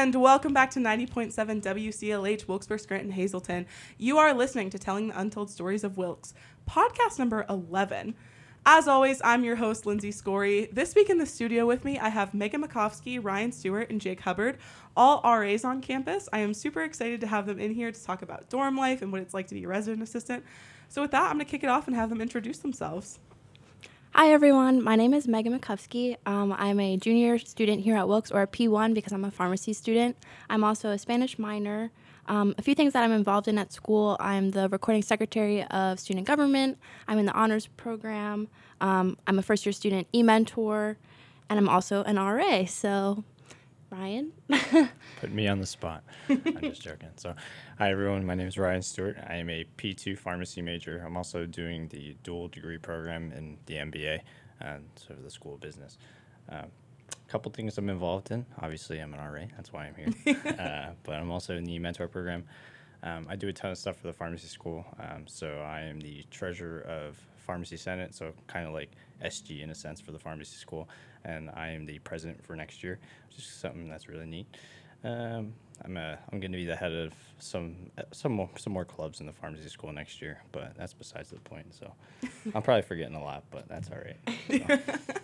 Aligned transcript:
And 0.00 0.14
welcome 0.14 0.54
back 0.54 0.70
to 0.70 0.80
90.7 0.80 1.60
WCLH, 1.60 2.48
Wilkes-Barre, 2.48 2.78
Scranton, 2.78 3.10
Hazleton. 3.10 3.66
You 3.98 4.16
are 4.16 4.32
listening 4.32 4.70
to 4.70 4.78
Telling 4.78 5.08
the 5.08 5.20
Untold 5.20 5.50
Stories 5.50 5.84
of 5.84 5.98
Wilkes, 5.98 6.32
podcast 6.66 7.18
number 7.18 7.44
11. 7.50 8.14
As 8.64 8.88
always, 8.88 9.20
I'm 9.22 9.44
your 9.44 9.56
host, 9.56 9.84
Lindsay 9.84 10.10
Scory. 10.10 10.70
This 10.72 10.94
week 10.94 11.10
in 11.10 11.18
the 11.18 11.26
studio 11.26 11.66
with 11.66 11.84
me, 11.84 11.98
I 11.98 12.08
have 12.08 12.32
Megan 12.32 12.62
Makovsky, 12.62 13.22
Ryan 13.22 13.52
Stewart, 13.52 13.90
and 13.90 14.00
Jake 14.00 14.20
Hubbard, 14.20 14.56
all 14.96 15.20
RAs 15.22 15.66
on 15.66 15.82
campus. 15.82 16.30
I 16.32 16.38
am 16.38 16.54
super 16.54 16.80
excited 16.80 17.20
to 17.20 17.26
have 17.26 17.44
them 17.44 17.60
in 17.60 17.74
here 17.74 17.92
to 17.92 18.02
talk 18.02 18.22
about 18.22 18.48
dorm 18.48 18.78
life 18.78 19.02
and 19.02 19.12
what 19.12 19.20
it's 19.20 19.34
like 19.34 19.48
to 19.48 19.54
be 19.54 19.64
a 19.64 19.68
resident 19.68 20.02
assistant. 20.02 20.46
So, 20.88 21.02
with 21.02 21.10
that, 21.10 21.24
I'm 21.24 21.34
going 21.34 21.44
to 21.44 21.44
kick 21.44 21.62
it 21.62 21.68
off 21.68 21.88
and 21.88 21.94
have 21.94 22.08
them 22.08 22.22
introduce 22.22 22.56
themselves. 22.56 23.18
Hi, 24.20 24.32
everyone. 24.34 24.84
My 24.84 24.96
name 24.96 25.14
is 25.14 25.26
Megan 25.26 25.58
Makovsky. 25.58 26.14
Um, 26.26 26.52
I'm 26.58 26.78
a 26.78 26.98
junior 26.98 27.38
student 27.38 27.80
here 27.80 27.96
at 27.96 28.06
Wilkes, 28.06 28.30
or 28.30 28.42
a 28.42 28.46
P1 28.46 28.92
because 28.92 29.14
I'm 29.14 29.24
a 29.24 29.30
pharmacy 29.30 29.72
student. 29.72 30.14
I'm 30.50 30.62
also 30.62 30.90
a 30.90 30.98
Spanish 30.98 31.38
minor. 31.38 31.90
Um, 32.26 32.54
a 32.58 32.62
few 32.62 32.74
things 32.74 32.92
that 32.92 33.02
I'm 33.02 33.12
involved 33.12 33.48
in 33.48 33.56
at 33.56 33.72
school 33.72 34.18
I'm 34.20 34.50
the 34.50 34.68
recording 34.68 35.00
secretary 35.00 35.64
of 35.64 35.98
student 35.98 36.26
government, 36.26 36.76
I'm 37.08 37.16
in 37.16 37.24
the 37.24 37.32
honors 37.32 37.66
program, 37.66 38.48
um, 38.82 39.16
I'm 39.26 39.38
a 39.38 39.42
first 39.42 39.64
year 39.64 39.72
student 39.72 40.06
e 40.12 40.22
mentor, 40.22 40.98
and 41.48 41.58
I'm 41.58 41.70
also 41.70 42.02
an 42.02 42.16
RA. 42.16 42.66
So, 42.66 43.24
Ryan? 43.90 44.32
Put 45.20 45.32
me 45.32 45.48
on 45.48 45.58
the 45.58 45.66
spot. 45.66 46.04
I'm 46.28 46.60
just 46.60 46.80
joking. 46.80 47.08
So, 47.16 47.34
hi 47.76 47.90
everyone. 47.90 48.24
My 48.24 48.36
name 48.36 48.46
is 48.46 48.56
Ryan 48.56 48.82
Stewart. 48.82 49.16
I 49.28 49.34
am 49.34 49.50
a 49.50 49.64
P2 49.78 50.16
pharmacy 50.16 50.62
major. 50.62 51.02
I'm 51.04 51.16
also 51.16 51.44
doing 51.44 51.88
the 51.88 52.16
dual 52.22 52.46
degree 52.46 52.78
program 52.78 53.32
in 53.32 53.58
the 53.66 53.74
MBA, 53.74 54.20
and 54.60 54.84
sort 54.94 55.18
of 55.18 55.24
the 55.24 55.30
School 55.30 55.54
of 55.54 55.60
Business. 55.60 55.98
A 56.50 56.60
um, 56.60 56.66
couple 57.26 57.50
things 57.50 57.78
I'm 57.78 57.90
involved 57.90 58.30
in. 58.30 58.46
Obviously, 58.62 59.00
I'm 59.00 59.12
an 59.12 59.20
RA. 59.20 59.46
That's 59.56 59.72
why 59.72 59.86
I'm 59.86 59.94
here. 59.96 60.36
uh, 60.58 60.92
but 61.02 61.16
I'm 61.16 61.32
also 61.32 61.56
in 61.56 61.64
the 61.64 61.78
mentor 61.80 62.06
program. 62.06 62.44
Um, 63.02 63.26
I 63.28 63.34
do 63.34 63.48
a 63.48 63.52
ton 63.52 63.72
of 63.72 63.78
stuff 63.78 63.96
for 63.96 64.06
the 64.06 64.12
pharmacy 64.12 64.46
school. 64.46 64.84
Um, 65.00 65.26
so 65.26 65.48
I 65.66 65.80
am 65.80 65.98
the 65.98 66.24
treasurer 66.30 66.82
of 66.82 67.18
Pharmacy 67.38 67.76
Senate, 67.76 68.14
so 68.14 68.32
kind 68.46 68.68
of 68.68 68.72
like 68.72 68.92
SG 69.24 69.62
in 69.62 69.70
a 69.70 69.74
sense 69.74 70.00
for 70.00 70.12
the 70.12 70.18
pharmacy 70.18 70.56
school 70.56 70.88
and 71.24 71.50
I 71.50 71.70
am 71.70 71.86
the 71.86 71.98
president 72.00 72.44
for 72.44 72.56
next 72.56 72.82
year, 72.82 72.98
which 73.28 73.38
is 73.38 73.46
something 73.46 73.88
that's 73.88 74.08
really 74.08 74.26
neat. 74.26 74.46
Um, 75.04 75.54
I'm 75.82 75.96
a, 75.96 76.18
I'm 76.30 76.40
going 76.40 76.52
to 76.52 76.58
be 76.58 76.66
the 76.66 76.76
head 76.76 76.92
of 76.92 77.14
some 77.38 77.90
some 78.12 78.32
more 78.32 78.50
some 78.58 78.72
more 78.72 78.84
clubs 78.84 79.20
in 79.20 79.26
the 79.26 79.32
pharmacy 79.32 79.68
school 79.68 79.92
next 79.92 80.20
year, 80.20 80.42
but 80.52 80.74
that's 80.76 80.92
besides 80.92 81.30
the 81.30 81.40
point. 81.40 81.74
So 81.74 81.92
I'm 82.54 82.62
probably 82.62 82.82
forgetting 82.82 83.14
a 83.14 83.24
lot, 83.24 83.44
but 83.50 83.68
that's 83.68 83.90
all 83.90 83.98
right. 83.98 84.78
So. 84.78 84.94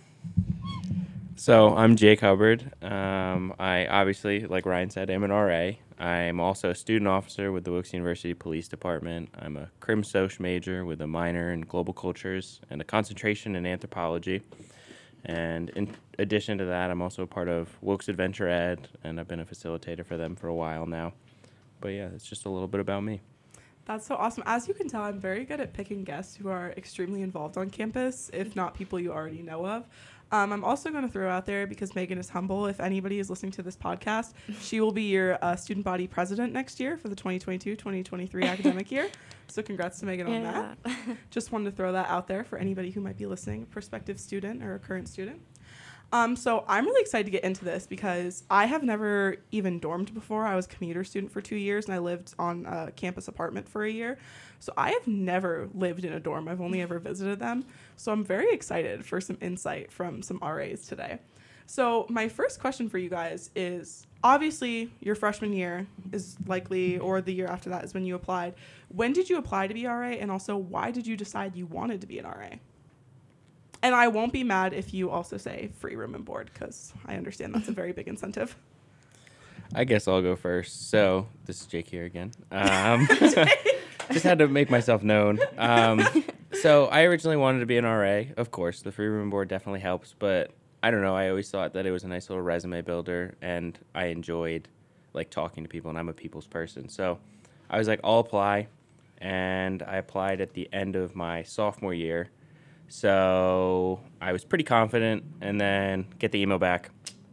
So 1.38 1.76
I'm 1.76 1.96
Jake 1.96 2.20
Hubbard. 2.20 2.72
Um, 2.82 3.52
I 3.58 3.86
obviously, 3.86 4.46
like 4.46 4.64
Ryan 4.64 4.88
said, 4.88 5.10
am 5.10 5.22
an 5.22 5.30
RA. 5.30 5.72
I'm 5.98 6.40
also 6.40 6.70
a 6.70 6.74
student 6.74 7.08
officer 7.08 7.52
with 7.52 7.64
the 7.64 7.72
Wilkes 7.72 7.92
University 7.92 8.32
Police 8.32 8.68
Department. 8.68 9.28
I'm 9.38 9.58
a 9.58 9.68
Crim 9.80 10.02
Soc 10.02 10.40
major 10.40 10.86
with 10.86 11.02
a 11.02 11.06
minor 11.06 11.52
in 11.52 11.60
global 11.60 11.92
cultures 11.92 12.62
and 12.70 12.80
a 12.80 12.84
concentration 12.84 13.54
in 13.54 13.66
anthropology. 13.66 14.40
And 15.26 15.70
in 15.70 15.94
addition 16.18 16.56
to 16.58 16.64
that, 16.66 16.90
I'm 16.90 17.02
also 17.02 17.22
a 17.22 17.26
part 17.26 17.48
of 17.48 17.68
Wilkes 17.82 18.08
Adventure 18.08 18.48
Ed, 18.48 18.88
and 19.02 19.18
I've 19.18 19.26
been 19.26 19.40
a 19.40 19.44
facilitator 19.44 20.06
for 20.06 20.16
them 20.16 20.36
for 20.36 20.46
a 20.46 20.54
while 20.54 20.86
now. 20.86 21.12
But 21.80 21.88
yeah, 21.88 22.08
it's 22.14 22.26
just 22.26 22.46
a 22.46 22.48
little 22.48 22.68
bit 22.68 22.80
about 22.80 23.02
me. 23.02 23.20
That's 23.86 24.06
so 24.06 24.16
awesome. 24.16 24.44
As 24.46 24.66
you 24.66 24.74
can 24.74 24.88
tell, 24.88 25.02
I'm 25.02 25.20
very 25.20 25.44
good 25.44 25.60
at 25.60 25.72
picking 25.72 26.04
guests 26.04 26.36
who 26.36 26.48
are 26.48 26.72
extremely 26.76 27.22
involved 27.22 27.56
on 27.56 27.70
campus, 27.70 28.30
if 28.32 28.54
not 28.56 28.74
people 28.74 28.98
you 28.98 29.12
already 29.12 29.42
know 29.42 29.66
of. 29.66 29.86
Um, 30.32 30.52
I'm 30.52 30.64
also 30.64 30.90
going 30.90 31.04
to 31.04 31.10
throw 31.10 31.30
out 31.30 31.46
there 31.46 31.66
because 31.66 31.94
Megan 31.94 32.18
is 32.18 32.28
humble. 32.28 32.66
If 32.66 32.80
anybody 32.80 33.20
is 33.20 33.30
listening 33.30 33.52
to 33.52 33.62
this 33.62 33.76
podcast, 33.76 34.32
she 34.60 34.80
will 34.80 34.92
be 34.92 35.04
your 35.04 35.38
uh, 35.42 35.54
student 35.54 35.84
body 35.84 36.06
president 36.06 36.52
next 36.52 36.80
year 36.80 36.96
for 36.96 37.08
the 37.08 37.14
2022 37.14 37.76
2023 37.76 38.42
academic 38.46 38.90
year. 38.90 39.08
So, 39.48 39.62
congrats 39.62 40.00
to 40.00 40.06
Megan 40.06 40.26
yeah. 40.26 40.34
on 40.34 40.76
that. 40.82 41.16
Just 41.30 41.52
wanted 41.52 41.70
to 41.70 41.76
throw 41.76 41.92
that 41.92 42.08
out 42.08 42.26
there 42.26 42.42
for 42.42 42.58
anybody 42.58 42.90
who 42.90 43.00
might 43.00 43.16
be 43.16 43.26
listening, 43.26 43.62
a 43.62 43.66
prospective 43.66 44.18
student 44.18 44.64
or 44.64 44.74
a 44.74 44.78
current 44.78 45.08
student. 45.08 45.40
Um, 46.12 46.36
so 46.36 46.64
I'm 46.68 46.84
really 46.84 47.00
excited 47.00 47.24
to 47.24 47.30
get 47.30 47.42
into 47.42 47.64
this 47.64 47.86
because 47.86 48.44
I 48.48 48.66
have 48.66 48.82
never 48.82 49.36
even 49.50 49.80
dormed 49.80 50.14
before. 50.14 50.46
I 50.46 50.54
was 50.54 50.66
a 50.66 50.68
commuter 50.68 51.02
student 51.02 51.32
for 51.32 51.40
two 51.40 51.56
years 51.56 51.86
and 51.86 51.94
I 51.94 51.98
lived 51.98 52.34
on 52.38 52.64
a 52.66 52.92
campus 52.92 53.26
apartment 53.28 53.68
for 53.68 53.84
a 53.84 53.90
year. 53.90 54.18
So 54.60 54.72
I 54.76 54.90
have 54.90 55.06
never 55.06 55.68
lived 55.74 56.04
in 56.04 56.12
a 56.12 56.20
dorm. 56.20 56.48
I've 56.48 56.60
only 56.60 56.80
ever 56.80 56.98
visited 56.98 57.38
them. 57.38 57.64
So 57.96 58.12
I'm 58.12 58.24
very 58.24 58.52
excited 58.52 59.04
for 59.04 59.20
some 59.20 59.38
insight 59.40 59.92
from 59.92 60.22
some 60.22 60.38
RAs 60.42 60.86
today. 60.86 61.18
So 61.66 62.06
my 62.08 62.28
first 62.28 62.60
question 62.60 62.88
for 62.88 62.98
you 62.98 63.10
guys 63.10 63.50
is 63.56 64.06
obviously 64.22 64.90
your 65.00 65.14
freshman 65.14 65.52
year 65.52 65.86
is 66.12 66.36
likely 66.46 66.98
or 66.98 67.20
the 67.20 67.34
year 67.34 67.48
after 67.48 67.70
that 67.70 67.84
is 67.84 67.92
when 67.92 68.04
you 68.04 68.14
applied. 68.14 68.54
When 68.88 69.12
did 69.12 69.28
you 69.28 69.36
apply 69.38 69.66
to 69.66 69.74
be 69.74 69.86
RA 69.86 70.10
and 70.10 70.30
also 70.30 70.56
why 70.56 70.92
did 70.92 71.06
you 71.06 71.16
decide 71.16 71.56
you 71.56 71.66
wanted 71.66 72.00
to 72.02 72.06
be 72.06 72.18
an 72.18 72.24
RA? 72.24 72.50
And 73.82 73.94
I 73.94 74.08
won't 74.08 74.32
be 74.32 74.44
mad 74.44 74.72
if 74.72 74.94
you 74.94 75.10
also 75.10 75.36
say 75.36 75.70
free 75.78 75.96
room 75.96 76.14
and 76.14 76.24
board 76.24 76.50
because 76.52 76.92
I 77.04 77.16
understand 77.16 77.54
that's 77.54 77.68
a 77.68 77.72
very 77.72 77.92
big 77.92 78.08
incentive. 78.08 78.56
I 79.74 79.84
guess 79.84 80.06
I'll 80.06 80.22
go 80.22 80.36
first. 80.36 80.90
So 80.90 81.26
this 81.44 81.60
is 81.60 81.66
Jake 81.66 81.88
here 81.88 82.04
again. 82.04 82.32
Um, 82.52 83.08
just 84.12 84.24
had 84.24 84.38
to 84.38 84.48
make 84.48 84.70
myself 84.70 85.02
known. 85.02 85.38
Um, 85.58 86.06
so 86.60 86.86
I 86.86 87.02
originally 87.02 87.36
wanted 87.36 87.60
to 87.60 87.66
be 87.66 87.76
an 87.76 87.84
RA. 87.84 88.24
Of 88.36 88.50
course, 88.50 88.82
the 88.82 88.92
free 88.92 89.06
room 89.06 89.30
board 89.30 89.48
definitely 89.48 89.80
helps, 89.80 90.14
but 90.18 90.50
I 90.82 90.90
don't 90.90 91.02
know. 91.02 91.16
I 91.16 91.28
always 91.28 91.50
thought 91.50 91.72
that 91.74 91.86
it 91.86 91.90
was 91.90 92.04
a 92.04 92.08
nice 92.08 92.28
little 92.28 92.42
resume 92.42 92.82
builder, 92.82 93.34
and 93.42 93.78
I 93.94 94.06
enjoyed 94.06 94.68
like 95.12 95.30
talking 95.30 95.64
to 95.64 95.68
people, 95.68 95.88
and 95.90 95.98
I'm 95.98 96.08
a 96.08 96.12
people's 96.12 96.46
person. 96.46 96.88
So 96.88 97.18
I 97.70 97.78
was 97.78 97.88
like, 97.88 98.00
I'll 98.04 98.18
apply, 98.18 98.68
and 99.18 99.82
I 99.82 99.96
applied 99.96 100.40
at 100.40 100.52
the 100.54 100.68
end 100.72 100.96
of 100.96 101.16
my 101.16 101.42
sophomore 101.42 101.94
year 101.94 102.30
so 102.88 104.00
I 104.20 104.32
was 104.32 104.44
pretty 104.44 104.64
confident, 104.64 105.24
and 105.40 105.60
then 105.60 106.06
get 106.18 106.32
the 106.32 106.40
email 106.40 106.58
back. 106.58 106.90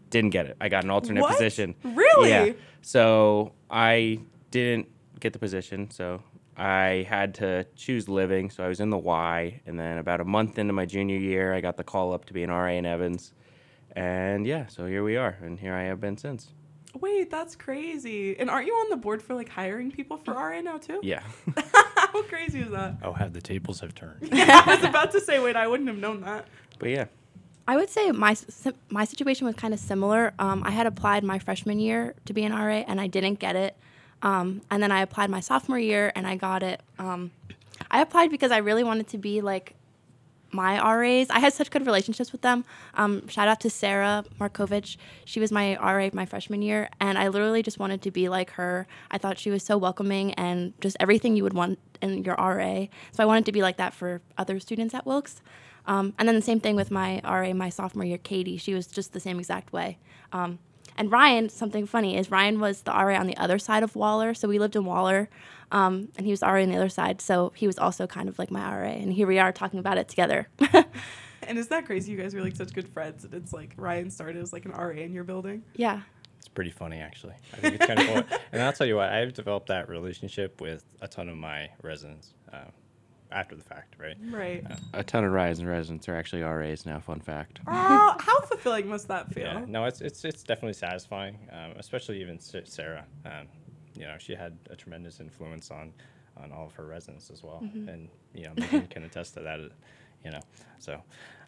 Didn't 0.09 0.31
get 0.31 0.45
it. 0.45 0.57
I 0.61 0.69
got 0.69 0.83
an 0.83 0.89
alternate 0.89 1.21
what? 1.21 1.31
position. 1.31 1.75
Really? 1.83 2.29
Yeah. 2.29 2.53
So 2.81 3.53
I 3.69 4.19
didn't 4.51 4.87
get 5.19 5.33
the 5.33 5.39
position. 5.39 5.89
So 5.91 6.21
I 6.57 7.05
had 7.09 7.35
to 7.35 7.65
choose 7.75 8.07
living. 8.07 8.49
So 8.49 8.63
I 8.63 8.67
was 8.67 8.79
in 8.79 8.89
the 8.89 8.97
Y, 8.97 9.61
and 9.65 9.79
then 9.79 9.97
about 9.97 10.21
a 10.21 10.25
month 10.25 10.59
into 10.59 10.73
my 10.73 10.85
junior 10.85 11.17
year, 11.17 11.53
I 11.53 11.61
got 11.61 11.77
the 11.77 11.83
call 11.83 12.13
up 12.13 12.25
to 12.25 12.33
be 12.33 12.43
an 12.43 12.49
RA 12.49 12.71
in 12.71 12.85
Evans, 12.85 13.33
and 13.95 14.45
yeah, 14.45 14.67
so 14.67 14.85
here 14.85 15.03
we 15.03 15.17
are, 15.17 15.37
and 15.41 15.59
here 15.59 15.73
I 15.73 15.83
have 15.83 15.99
been 15.99 16.17
since. 16.17 16.51
Wait, 16.99 17.31
that's 17.31 17.55
crazy. 17.55 18.37
And 18.37 18.49
aren't 18.49 18.67
you 18.67 18.73
on 18.73 18.89
the 18.89 18.97
board 18.97 19.21
for 19.21 19.33
like 19.33 19.49
hiring 19.49 19.91
people 19.91 20.17
for 20.17 20.33
RA 20.33 20.61
now 20.61 20.77
too? 20.77 20.99
Yeah. 21.01 21.23
How 21.95 22.21
crazy 22.23 22.61
is 22.61 22.69
that? 22.69 22.97
Oh, 23.01 23.13
how 23.13 23.27
the 23.27 23.41
tables 23.41 23.79
have 23.79 23.95
turned. 23.95 24.29
yeah, 24.31 24.61
I 24.63 24.75
was 24.75 24.83
about 24.83 25.11
to 25.13 25.19
say, 25.19 25.39
wait, 25.39 25.55
I 25.55 25.65
wouldn't 25.67 25.89
have 25.89 25.97
known 25.97 26.21
that. 26.21 26.45
But 26.77 26.89
yeah. 26.89 27.05
I 27.67 27.75
would 27.75 27.89
say 27.89 28.11
my 28.11 28.35
my 28.89 29.05
situation 29.05 29.47
was 29.47 29.55
kind 29.55 29.73
of 29.73 29.79
similar. 29.79 30.33
Um, 30.37 30.63
I 30.63 30.69
had 30.71 30.85
applied 30.85 31.23
my 31.23 31.39
freshman 31.39 31.79
year 31.79 32.13
to 32.25 32.33
be 32.33 32.43
an 32.43 32.51
RA 32.51 32.83
and 32.87 33.01
I 33.01 33.07
didn't 33.07 33.39
get 33.39 33.55
it. 33.55 33.75
Um, 34.23 34.61
and 34.71 34.81
then 34.81 34.91
I 34.91 35.01
applied 35.01 35.29
my 35.29 35.41
sophomore 35.41 35.77
year 35.77 36.11
and 36.15 36.25
I 36.25 36.35
got 36.35 36.63
it. 36.63 36.81
Um, 36.97 37.31
I 37.91 38.01
applied 38.01 38.31
because 38.31 38.51
I 38.51 38.57
really 38.57 38.83
wanted 38.83 39.07
to 39.09 39.17
be 39.19 39.41
like 39.41 39.75
my 40.53 40.79
RAs. 40.79 41.29
I 41.29 41.39
had 41.39 41.53
such 41.53 41.69
good 41.69 41.85
relationships 41.85 42.31
with 42.31 42.41
them. 42.41 42.63
Um, 42.93 43.27
shout 43.27 43.47
out 43.47 43.59
to 43.61 43.69
Sarah 43.69 44.23
Markovich. 44.39 44.97
She 45.25 45.39
was 45.39 45.51
my 45.51 45.75
RA 45.77 46.09
my 46.13 46.25
freshman 46.25 46.61
year, 46.61 46.89
and 46.99 47.17
I 47.17 47.27
literally 47.27 47.63
just 47.63 47.79
wanted 47.79 48.01
to 48.03 48.11
be 48.11 48.29
like 48.29 48.51
her. 48.51 48.87
I 49.11 49.17
thought 49.17 49.37
she 49.37 49.49
was 49.49 49.63
so 49.63 49.77
welcoming 49.77 50.33
and 50.35 50.73
just 50.79 50.95
everything 50.99 51.35
you 51.35 51.43
would 51.43 51.53
want 51.53 51.79
in 52.01 52.23
your 52.23 52.35
RA. 52.35 52.85
So 53.11 53.23
I 53.23 53.25
wanted 53.25 53.45
to 53.45 53.51
be 53.51 53.61
like 53.61 53.77
that 53.77 53.93
for 53.93 54.21
other 54.37 54.59
students 54.59 54.93
at 54.93 55.05
Wilkes. 55.05 55.41
Um, 55.85 56.13
and 56.17 56.27
then 56.27 56.35
the 56.35 56.41
same 56.41 56.61
thing 56.61 56.75
with 56.75 56.91
my 56.91 57.19
RA 57.23 57.53
my 57.53 57.69
sophomore 57.69 58.05
year, 58.05 58.17
Katie. 58.17 58.57
She 58.57 58.73
was 58.73 58.87
just 58.87 59.11
the 59.11 59.19
same 59.19 59.39
exact 59.39 59.73
way. 59.73 59.97
Um, 60.31 60.59
and 60.97 61.11
Ryan, 61.11 61.49
something 61.49 61.85
funny 61.85 62.17
is 62.17 62.29
Ryan 62.31 62.59
was 62.59 62.81
the 62.81 62.91
RA 62.91 63.17
on 63.19 63.27
the 63.27 63.37
other 63.37 63.59
side 63.59 63.83
of 63.83 63.95
Waller. 63.95 64.33
So 64.33 64.47
we 64.47 64.59
lived 64.59 64.75
in 64.75 64.85
Waller, 64.85 65.29
um, 65.71 66.09
and 66.17 66.25
he 66.25 66.31
was 66.31 66.41
RA 66.41 66.61
on 66.61 66.69
the 66.69 66.75
other 66.75 66.89
side. 66.89 67.21
So 67.21 67.51
he 67.55 67.67
was 67.67 67.77
also 67.77 68.07
kind 68.07 68.29
of 68.29 68.37
like 68.37 68.51
my 68.51 68.61
RA. 68.61 68.89
And 68.89 69.13
here 69.13 69.27
we 69.27 69.39
are 69.39 69.51
talking 69.51 69.79
about 69.79 69.97
it 69.97 70.07
together. 70.07 70.47
and 71.43 71.57
is 71.57 71.67
that 71.69 71.85
crazy? 71.85 72.11
You 72.11 72.17
guys 72.17 72.33
were 72.33 72.41
like 72.41 72.55
such 72.55 72.73
good 72.73 72.87
friends. 72.87 73.23
And 73.23 73.33
it's 73.33 73.53
like 73.53 73.73
Ryan 73.77 74.09
started 74.09 74.41
as 74.41 74.53
like 74.53 74.65
an 74.65 74.71
RA 74.71 74.91
in 74.91 75.13
your 75.13 75.23
building. 75.23 75.63
Yeah. 75.75 76.01
It's 76.37 76.47
pretty 76.49 76.71
funny, 76.71 76.99
actually. 76.99 77.35
I 77.53 77.57
think 77.57 77.75
it's 77.75 77.85
kind 77.85 77.99
of 77.99 78.05
cool. 78.07 78.37
And 78.51 78.61
I'll 78.61 78.73
tell 78.73 78.85
you 78.85 78.97
what, 78.97 79.09
I've 79.09 79.33
developed 79.33 79.67
that 79.67 79.89
relationship 79.89 80.61
with 80.61 80.83
a 81.01 81.07
ton 81.07 81.29
of 81.29 81.37
my 81.37 81.69
residents. 81.81 82.33
Uh, 82.51 82.65
after 83.33 83.55
the 83.55 83.63
fact, 83.63 83.95
right? 83.99 84.15
Right. 84.31 84.63
Uh, 84.69 84.75
a 84.93 85.03
ton 85.03 85.23
of 85.23 85.31
Ryan's 85.31 85.63
residents 85.63 86.07
are 86.07 86.15
actually 86.15 86.43
RAs 86.43 86.85
now. 86.85 86.99
Fun 86.99 87.19
fact. 87.19 87.59
Oh, 87.67 88.15
how 88.19 88.41
fulfilling 88.41 88.87
must 88.87 89.07
that 89.07 89.33
feel? 89.33 89.43
Yeah. 89.43 89.65
No, 89.67 89.85
it's 89.85 90.01
it's 90.01 90.23
it's 90.23 90.43
definitely 90.43 90.73
satisfying, 90.73 91.37
um, 91.51 91.73
especially 91.77 92.21
even 92.21 92.39
Sarah. 92.39 93.05
Um, 93.25 93.47
you 93.95 94.03
know, 94.03 94.15
she 94.17 94.35
had 94.35 94.57
a 94.69 94.75
tremendous 94.75 95.19
influence 95.19 95.71
on 95.71 95.93
on 96.37 96.51
all 96.51 96.65
of 96.65 96.73
her 96.73 96.85
residents 96.85 97.29
as 97.29 97.43
well, 97.43 97.61
mm-hmm. 97.63 97.89
and 97.89 98.09
you 98.33 98.43
know, 98.43 98.53
Megan 98.57 98.87
can 98.87 99.03
attest 99.03 99.33
to 99.35 99.41
that. 99.41 99.59
you 100.23 100.31
know. 100.31 100.39
So, 100.79 101.01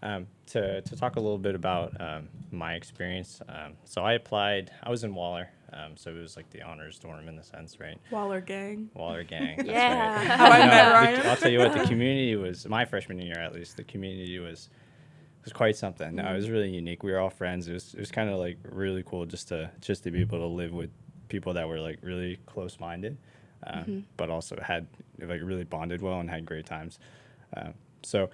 um, 0.04 0.28
to 0.48 0.82
to 0.82 0.96
talk 0.96 1.16
a 1.16 1.20
little 1.20 1.38
bit 1.38 1.56
about 1.56 2.00
um, 2.00 2.30
my 2.52 2.74
experience, 2.74 3.42
um, 3.50 3.74
so 3.84 4.02
I 4.02 4.14
applied. 4.14 4.72
I 4.84 4.90
was 4.90 5.04
in 5.04 5.14
Waller, 5.16 5.50
um, 5.74 5.96
so 5.98 6.12
it 6.12 6.20
was 6.20 6.36
like 6.38 6.50
the 6.52 6.62
honors 6.62 7.00
dorm 7.00 7.28
in 7.28 7.36
the 7.36 7.44
sense, 7.44 7.80
right? 7.80 7.98
Waller 8.12 8.42
gang. 8.42 8.90
Waller 8.94 9.24
gang. 9.24 9.58
That's 9.58 9.70
Yeah. 9.70 10.16
Right. 10.16 10.28
How 10.38 10.46
I 10.52 10.60
You 10.60 10.66
met 10.66 10.86
the- 10.86 10.92
Ryan. 10.94 11.28
I'll 11.30 11.36
tell 11.38 11.52
you 11.52 11.60
what, 11.60 11.74
the 11.74 11.84
community 11.88 12.36
was 12.36 12.68
my 12.68 12.86
freshman 12.86 13.20
year 13.20 13.38
at 13.40 13.54
least. 13.54 13.78
The 13.78 13.84
community 13.84 14.40
was 14.40 14.70
was 15.44 15.54
quite 15.54 15.76
something. 15.76 16.16
No, 16.16 16.24
it 16.24 16.26
Mm-hmm. 16.26 16.36
was 16.36 16.50
really 16.50 16.70
unique. 16.70 17.04
We 17.04 17.12
were 17.12 17.20
all 17.20 17.30
friends. 17.30 17.68
It 17.68 17.74
was 17.74 17.94
it 17.94 18.00
was 18.00 18.12
kind 18.12 18.30
of 18.30 18.38
like 18.40 18.58
really 18.70 19.04
cool 19.04 19.26
just 19.26 19.48
to 19.50 19.70
just 19.82 20.04
to 20.04 20.12
be 20.12 20.22
able 20.22 20.40
to 20.40 20.46
live 20.48 20.72
with 20.74 20.90
people 21.30 21.54
that 21.54 21.68
were 21.68 21.80
like 21.80 22.00
really 22.02 22.38
close 22.46 22.80
minded, 22.80 23.18
um, 23.66 23.80
Mm-hmm. 23.82 24.00
but 24.18 24.30
also 24.30 24.58
had 24.62 24.88
like 25.20 25.42
really 25.44 25.64
bonded 25.64 26.02
well 26.02 26.20
and 26.20 26.30
had 26.30 26.46
great 26.46 26.66
times. 26.66 27.00
Um, 27.58 27.74
so 28.04 28.30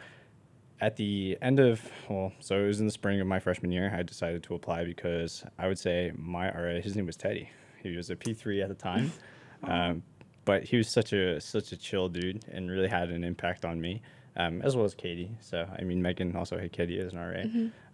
at 0.82 0.96
the 0.96 1.38
end 1.42 1.60
of 1.60 1.82
well, 2.10 2.34
so 2.40 2.60
it 2.60 2.68
was 2.68 2.80
in 2.80 2.88
the 2.88 2.92
spring 2.92 3.22
of 3.22 3.28
my 3.28 3.40
freshman 3.40 3.72
year. 3.72 3.94
I 3.96 4.02
decided 4.02 4.44
to 4.44 4.56
apply 4.56 4.84
because 4.84 5.46
I 5.58 5.68
would 5.68 5.80
say 5.80 6.12
my 6.16 6.50
RA, 6.52 6.82
his 6.82 6.96
name 6.96 7.06
was 7.06 7.16
Teddy. 7.16 7.50
He 7.82 7.96
was 7.96 8.10
a 8.10 8.16
P 8.16 8.34
three 8.34 8.62
at 8.62 8.70
the 8.70 8.76
time, 8.76 9.12
um, 9.64 10.04
but 10.44 10.64
he 10.64 10.78
was 10.78 10.90
such 10.90 11.14
a 11.14 11.40
such 11.40 11.72
a 11.72 11.78
chill 11.78 12.10
dude 12.10 12.44
and 12.52 12.70
really 12.70 12.88
had 12.88 13.12
an 13.12 13.24
impact 13.24 13.64
on 13.64 13.80
me, 13.80 14.02
um, 14.36 14.62
as 14.64 14.76
well 14.76 14.84
as 14.84 14.96
Katie. 14.96 15.32
So 15.40 15.68
I 15.78 15.84
mean, 15.84 16.02
Megan 16.02 16.36
also 16.36 16.58
had 16.58 16.72
Katie 16.72 17.00
as 17.00 17.14
an 17.14 17.20
RA. 17.20 17.44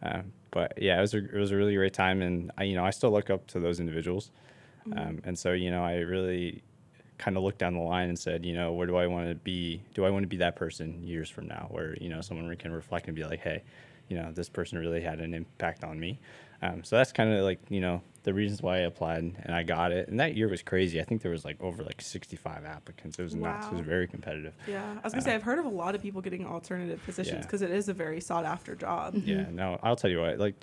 Um, 0.02 0.32
but 0.52 0.74
yeah, 0.78 0.98
it 0.98 1.02
was 1.02 1.14
a, 1.14 1.18
it 1.18 1.38
was 1.38 1.52
a 1.52 1.58
really 1.58 1.76
great 1.76 1.94
time, 1.94 2.22
and 2.22 2.52
I 2.58 2.64
you 2.64 2.76
know 2.76 2.86
I 2.86 2.92
still 2.92 3.12
look 3.12 3.30
up 3.30 3.48
to 3.48 3.60
those 3.60 3.82
individuals, 3.82 4.32
um, 4.96 5.20
and 5.26 5.38
so 5.38 5.52
you 5.52 5.72
know 5.72 5.84
I 5.84 5.96
really 5.96 6.64
kind 7.18 7.38
of 7.38 7.44
looked 7.44 7.58
down 7.58 7.74
the 7.74 7.80
line 7.80 8.10
and 8.10 8.18
said, 8.18 8.46
you 8.46 8.54
know, 8.54 8.74
where 8.74 8.88
do 8.88 8.96
I 8.96 9.08
want 9.08 9.30
to 9.30 9.36
be? 9.36 9.82
Do 9.94 10.06
I 10.06 10.10
want 10.10 10.24
to 10.24 10.28
be 10.28 10.38
that 10.38 10.56
person 10.56 11.04
years 11.04 11.30
from 11.30 11.48
now, 11.48 11.68
where 11.70 11.96
you 12.00 12.10
know 12.10 12.22
someone 12.22 12.54
can 12.58 12.72
reflect 12.72 13.08
and 13.08 13.16
be 13.16 13.24
like, 13.24 13.40
hey, 13.40 13.64
you 14.08 14.18
know, 14.18 14.32
this 14.32 14.50
person 14.50 14.78
really 14.78 15.02
had 15.02 15.20
an 15.20 15.34
impact 15.34 15.84
on 15.84 16.00
me. 16.00 16.20
Um, 16.62 16.84
so 16.84 16.96
that's 16.96 17.12
kind 17.12 17.32
of 17.34 17.44
like 17.44 17.60
you 17.70 17.82
know 17.82 18.02
the 18.24 18.34
reasons 18.34 18.62
why 18.62 18.78
I 18.78 18.80
applied 18.80 19.20
and 19.20 19.56
I 19.56 19.64
got 19.64 19.92
it. 19.92 20.10
And 20.10 20.20
that 20.20 20.36
year 20.36 20.48
was 20.48 20.62
crazy. 20.62 21.00
I 21.00 21.04
think 21.04 21.22
there 21.22 21.32
was 21.32 21.46
like 21.46 21.62
over 21.62 21.84
like 21.84 22.02
65 22.02 22.66
applicants. 22.66 23.20
It 23.20 23.24
was 23.24 23.36
nuts. 23.36 23.68
It 23.68 23.74
was 23.74 23.82
very 23.82 24.08
competitive. 24.08 24.54
Yeah, 24.68 24.84
I 24.84 25.04
was 25.04 25.14
gonna 25.14 25.22
uh, 25.22 25.26
say 25.26 25.36
I've 25.36 25.44
heard 25.44 25.60
of 25.60 25.66
a 25.66 25.70
lot 25.70 25.96
of 25.96 26.02
people 26.02 26.22
getting 26.22 26.46
alternative 26.46 27.02
positions 27.04 27.38
Yeah. 27.38 27.42
because 27.42 27.62
it 27.62 27.72
is 27.72 27.90
a 27.90 27.94
very 27.94 28.20
sought 28.20 28.46
after 28.46 28.76
job. 28.76 29.16
Yeah, 29.16 29.38
mm-hmm. 29.38 29.56
no, 29.56 29.80
I'll 29.84 29.96
tell 29.96 30.10
you 30.10 30.20
what, 30.20 30.40
like 30.40 30.56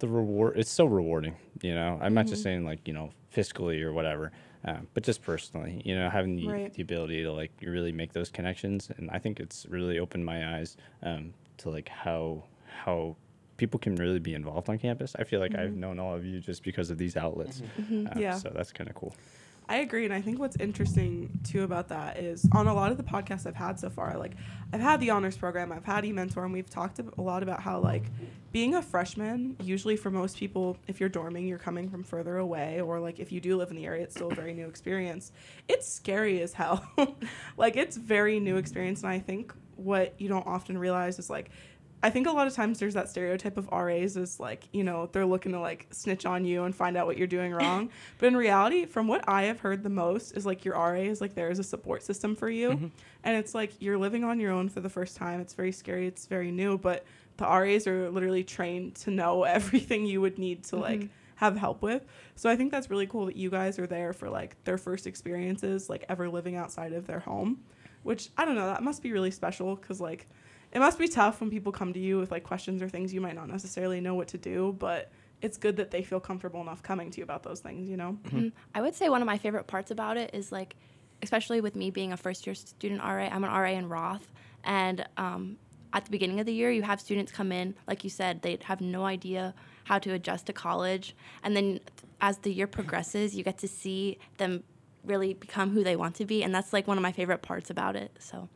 the 0.00 0.08
reward, 0.08 0.54
it's 0.56 0.70
so 0.70 0.84
rewarding, 0.84 1.36
you 1.62 1.74
know. 1.74 1.98
I'm 2.02 2.12
not 2.12 2.26
just 2.26 2.40
mm-hmm. 2.40 2.42
saying 2.42 2.64
like, 2.64 2.86
you 2.88 2.92
know, 2.92 3.10
fiscally 3.34 3.82
or 3.82 3.92
whatever, 3.92 4.32
um, 4.64 4.86
but 4.94 5.02
just 5.02 5.22
personally, 5.22 5.82
you 5.84 5.94
know, 5.94 6.08
having 6.10 6.36
the, 6.36 6.46
Right. 6.48 6.72
the 6.74 6.82
ability 6.82 7.22
to 7.22 7.32
like 7.32 7.50
really 7.62 7.92
make 7.92 8.12
those 8.12 8.30
connections. 8.30 8.90
And 8.96 9.10
I 9.10 9.18
think 9.18 9.40
it's 9.40 9.66
really 9.68 9.98
opened 9.98 10.24
my 10.24 10.56
eyes 10.56 10.76
um, 11.02 11.34
to 11.58 11.70
like 11.70 11.88
how, 11.88 12.44
how 12.84 13.16
people 13.56 13.78
can 13.78 13.96
really 13.96 14.18
be 14.18 14.34
involved 14.34 14.68
on 14.68 14.78
campus. 14.78 15.14
I 15.18 15.24
feel 15.24 15.40
like 15.40 15.54
I've 15.56 15.74
known 15.76 15.98
all 15.98 16.14
of 16.14 16.24
you 16.24 16.40
just 16.40 16.62
because 16.62 16.90
of 16.90 16.98
these 16.98 17.16
outlets. 17.16 17.62
Um, 17.78 18.10
Yeah. 18.16 18.34
So 18.36 18.50
that's 18.54 18.72
kind 18.72 18.88
of 18.88 18.96
cool. 18.96 19.14
I 19.68 19.76
agree, 19.76 20.04
and 20.04 20.12
I 20.12 20.20
think 20.20 20.38
what's 20.38 20.56
interesting 20.56 21.40
too 21.44 21.62
about 21.62 21.88
that 21.88 22.18
is 22.18 22.46
on 22.52 22.66
a 22.66 22.74
lot 22.74 22.90
of 22.90 22.96
the 22.96 23.02
podcasts 23.02 23.46
I've 23.46 23.54
had 23.54 23.78
so 23.78 23.88
far, 23.88 24.18
like 24.18 24.32
I've 24.72 24.80
had 24.80 25.00
the 25.00 25.10
honors 25.10 25.36
program, 25.36 25.72
I've 25.72 25.84
had 25.84 26.04
eMentor, 26.04 26.44
and 26.44 26.52
we've 26.52 26.68
talked 26.68 26.98
a 26.98 27.20
lot 27.20 27.42
about 27.42 27.60
how 27.60 27.78
like 27.78 28.04
being 28.50 28.74
a 28.74 28.82
freshman, 28.82 29.56
usually 29.62 29.96
for 29.96 30.10
most 30.10 30.36
people, 30.36 30.76
if 30.88 31.00
you're 31.00 31.08
dorming, 31.08 31.48
you're 31.48 31.58
coming 31.58 31.88
from 31.88 32.02
further 32.02 32.36
away, 32.36 32.80
or 32.80 33.00
like 33.00 33.18
if 33.18 33.32
you 33.32 33.40
do 33.40 33.56
live 33.56 33.70
in 33.70 33.76
the 33.76 33.86
area, 33.86 34.02
it's 34.02 34.14
still 34.14 34.30
a 34.30 34.34
very 34.34 34.52
new 34.52 34.66
experience. 34.66 35.32
It's 35.68 35.88
scary 35.88 36.42
as 36.42 36.52
hell, 36.52 36.84
like 37.56 37.76
it's 37.76 37.96
very 37.96 38.40
new 38.40 38.56
experience, 38.56 39.02
and 39.02 39.10
I 39.10 39.20
think 39.20 39.54
what 39.76 40.14
you 40.18 40.28
don't 40.28 40.46
often 40.46 40.76
realize 40.76 41.18
is 41.18 41.30
like 41.30 41.50
I 42.04 42.10
think 42.10 42.26
a 42.26 42.32
lot 42.32 42.48
of 42.48 42.54
times 42.54 42.80
there's 42.80 42.94
that 42.94 43.08
stereotype 43.08 43.56
of 43.56 43.68
RAs 43.70 44.16
is 44.16 44.40
like, 44.40 44.64
you 44.72 44.82
know, 44.82 45.08
they're 45.12 45.26
looking 45.26 45.52
to 45.52 45.60
like 45.60 45.86
snitch 45.92 46.26
on 46.26 46.44
you 46.44 46.64
and 46.64 46.74
find 46.74 46.96
out 46.96 47.06
what 47.06 47.16
you're 47.16 47.28
doing 47.28 47.52
wrong. 47.52 47.90
but 48.18 48.26
in 48.26 48.36
reality, 48.36 48.86
from 48.86 49.06
what 49.06 49.28
I 49.28 49.42
have 49.42 49.60
heard 49.60 49.84
the 49.84 49.88
most 49.88 50.32
is 50.32 50.44
like 50.44 50.64
your 50.64 50.74
RA 50.74 50.94
is 50.94 51.20
like 51.20 51.34
there 51.34 51.50
is 51.50 51.60
a 51.60 51.64
support 51.64 52.02
system 52.02 52.34
for 52.34 52.50
you. 52.50 52.70
Mm-hmm. 52.70 52.86
And 53.22 53.36
it's 53.36 53.54
like 53.54 53.72
you're 53.80 53.98
living 53.98 54.24
on 54.24 54.40
your 54.40 54.50
own 54.50 54.68
for 54.68 54.80
the 54.80 54.88
first 54.88 55.16
time. 55.16 55.40
It's 55.40 55.54
very 55.54 55.70
scary, 55.70 56.08
it's 56.08 56.26
very 56.26 56.50
new, 56.50 56.76
but 56.76 57.04
the 57.36 57.44
RAs 57.44 57.86
are 57.86 58.10
literally 58.10 58.42
trained 58.42 58.96
to 58.96 59.12
know 59.12 59.42
everything 59.44 60.04
you 60.04 60.20
would 60.20 60.38
need 60.38 60.64
to 60.64 60.76
like 60.76 61.00
mm-hmm. 61.00 61.12
have 61.36 61.56
help 61.56 61.82
with. 61.82 62.04
So 62.34 62.50
I 62.50 62.56
think 62.56 62.72
that's 62.72 62.90
really 62.90 63.06
cool 63.06 63.26
that 63.26 63.36
you 63.36 63.48
guys 63.48 63.78
are 63.78 63.86
there 63.86 64.12
for 64.12 64.28
like 64.28 64.56
their 64.64 64.78
first 64.78 65.06
experiences 65.06 65.88
like 65.88 66.04
ever 66.08 66.28
living 66.28 66.56
outside 66.56 66.92
of 66.92 67.06
their 67.06 67.20
home, 67.20 67.60
which 68.02 68.30
I 68.36 68.44
don't 68.44 68.56
know, 68.56 68.66
that 68.66 68.82
must 68.82 69.04
be 69.04 69.12
really 69.12 69.30
special 69.30 69.76
cuz 69.76 70.00
like 70.00 70.26
it 70.72 70.78
must 70.78 70.98
be 70.98 71.08
tough 71.08 71.40
when 71.40 71.50
people 71.50 71.72
come 71.72 71.92
to 71.92 72.00
you 72.00 72.18
with 72.18 72.30
like 72.30 72.44
questions 72.44 72.82
or 72.82 72.88
things 72.88 73.12
you 73.12 73.20
might 73.20 73.34
not 73.34 73.48
necessarily 73.48 74.00
know 74.00 74.14
what 74.14 74.28
to 74.28 74.38
do, 74.38 74.74
but 74.78 75.10
it's 75.42 75.58
good 75.58 75.76
that 75.76 75.90
they 75.90 76.02
feel 76.02 76.20
comfortable 76.20 76.60
enough 76.60 76.82
coming 76.82 77.10
to 77.10 77.18
you 77.18 77.24
about 77.24 77.42
those 77.42 77.60
things, 77.60 77.88
you 77.88 77.96
know? 77.96 78.16
Mm, 78.28 78.52
I 78.74 78.80
would 78.80 78.94
say 78.94 79.08
one 79.08 79.20
of 79.20 79.26
my 79.26 79.38
favorite 79.38 79.66
parts 79.66 79.90
about 79.90 80.16
it 80.16 80.30
is 80.32 80.52
like, 80.52 80.76
especially 81.20 81.60
with 81.60 81.76
me 81.76 81.90
being 81.90 82.12
a 82.12 82.16
first 82.16 82.46
year 82.46 82.54
student 82.54 83.02
RA, 83.02 83.28
I'm 83.30 83.44
an 83.44 83.50
RA 83.50 83.70
in 83.70 83.88
Roth. 83.88 84.30
And 84.64 85.04
um, 85.16 85.58
at 85.92 86.04
the 86.04 86.10
beginning 86.10 86.40
of 86.40 86.46
the 86.46 86.54
year, 86.54 86.70
you 86.70 86.82
have 86.82 87.00
students 87.00 87.32
come 87.32 87.52
in, 87.52 87.74
like 87.86 88.04
you 88.04 88.10
said, 88.10 88.42
they 88.42 88.58
have 88.62 88.80
no 88.80 89.04
idea 89.04 89.54
how 89.84 89.98
to 89.98 90.12
adjust 90.14 90.46
to 90.46 90.52
college. 90.52 91.14
And 91.42 91.56
then 91.56 91.80
as 92.20 92.38
the 92.38 92.52
year 92.52 92.66
progresses, 92.66 93.34
you 93.34 93.44
get 93.44 93.58
to 93.58 93.68
see 93.68 94.18
them 94.38 94.62
really 95.04 95.34
become 95.34 95.70
who 95.70 95.82
they 95.82 95.96
want 95.96 96.14
to 96.16 96.24
be. 96.24 96.44
And 96.44 96.54
that's 96.54 96.72
like 96.72 96.86
one 96.86 96.96
of 96.96 97.02
my 97.02 97.12
favorite 97.12 97.42
parts 97.42 97.68
about 97.68 97.96
it. 97.96 98.12
So, 98.20 98.48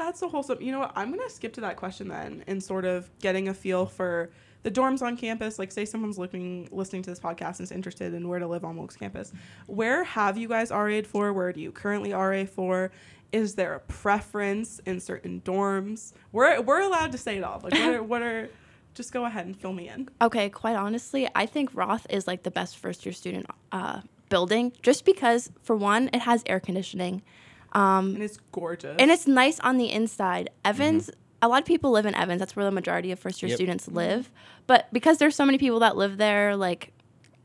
That's 0.00 0.18
so 0.18 0.30
wholesome. 0.30 0.62
You 0.62 0.72
know 0.72 0.78
what? 0.80 0.92
I'm 0.96 1.12
to 1.12 1.28
skip 1.28 1.52
to 1.54 1.60
that 1.60 1.76
question 1.76 2.08
then 2.08 2.42
and 2.46 2.62
sort 2.62 2.86
of 2.86 3.10
getting 3.18 3.48
a 3.48 3.54
feel 3.54 3.84
for 3.84 4.30
the 4.62 4.70
dorms 4.70 5.02
on 5.02 5.14
campus. 5.14 5.58
Like, 5.58 5.70
say 5.70 5.84
someone's 5.84 6.18
looking, 6.18 6.68
listening 6.72 7.02
to 7.02 7.10
this 7.10 7.20
podcast 7.20 7.58
and 7.58 7.60
is 7.60 7.70
interested 7.70 8.14
in 8.14 8.26
where 8.26 8.38
to 8.38 8.46
live 8.46 8.64
on 8.64 8.78
Wilkes 8.78 8.96
campus. 8.96 9.30
Where 9.66 10.02
have 10.04 10.38
you 10.38 10.48
guys 10.48 10.70
RA'd 10.70 11.06
for? 11.06 11.34
Where 11.34 11.52
do 11.52 11.60
you 11.60 11.70
currently 11.70 12.14
RA 12.14 12.46
for? 12.46 12.90
Is 13.30 13.56
there 13.56 13.74
a 13.74 13.80
preference 13.80 14.80
in 14.86 15.00
certain 15.00 15.42
dorms? 15.44 16.14
We're, 16.32 16.62
we're 16.62 16.80
allowed 16.80 17.12
to 17.12 17.18
say 17.18 17.36
it 17.36 17.44
all. 17.44 17.60
Like, 17.62 17.74
what 17.74 17.94
are, 17.94 18.02
what 18.02 18.22
are, 18.22 18.48
just 18.94 19.12
go 19.12 19.26
ahead 19.26 19.44
and 19.44 19.54
fill 19.54 19.74
me 19.74 19.88
in. 19.88 20.08
okay, 20.22 20.48
quite 20.48 20.76
honestly, 20.76 21.28
I 21.34 21.44
think 21.44 21.70
Roth 21.74 22.06
is 22.08 22.26
like 22.26 22.42
the 22.42 22.50
best 22.50 22.78
first 22.78 23.04
year 23.04 23.12
student 23.12 23.46
uh, 23.70 24.00
building 24.30 24.72
just 24.80 25.04
because, 25.04 25.50
for 25.62 25.76
one, 25.76 26.08
it 26.14 26.20
has 26.20 26.42
air 26.46 26.58
conditioning. 26.58 27.22
Um, 27.72 28.14
And 28.14 28.22
it's 28.22 28.38
gorgeous. 28.52 28.96
and 28.98 29.10
it's 29.10 29.26
nice 29.26 29.60
on 29.60 29.76
the 29.76 29.90
inside. 29.90 30.50
Evans, 30.64 31.10
a 31.42 31.48
lot 31.48 31.60
of 31.60 31.66
people 31.66 31.90
live 31.90 32.06
in 32.06 32.14
Evans. 32.14 32.40
That's 32.40 32.56
where 32.56 32.64
the 32.64 32.70
majority 32.70 33.12
of 33.12 33.18
first 33.18 33.42
year 33.42 33.48
Yep. 33.50 33.56
students 33.56 33.88
live. 33.88 34.30
But 34.66 34.92
because 34.92 35.18
there's 35.18 35.34
so 35.36 35.46
many 35.46 35.58
people 35.58 35.78
that 35.80 35.96
live 35.96 36.16
there, 36.18 36.56
like 36.56 36.92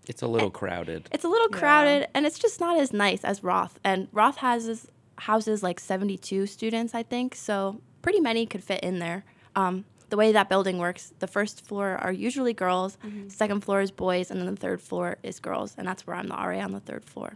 It's 0.08 0.22
a 0.22 0.28
little 0.28 0.50
crowded. 0.52 1.08
it's 1.12 1.24
a 1.24 1.28
little 1.30 1.48
Yeah. 1.52 1.58
crowded, 1.60 2.08
and 2.14 2.26
it's 2.26 2.38
just 2.40 2.60
not 2.60 2.78
as 2.80 2.92
nice 2.94 3.24
as 3.24 3.44
Roth. 3.44 3.80
And 3.84 4.08
Roth 4.12 4.38
has 4.38 4.66
this, 4.68 4.88
houses 5.20 5.64
like 5.64 5.80
72 5.80 6.46
students, 6.46 6.94
I 6.94 7.04
think. 7.04 7.36
So 7.36 7.80
pretty 8.02 8.20
many 8.20 8.46
could 8.46 8.64
fit 8.64 8.82
in 8.84 9.00
there. 9.00 9.24
Um, 9.56 9.86
the 10.10 10.18
way 10.18 10.32
that 10.34 10.50
building 10.50 10.78
works, 10.78 11.14
the 11.20 11.28
first 11.28 11.66
floor 11.66 11.98
are 12.02 12.12
usually 12.12 12.54
girls, 12.54 12.98
second 13.28 13.62
floor 13.64 13.82
is 13.82 13.90
boys, 13.92 14.30
and 14.30 14.40
then 14.40 14.48
the 14.48 14.56
third 14.60 14.82
floor 14.82 15.18
is 15.24 15.40
girls, 15.40 15.74
and 15.78 15.88
that's 15.88 16.06
where 16.06 16.16
I'm 16.16 16.28
the 16.28 16.36
RA 16.36 16.60
on 16.62 16.72
the 16.74 16.80
third 16.80 17.04
floor. 17.06 17.34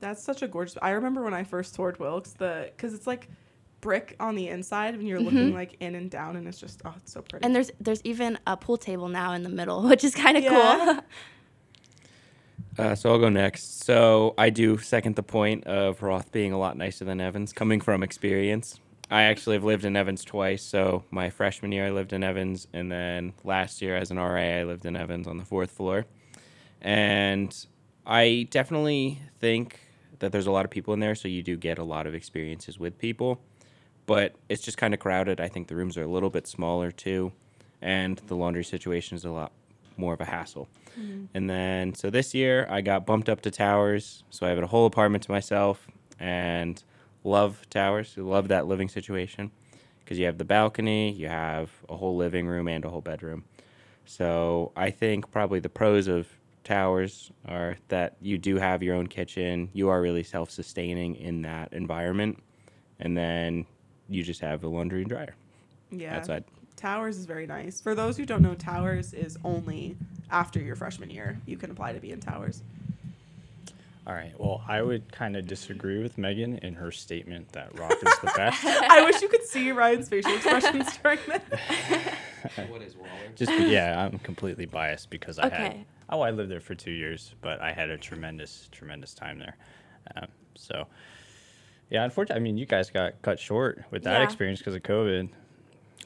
That's 0.00 0.22
such 0.22 0.42
a 0.42 0.48
gorgeous. 0.48 0.76
I 0.82 0.90
remember 0.90 1.22
when 1.22 1.34
I 1.34 1.44
first 1.44 1.74
toured 1.74 1.98
Wilkes, 1.98 2.32
the 2.32 2.70
because 2.76 2.94
it's 2.94 3.06
like 3.06 3.28
brick 3.80 4.16
on 4.20 4.34
the 4.34 4.48
inside, 4.48 4.94
and 4.94 5.06
you're 5.06 5.20
looking 5.20 5.52
like 5.54 5.76
in 5.80 5.94
and 5.94 6.10
down, 6.10 6.36
and 6.36 6.46
it's 6.48 6.58
just 6.58 6.82
oh, 6.84 6.94
it's 6.96 7.12
so 7.12 7.22
pretty. 7.22 7.44
And 7.44 7.54
there's 7.54 7.70
there's 7.80 8.00
even 8.04 8.38
a 8.46 8.56
pool 8.56 8.76
table 8.76 9.08
now 9.08 9.32
in 9.32 9.42
the 9.42 9.48
middle, 9.48 9.82
which 9.88 10.04
is 10.04 10.14
kind 10.14 10.36
of 10.36 10.44
Yeah. 10.44 10.86
cool. 10.86 11.04
Uh, 12.78 12.94
so 12.94 13.10
I'll 13.10 13.18
go 13.18 13.28
next. 13.30 13.84
So 13.84 14.34
I 14.36 14.50
do 14.50 14.76
second 14.78 15.16
the 15.16 15.22
point 15.22 15.66
of 15.66 16.02
Roth 16.02 16.30
being 16.30 16.52
a 16.52 16.58
lot 16.58 16.76
nicer 16.76 17.04
than 17.04 17.20
Evans, 17.20 17.52
coming 17.52 17.80
from 17.80 18.02
experience. 18.02 18.80
I 19.10 19.22
actually 19.22 19.56
have 19.56 19.64
lived 19.64 19.84
in 19.84 19.96
Evans 19.96 20.24
twice. 20.24 20.62
So 20.62 21.04
my 21.10 21.30
freshman 21.30 21.72
year, 21.72 21.86
I 21.86 21.90
lived 21.90 22.12
in 22.12 22.22
Evans, 22.22 22.66
and 22.72 22.90
then 22.90 23.32
last 23.44 23.80
year 23.80 23.96
as 23.96 24.10
an 24.10 24.18
RA, 24.18 24.34
I 24.58 24.64
lived 24.64 24.84
in 24.84 24.96
Evans 24.96 25.26
on 25.26 25.38
the 25.38 25.44
fourth 25.44 25.70
floor. 25.70 26.06
And 26.82 27.56
I 28.06 28.46
definitely 28.50 29.20
think 29.40 29.80
that 30.20 30.32
there's 30.32 30.46
a 30.46 30.50
lot 30.50 30.64
of 30.64 30.70
people 30.70 30.94
in 30.94 31.00
there, 31.00 31.14
so 31.14 31.28
you 31.28 31.42
do 31.42 31.56
get 31.56 31.78
a 31.78 31.84
lot 31.84 32.06
of 32.06 32.14
experiences 32.14 32.78
with 32.78 32.98
people. 32.98 33.40
But 34.06 34.36
it's 34.48 34.62
just 34.62 34.78
kind 34.78 34.94
of 34.94 35.00
crowded. 35.00 35.40
I 35.40 35.48
think 35.48 35.66
the 35.66 35.74
rooms 35.74 35.96
are 35.96 36.02
a 36.02 36.08
little 36.08 36.30
bit 36.30 36.46
smaller 36.46 36.92
too, 36.92 37.32
and 37.82 38.18
the 38.28 38.36
laundry 38.36 38.64
situation 38.64 39.16
is 39.16 39.24
a 39.24 39.30
lot 39.30 39.52
more 39.96 40.14
of 40.14 40.20
a 40.20 40.24
hassle. 40.24 40.68
Mm-hmm. 40.98 41.24
And 41.34 41.50
then, 41.50 41.94
so 41.94 42.10
this 42.10 42.32
year 42.32 42.66
I 42.70 42.80
got 42.80 43.04
bumped 43.04 43.28
up 43.28 43.40
to 43.42 43.50
towers. 43.50 44.22
So 44.30 44.46
I 44.46 44.50
have 44.50 44.58
a 44.58 44.66
whole 44.66 44.86
apartment 44.86 45.24
to 45.24 45.32
myself 45.32 45.88
and 46.20 46.82
love 47.24 47.68
towers. 47.68 48.16
Love 48.16 48.48
that 48.48 48.66
living 48.66 48.88
situation 48.88 49.50
because 50.00 50.18
you 50.18 50.26
have 50.26 50.38
the 50.38 50.44
balcony, 50.44 51.10
you 51.10 51.26
have 51.26 51.70
a 51.88 51.96
whole 51.96 52.16
living 52.16 52.46
room, 52.46 52.68
and 52.68 52.84
a 52.84 52.88
whole 52.88 53.00
bedroom. 53.00 53.44
So 54.04 54.70
I 54.76 54.90
think 54.90 55.32
probably 55.32 55.58
the 55.58 55.68
pros 55.68 56.06
of 56.06 56.28
towers 56.66 57.30
are 57.46 57.76
that 57.88 58.16
you 58.20 58.38
do 58.38 58.56
have 58.56 58.82
your 58.82 58.96
own 58.96 59.06
kitchen. 59.06 59.70
You 59.72 59.88
are 59.88 60.02
really 60.02 60.24
self 60.24 60.50
sustaining 60.50 61.14
in 61.14 61.42
that 61.42 61.72
environment. 61.72 62.42
And 62.98 63.16
then 63.16 63.66
you 64.08 64.22
just 64.22 64.40
have 64.40 64.64
a 64.64 64.68
laundry 64.68 65.02
and 65.02 65.08
dryer. 65.08 65.34
Yeah. 65.90 66.16
outside. 66.16 66.44
Towers 66.74 67.16
is 67.16 67.24
very 67.24 67.46
nice. 67.46 67.80
For 67.80 67.94
those 67.94 68.16
who 68.16 68.26
don't 68.26 68.42
know, 68.42 68.54
Towers 68.54 69.14
is 69.14 69.38
only 69.44 69.96
after 70.30 70.60
your 70.60 70.74
freshman 70.76 71.08
year. 71.08 71.40
You 71.46 71.56
can 71.56 71.70
apply 71.70 71.92
to 71.92 72.00
be 72.00 72.10
in 72.10 72.20
Towers. 72.20 72.62
All 74.06 74.14
right. 74.14 74.32
Well, 74.38 74.62
I 74.68 74.82
would 74.82 75.10
kind 75.12 75.36
of 75.36 75.46
disagree 75.46 76.02
with 76.02 76.18
Megan 76.18 76.58
in 76.58 76.74
her 76.74 76.90
statement 76.90 77.52
that 77.52 77.78
Roth 77.78 77.92
is 77.92 78.18
the 78.20 78.32
best. 78.36 78.64
I 78.64 79.04
wish 79.04 79.22
you 79.22 79.28
could 79.28 79.42
see 79.44 79.70
Ryan's 79.72 80.08
facial 80.08 80.34
expressions 80.34 80.96
during 80.98 81.18
that. 81.28 81.42
what 82.68 82.82
is 82.82 82.96
Waller? 82.96 83.10
Just 83.36 83.52
yeah, 83.52 84.04
I'm 84.04 84.18
completely 84.18 84.66
biased 84.66 85.10
because 85.10 85.38
I 85.38 85.48
had 85.48 85.52
Okay. 85.52 85.86
Oh 86.10 86.20
I 86.20 86.30
lived 86.30 86.50
there 86.50 86.60
for 86.60 86.74
two 86.74 86.90
years, 86.92 87.34
but 87.40 87.60
I 87.60 87.72
had 87.72 87.90
a 87.90 87.98
tremendous 87.98 88.68
tremendous 88.72 89.14
time 89.14 89.38
there. 89.38 89.56
Um, 90.16 90.28
so 90.54 90.86
yeah, 91.90 92.04
unfortunately, 92.04 92.40
I 92.40 92.42
mean 92.44 92.58
you 92.58 92.66
guys 92.66 92.90
got 92.90 93.20
cut 93.22 93.38
short 93.38 93.84
with 93.90 94.04
that 94.04 94.18
Yeah. 94.18 94.24
experience 94.24 94.58
because 94.60 94.74
of 94.74 94.82
COVID. 94.82 95.28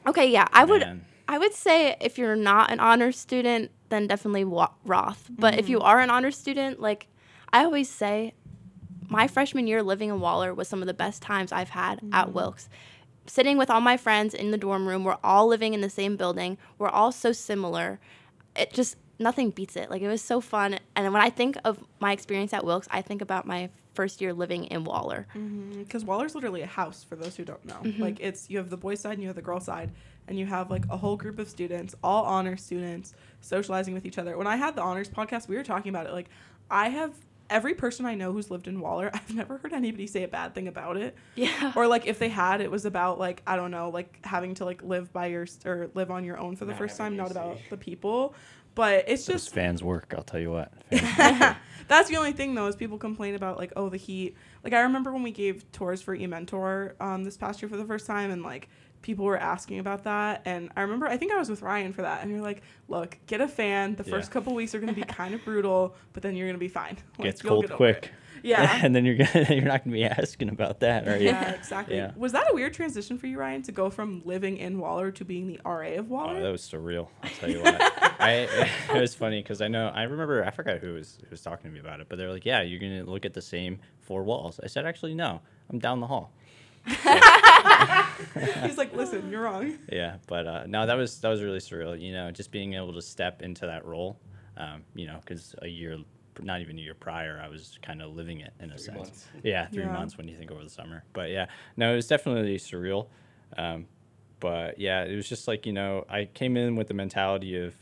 Okay, 0.06 0.30
yeah, 0.30 0.46
I 0.52 0.64
would. 0.64 0.82
I 1.28 1.38
would 1.38 1.52
say 1.54 1.96
if 2.00 2.18
you're 2.18 2.34
not 2.34 2.72
an 2.72 2.80
honor 2.80 3.12
student, 3.12 3.70
then 3.88 4.06
definitely 4.08 4.44
wa- 4.44 4.72
Roth. 4.84 5.30
But 5.38 5.58
if 5.58 5.68
you 5.68 5.80
are 5.80 6.00
an 6.00 6.10
honor 6.10 6.32
student, 6.32 6.80
like 6.80 7.06
I 7.52 7.64
always 7.64 7.88
say, 7.88 8.34
my 9.08 9.28
freshman 9.28 9.66
year 9.68 9.82
living 9.82 10.08
in 10.08 10.18
Waller 10.20 10.52
was 10.54 10.66
some 10.68 10.80
of 10.82 10.86
the 10.88 10.94
best 10.94 11.22
times 11.22 11.52
I've 11.52 11.70
had 11.70 12.00
at 12.12 12.32
Wilkes. 12.32 12.68
Sitting 13.26 13.58
with 13.58 13.70
all 13.70 13.80
my 13.80 13.96
friends 13.96 14.34
in 14.34 14.50
the 14.50 14.58
dorm 14.58 14.88
room, 14.88 15.04
we're 15.04 15.18
all 15.22 15.46
living 15.46 15.72
in 15.72 15.82
the 15.82 15.90
same 15.90 16.16
building. 16.16 16.58
We're 16.78 16.88
all 16.88 17.12
so 17.12 17.30
similar. 17.30 18.00
It 18.56 18.72
just 18.72 18.96
nothing 19.20 19.50
beats 19.50 19.76
it. 19.76 19.90
Like 19.90 20.02
it 20.02 20.08
was 20.08 20.22
so 20.22 20.40
fun. 20.40 20.78
And 20.96 21.12
when 21.12 21.22
I 21.22 21.30
think 21.30 21.56
of 21.64 21.84
my 22.00 22.12
experience 22.12 22.52
at 22.52 22.64
Wilkes, 22.64 22.88
I 22.90 23.02
think 23.02 23.22
about 23.22 23.46
my 23.46 23.68
first 23.94 24.20
year 24.20 24.32
living 24.32 24.64
in 24.64 24.84
Waller. 24.84 25.26
Because 25.78 26.04
Waller's 26.04 26.34
literally 26.34 26.62
a 26.62 26.66
house 26.66 27.04
for 27.04 27.16
those 27.16 27.36
who 27.36 27.44
don't 27.44 27.64
know. 27.64 27.80
Mm-hmm. 27.82 28.02
Like 28.02 28.18
it's 28.20 28.48
you 28.50 28.58
have 28.58 28.70
the 28.70 28.76
boys 28.76 29.00
side 29.00 29.12
and 29.12 29.22
you 29.22 29.28
have 29.28 29.36
the 29.36 29.42
girl 29.42 29.60
side, 29.60 29.90
and 30.26 30.38
you 30.38 30.46
have 30.46 30.70
like 30.70 30.84
a 30.90 30.96
whole 30.96 31.16
group 31.16 31.38
of 31.38 31.48
students, 31.48 31.94
all 32.02 32.24
honor 32.24 32.56
students, 32.56 33.14
socializing 33.40 33.94
with 33.94 34.06
each 34.06 34.18
other. 34.18 34.36
When 34.36 34.46
I 34.46 34.56
had 34.56 34.74
the 34.74 34.82
honors 34.82 35.08
podcast, 35.08 35.48
we 35.48 35.56
were 35.56 35.64
talking 35.64 35.90
about 35.90 36.06
it. 36.06 36.12
Like 36.12 36.30
I 36.70 36.88
have 36.88 37.12
every 37.50 37.74
person 37.74 38.06
I 38.06 38.14
know 38.14 38.32
who's 38.32 38.50
lived 38.50 38.68
in 38.68 38.80
Waller, 38.80 39.10
I've 39.14 39.34
never 39.34 39.58
heard 39.58 39.72
anybody 39.72 40.06
say 40.06 40.22
a 40.22 40.28
bad 40.28 40.54
thing 40.54 40.68
about 40.68 40.96
it. 40.96 41.16
Yeah. 41.34 41.72
Or 41.74 41.86
like 41.86 42.06
if 42.06 42.18
they 42.18 42.28
had, 42.28 42.60
it 42.60 42.70
was 42.70 42.86
about 42.86 43.18
like 43.18 43.42
I 43.46 43.56
don't 43.56 43.70
know, 43.70 43.90
like 43.90 44.24
having 44.24 44.54
to 44.54 44.64
like 44.64 44.82
live 44.82 45.12
by 45.12 45.26
your 45.26 45.46
or 45.66 45.90
live 45.94 46.10
on 46.10 46.24
your 46.24 46.38
own 46.38 46.56
for 46.56 46.64
the 46.64 46.72
Not 46.72 46.78
first 46.78 46.96
time, 46.96 47.16
not 47.16 47.30
about 47.30 47.58
the 47.68 47.76
people. 47.76 48.34
But 48.74 49.04
it's 49.08 49.26
Those 49.26 49.44
just 49.44 49.54
fans 49.54 49.82
work, 49.82 50.14
I'll 50.16 50.22
tell 50.22 50.40
you 50.40 50.50
what. 50.50 50.72
That's 50.90 52.08
the 52.08 52.16
only 52.16 52.32
thing 52.32 52.54
though 52.54 52.66
is 52.66 52.76
people 52.76 52.98
complain 52.98 53.34
about 53.34 53.58
like 53.58 53.72
oh 53.76 53.88
the 53.88 53.96
heat. 53.96 54.36
Like 54.62 54.72
i 54.72 54.80
remember 54.80 55.12
when 55.12 55.22
we 55.22 55.32
gave 55.32 55.70
tours 55.72 56.00
for 56.00 56.16
ementor 56.16 56.92
um, 57.00 57.24
this 57.24 57.36
past 57.36 57.60
year 57.60 57.68
for 57.68 57.76
the 57.76 57.84
first 57.84 58.06
time 58.06 58.30
and 58.30 58.42
like 58.42 58.68
people 59.02 59.24
were 59.24 59.38
asking 59.38 59.78
about 59.78 60.04
that 60.04 60.42
and 60.44 60.70
i 60.76 60.82
remember 60.82 61.06
i 61.06 61.16
think 61.16 61.32
i 61.32 61.38
was 61.38 61.48
with 61.48 61.62
ryan 61.62 61.90
for 61.90 62.02
that 62.02 62.22
and 62.22 62.30
you're 62.30 62.42
like 62.42 62.62
look 62.88 63.16
get 63.26 63.40
a 63.40 63.48
fan. 63.48 63.96
The 63.96 64.04
first 64.04 64.30
couple 64.30 64.54
weeks 64.54 64.74
are 64.74 64.78
going 64.78 64.94
to 64.94 65.00
be 65.00 65.06
kind 65.06 65.34
of 65.34 65.44
brutal 65.44 65.96
but 66.12 66.22
then 66.22 66.36
you're 66.36 66.46
going 66.46 66.56
to 66.56 66.60
be 66.60 66.68
fine. 66.68 66.96
Like, 67.18 67.26
gets 67.26 67.42
cold 67.42 67.66
get 67.66 67.76
quick. 67.76 68.12
Yeah 68.42 68.80
and 68.84 68.94
then 68.94 69.04
you're 69.04 69.16
gonna 69.16 69.46
you're 69.50 69.64
not 69.64 69.84
gonna 69.84 69.94
be 69.94 70.04
asking 70.04 70.48
about 70.48 70.80
that, 70.80 71.06
are 71.08 71.16
you? 71.18 71.26
yeah 71.26 71.50
exactly 71.50 71.96
Yeah. 71.96 72.12
was 72.16 72.32
that 72.32 72.46
a 72.50 72.54
weird 72.54 72.74
transition 72.74 73.18
for 73.18 73.26
you 73.26 73.38
ryan 73.38 73.62
to 73.62 73.72
go 73.72 73.90
from 73.90 74.22
living 74.24 74.56
in 74.56 74.78
waller 74.78 75.10
to 75.12 75.24
being 75.24 75.46
the 75.46 75.60
ra 75.64 75.86
of 75.98 76.08
waller 76.10 76.36
Oh, 76.38 76.42
that 76.42 76.50
was 76.52 76.62
surreal. 76.62 77.08
I'll 77.22 77.30
tell 77.30 77.50
you 77.50 77.62
what. 77.62 77.76
I 78.20 78.30
it 78.94 79.00
was 79.00 79.14
funny 79.14 79.42
because 79.42 79.60
I 79.62 79.68
know 79.68 79.88
I 79.88 80.02
remember 80.02 80.44
I 80.44 80.50
forgot 80.50 80.78
who 80.78 80.94
was 80.94 81.18
who 81.22 81.30
was 81.30 81.40
talking 81.42 81.70
to 81.70 81.74
me 81.74 81.80
about 81.80 82.00
it, 82.00 82.06
but 82.08 82.16
they're 82.18 82.30
like, 82.30 82.44
"Yeah, 82.44 82.60
you're 82.62 82.78
gonna 82.80 83.04
look 83.04 83.24
at 83.24 83.32
the 83.32 83.40
same 83.42 83.78
four 84.00 84.22
walls." 84.24 84.60
I 84.62 84.66
said, 84.66 84.84
"Actually, 84.86 85.14
no. 85.14 85.40
I'm 85.70 85.78
down 85.78 86.00
the 86.00 86.06
hall." 86.06 86.32
he's 88.62 88.78
like 88.78 88.94
listen 88.94 89.30
you're 89.30 89.42
wrong 89.42 89.76
Yeah, 89.90 90.16
but 90.26 90.46
uh, 90.46 90.64
no, 90.66 90.86
that 90.86 90.94
was 90.96 91.20
that 91.20 91.28
was 91.28 91.42
really 91.42 91.58
surreal. 91.58 91.98
You 92.00 92.12
know, 92.12 92.30
just 92.30 92.50
being 92.50 92.74
able 92.74 92.92
to 92.94 93.02
step 93.02 93.42
into 93.42 93.66
that 93.66 93.84
role. 93.84 94.18
Um, 94.56 94.82
you 94.94 95.06
know, 95.06 95.18
because 95.20 95.54
a 95.62 95.68
year, 95.68 95.96
not 96.42 96.60
even 96.60 96.78
a 96.78 96.80
year 96.80 96.94
prior, 96.94 97.40
I 97.44 97.48
was 97.48 97.78
kind 97.82 98.00
of 98.02 98.14
living 98.14 98.40
it 98.40 98.52
in 98.60 98.70
a 98.70 98.74
Three 98.78 98.84
sense. 98.84 98.96
months. 98.96 99.26
Yeah, 99.42 99.66
three 99.68 99.84
Yeah. 99.84 99.90
months 99.90 100.16
when 100.18 100.28
you 100.28 100.36
think 100.36 100.50
over 100.50 100.62
the 100.62 100.70
summer. 100.70 101.04
But 101.12 101.30
yeah, 101.30 101.46
no, 101.76 101.92
it 101.92 101.96
was 101.96 102.06
definitely 102.08 102.56
surreal. 102.58 103.08
Um, 103.56 103.86
but 104.40 104.78
yeah, 104.78 105.04
it 105.04 105.14
was 105.16 105.28
just 105.28 105.46
like 105.48 105.66
you 105.66 105.72
know, 105.72 106.04
I 106.08 106.24
came 106.26 106.56
in 106.56 106.76
with 106.76 106.88
the 106.88 106.94
mentality 106.94 107.58
of, 107.62 107.74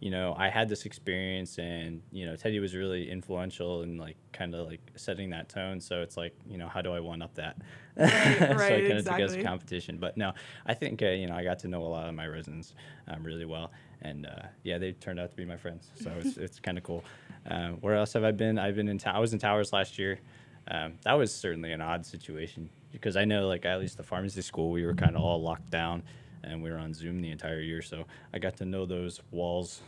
you 0.00 0.10
know, 0.10 0.34
I 0.38 0.48
had 0.48 0.68
this 0.68 0.86
experience, 0.86 1.58
and 1.58 2.02
you 2.12 2.24
know, 2.26 2.36
Teddy 2.36 2.60
was 2.60 2.74
really 2.74 3.10
influential 3.10 3.82
and 3.82 3.98
like 3.98 4.16
kind 4.32 4.54
of 4.54 4.68
like 4.68 4.80
setting 4.96 5.30
that 5.30 5.48
tone. 5.48 5.80
So 5.80 6.02
it's 6.02 6.16
like, 6.16 6.34
you 6.46 6.56
know, 6.56 6.68
how 6.68 6.82
do 6.82 6.92
I 6.92 7.00
one 7.00 7.20
up 7.22 7.34
that? 7.34 7.56
Right, 7.96 8.08
so 8.58 8.76
I 8.76 8.80
kind 8.82 8.98
of 8.98 9.04
took 9.04 9.18
it 9.18 9.22
as 9.22 9.34
a 9.34 9.42
competition. 9.42 9.98
But 9.98 10.16
no, 10.16 10.32
I 10.66 10.74
think 10.74 11.02
uh, 11.02 11.06
you 11.08 11.26
know 11.26 11.34
I 11.34 11.42
got 11.42 11.58
to 11.60 11.68
know 11.68 11.82
a 11.82 11.88
lot 11.88 12.08
of 12.08 12.14
my 12.14 12.26
residents 12.28 12.74
um, 13.08 13.24
really 13.24 13.44
well, 13.44 13.72
and 14.02 14.26
uh, 14.26 14.46
yeah, 14.62 14.78
they 14.78 14.92
turned 14.92 15.18
out 15.20 15.30
to 15.30 15.36
be 15.36 15.44
my 15.44 15.56
friends. 15.56 15.90
So 16.00 16.12
it's 16.18 16.36
it's 16.44 16.60
kind 16.60 16.78
of 16.78 16.84
cool. 16.84 17.04
Um, 17.46 17.74
where 17.80 17.94
else 17.94 18.12
have 18.12 18.24
I 18.24 18.32
been? 18.32 18.58
I've 18.58 18.76
been 18.76 18.88
in. 18.88 19.00
I 19.06 19.18
was 19.18 19.32
in 19.32 19.38
Towers 19.38 19.72
last 19.72 19.98
year. 19.98 20.20
Um, 20.70 20.94
that 21.04 21.14
was 21.14 21.34
certainly 21.34 21.72
an 21.72 21.80
odd 21.80 22.04
situation 22.04 22.68
because 22.92 23.16
I 23.16 23.24
know 23.24 23.48
like 23.48 23.64
at 23.64 23.80
least 23.80 23.96
the 23.96 24.02
pharmacy 24.02 24.42
school 24.42 24.70
we 24.70 24.84
were 24.84 24.94
kind 24.94 25.16
of 25.16 25.22
all 25.22 25.40
locked 25.40 25.70
down 25.70 26.02
and 26.44 26.62
we 26.62 26.70
were 26.70 26.76
on 26.76 26.92
Zoom 26.92 27.20
the 27.22 27.30
entire 27.30 27.60
year, 27.60 27.82
so 27.82 28.04
I 28.32 28.38
got 28.38 28.56
to 28.58 28.64
know 28.64 28.84
those 28.86 29.20
walls 29.30 29.80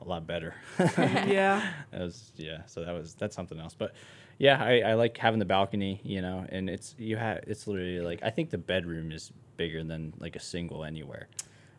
a 0.00 0.08
lot 0.08 0.26
better. 0.26 0.54
yeah 0.78 1.72
that 1.90 2.00
was 2.00 2.32
yeah 2.36 2.64
so 2.66 2.84
that 2.84 2.92
was 2.92 3.14
that's 3.14 3.36
something 3.36 3.58
else 3.60 3.74
but 3.76 3.94
yeah 4.38 4.62
I, 4.62 4.80
I 4.80 4.94
like 4.94 5.16
having 5.16 5.38
the 5.38 5.44
balcony 5.44 6.00
you 6.02 6.20
know 6.20 6.44
and 6.48 6.68
it's 6.68 6.94
you 6.98 7.16
have 7.16 7.40
it's 7.46 7.66
literally 7.66 8.00
like 8.00 8.20
i 8.22 8.30
think 8.30 8.50
the 8.50 8.58
bedroom 8.58 9.12
is 9.12 9.32
bigger 9.56 9.84
than 9.84 10.12
like 10.18 10.34
a 10.36 10.40
single 10.40 10.84
anywhere 10.84 11.28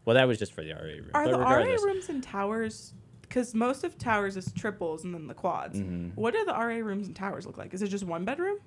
well 0.05 0.15
that 0.15 0.27
was 0.27 0.39
just 0.39 0.53
for 0.53 0.63
the 0.63 0.73
ra 0.73 0.81
room 0.81 1.09
Are 1.13 1.27
the 1.27 1.37
RA 1.37 1.63
rooms 1.83 2.09
and 2.09 2.21
towers? 2.23 2.93
Because 3.21 3.55
most 3.55 3.83
of 3.83 3.97
towers 3.97 4.37
is 4.37 4.51
triples 4.53 5.03
and 5.03 5.13
then 5.13 5.27
the 5.27 5.33
quads. 5.33 5.79
Mhm. 5.79 6.11
What 6.15 6.33
do 6.33 6.45
the 6.45 6.51
RA 6.53 6.75
rooms 6.77 7.07
and 7.07 7.15
towers 7.15 7.45
look 7.47 7.57
like? 7.57 7.73
Is 7.73 7.81
it 7.81 7.87
just 7.87 8.03
one 8.03 8.25
bedroom? 8.25 8.57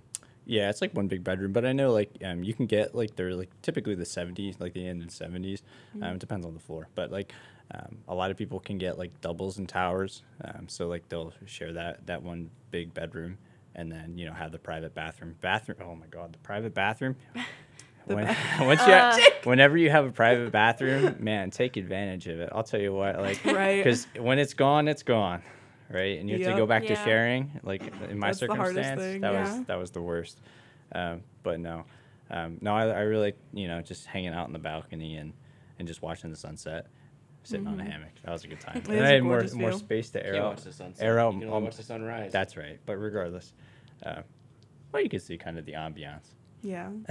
yeah 0.49 0.71
it's 0.71 0.81
like 0.81 0.95
one 0.95 1.09
big 1.09 1.25
bedroom 1.25 1.53
but 1.53 1.67
i 1.67 1.73
know 1.73 1.91
like 1.93 2.09
um, 2.25 2.45
you 2.45 2.55
can 2.55 2.67
get 2.67 2.95
like 2.95 3.17
they're 3.17 3.35
like 3.35 3.51
typically 3.63 3.97
the 3.97 4.05
70s 4.05 4.61
like 4.61 4.73
the 4.75 4.87
end 4.87 5.03
in 5.03 5.09
70s 5.09 5.61
um, 6.01 6.15
it 6.15 6.19
depends 6.21 6.47
on 6.47 6.55
the 6.55 6.61
floor 6.61 6.87
but 6.95 7.11
like 7.11 7.33
um, 7.75 7.99
a 8.07 8.15
lot 8.15 8.31
of 8.31 8.37
people 8.37 8.61
can 8.61 8.79
get 8.79 8.97
like 8.97 9.21
doubles 9.21 9.59
and 9.59 9.69
towers 9.69 10.23
um, 10.45 10.69
so 10.69 10.87
like 10.87 11.09
they'll 11.09 11.33
share 11.47 11.73
that 11.73 12.07
that 12.07 12.23
one 12.23 12.49
big 12.71 12.95
bedroom 12.95 13.39
and 13.75 13.91
then 13.91 14.17
you 14.17 14.25
know 14.25 14.33
have 14.33 14.53
the 14.53 14.59
private 14.59 14.95
bathroom 14.95 15.35
bathroom 15.41 15.79
oh 15.83 15.97
my 15.97 16.07
god 16.13 16.33
the 16.33 16.39
private 16.39 16.73
bathroom 16.73 17.17
when, 18.07 18.27
once 18.61 18.81
you 18.87 18.93
have, 18.93 19.21
whenever 19.45 19.77
you 19.77 19.91
have 19.91 20.07
a 20.07 20.13
private 20.13 20.51
bathroom 20.53 21.17
man 21.19 21.51
take 21.51 21.77
advantage 21.77 22.27
of 22.29 22.41
it. 22.41 22.49
I'll 22.53 22.63
tell 22.63 22.81
you 22.81 22.93
what 22.93 23.19
like 23.19 23.45
Right. 23.45 23.77
because 23.83 24.07
when 24.19 24.39
it's 24.39 24.55
gone 24.55 24.89
it's 24.89 25.03
gone 25.03 25.43
right? 25.91 26.19
And 26.19 26.29
you 26.29 26.39
have 26.39 26.53
to 26.53 26.59
go 26.59 26.67
back 26.67 26.87
to 26.87 26.97
sharing 26.97 27.61
like 27.63 27.83
in 28.11 28.19
my 28.19 28.29
That's 28.29 28.41
circumstance 28.41 29.01
that 29.01 29.21
yeah. 29.21 29.41
was 29.41 29.65
that 29.67 29.77
was 29.77 29.91
the 29.91 30.03
worst. 30.03 30.41
Um, 30.93 31.23
but 31.43 31.61
no. 31.61 31.85
Um, 32.31 32.59
no 32.61 32.75
I, 32.75 32.87
I 32.89 33.01
really 33.01 33.35
you 33.53 33.69
know 33.69 33.81
just 33.83 34.07
hanging 34.07 34.35
out 34.35 34.47
in 34.47 34.53
the 34.53 34.59
balcony 34.59 35.17
and 35.17 35.33
and 35.79 35.87
just 35.87 36.03
watching 36.03 36.31
the 36.31 36.37
sunset 36.37 36.87
sitting 37.45 37.67
on 37.67 37.79
a 37.79 37.85
hammock. 37.85 38.11
That 38.25 38.33
was 38.33 38.45
a 38.45 38.49
good 38.49 38.61
time. 38.61 38.81
Mm-hmm. 38.83 38.93
And 38.93 39.01
is 39.01 39.07
I 39.07 39.11
a 39.11 39.15
had 39.15 39.23
more 39.23 39.33
gorgeous 39.39 39.55
more 39.55 39.73
space 39.73 40.11
to 40.11 40.27
air 40.27 40.37
out 40.37 40.55
watch 40.57 40.63
the 40.65 40.73
sunset. 40.73 41.05
air 41.05 41.19
out 41.21 41.35
You 41.35 41.41
can 41.41 41.49
only 41.49 41.59
um, 41.59 41.65
watch 41.65 41.77
the 41.77 41.83
sunrise. 41.83 42.33
that's 42.33 42.57
right 42.57 42.81
but 42.87 42.97
regardless 42.97 43.53
uh, 44.05 44.23
well 44.93 45.03
you 45.03 45.09
can 45.09 45.21
see 45.21 45.37
kind 45.39 45.59
of 45.59 45.65
the 45.67 45.73
ambiance 45.73 46.35
Yeah. 46.63 46.91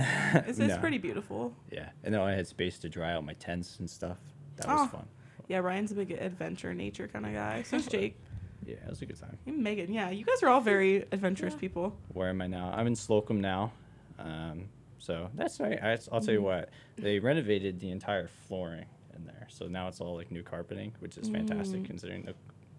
It's, 0.47 0.59
it's 0.59 0.75
No. 0.75 0.77
pretty 0.79 0.97
beautiful. 0.97 1.53
yeah 1.71 1.89
and 2.03 2.13
then 2.13 2.21
I 2.21 2.33
had 2.33 2.47
space 2.47 2.77
to 2.79 2.89
dry 2.89 3.13
out 3.13 3.25
my 3.25 3.33
tents 3.33 3.79
and 3.79 3.89
stuff 3.89 4.17
that 4.57 4.67
was 4.67 4.81
Oh. 4.93 4.97
fun 4.97 5.07
Yeah, 5.47 5.59
Ryan's 5.59 5.91
a 5.91 5.95
big 5.95 6.11
adventure 6.11 6.73
nature 6.73 7.07
kind 7.07 7.25
of 7.25 7.33
guy. 7.33 7.63
So 7.63 7.77
is 7.77 7.85
Jake. 7.95 8.17
yeah 8.65 8.75
it 8.75 8.89
was 8.89 9.01
a 9.01 9.05
good 9.05 9.19
time 9.19 9.37
And 9.45 9.63
Megan. 9.63 9.93
Yeah, 9.93 10.09
you 10.09 10.25
guys 10.25 10.41
are 10.43 10.49
all 10.49 10.61
very 10.61 11.05
adventurous 11.11 11.55
people. 11.55 11.95
where 12.13 12.29
am 12.29 12.41
I 12.41 12.47
now? 12.47 12.73
I'm 12.75 12.87
in 12.87 12.95
Slocum 12.95 13.39
now. 13.41 13.71
Um, 14.19 14.69
so 14.97 15.29
that's 15.35 15.59
right. 15.59 15.77
I, 15.83 15.91
I'll 16.11 16.21
tell 16.21 16.33
you 16.33 16.39
Mm-hmm. 16.39 16.43
what, 16.43 16.69
they 16.97 17.19
renovated 17.19 17.79
the 17.79 17.91
entire 17.91 18.27
flooring 18.47 18.85
in 19.15 19.25
there. 19.25 19.47
So 19.49 19.67
now 19.67 19.87
it's 19.87 20.01
all 20.01 20.15
like 20.15 20.31
new 20.31 20.41
carpeting, 20.43 20.93
which 20.99 21.17
is 21.17 21.29
fantastic 21.29 21.81
Mm. 21.81 21.85
considering 21.85 22.23
the 22.23 22.33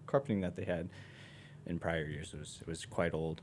carpeting 0.07 0.41
that 0.41 0.55
they 0.55 0.65
had 0.65 0.89
in 1.65 1.79
prior 1.79 2.05
years 2.05 2.33
was 2.33 2.61
was 2.67 2.85
quite 2.85 3.13
old. 3.13 3.41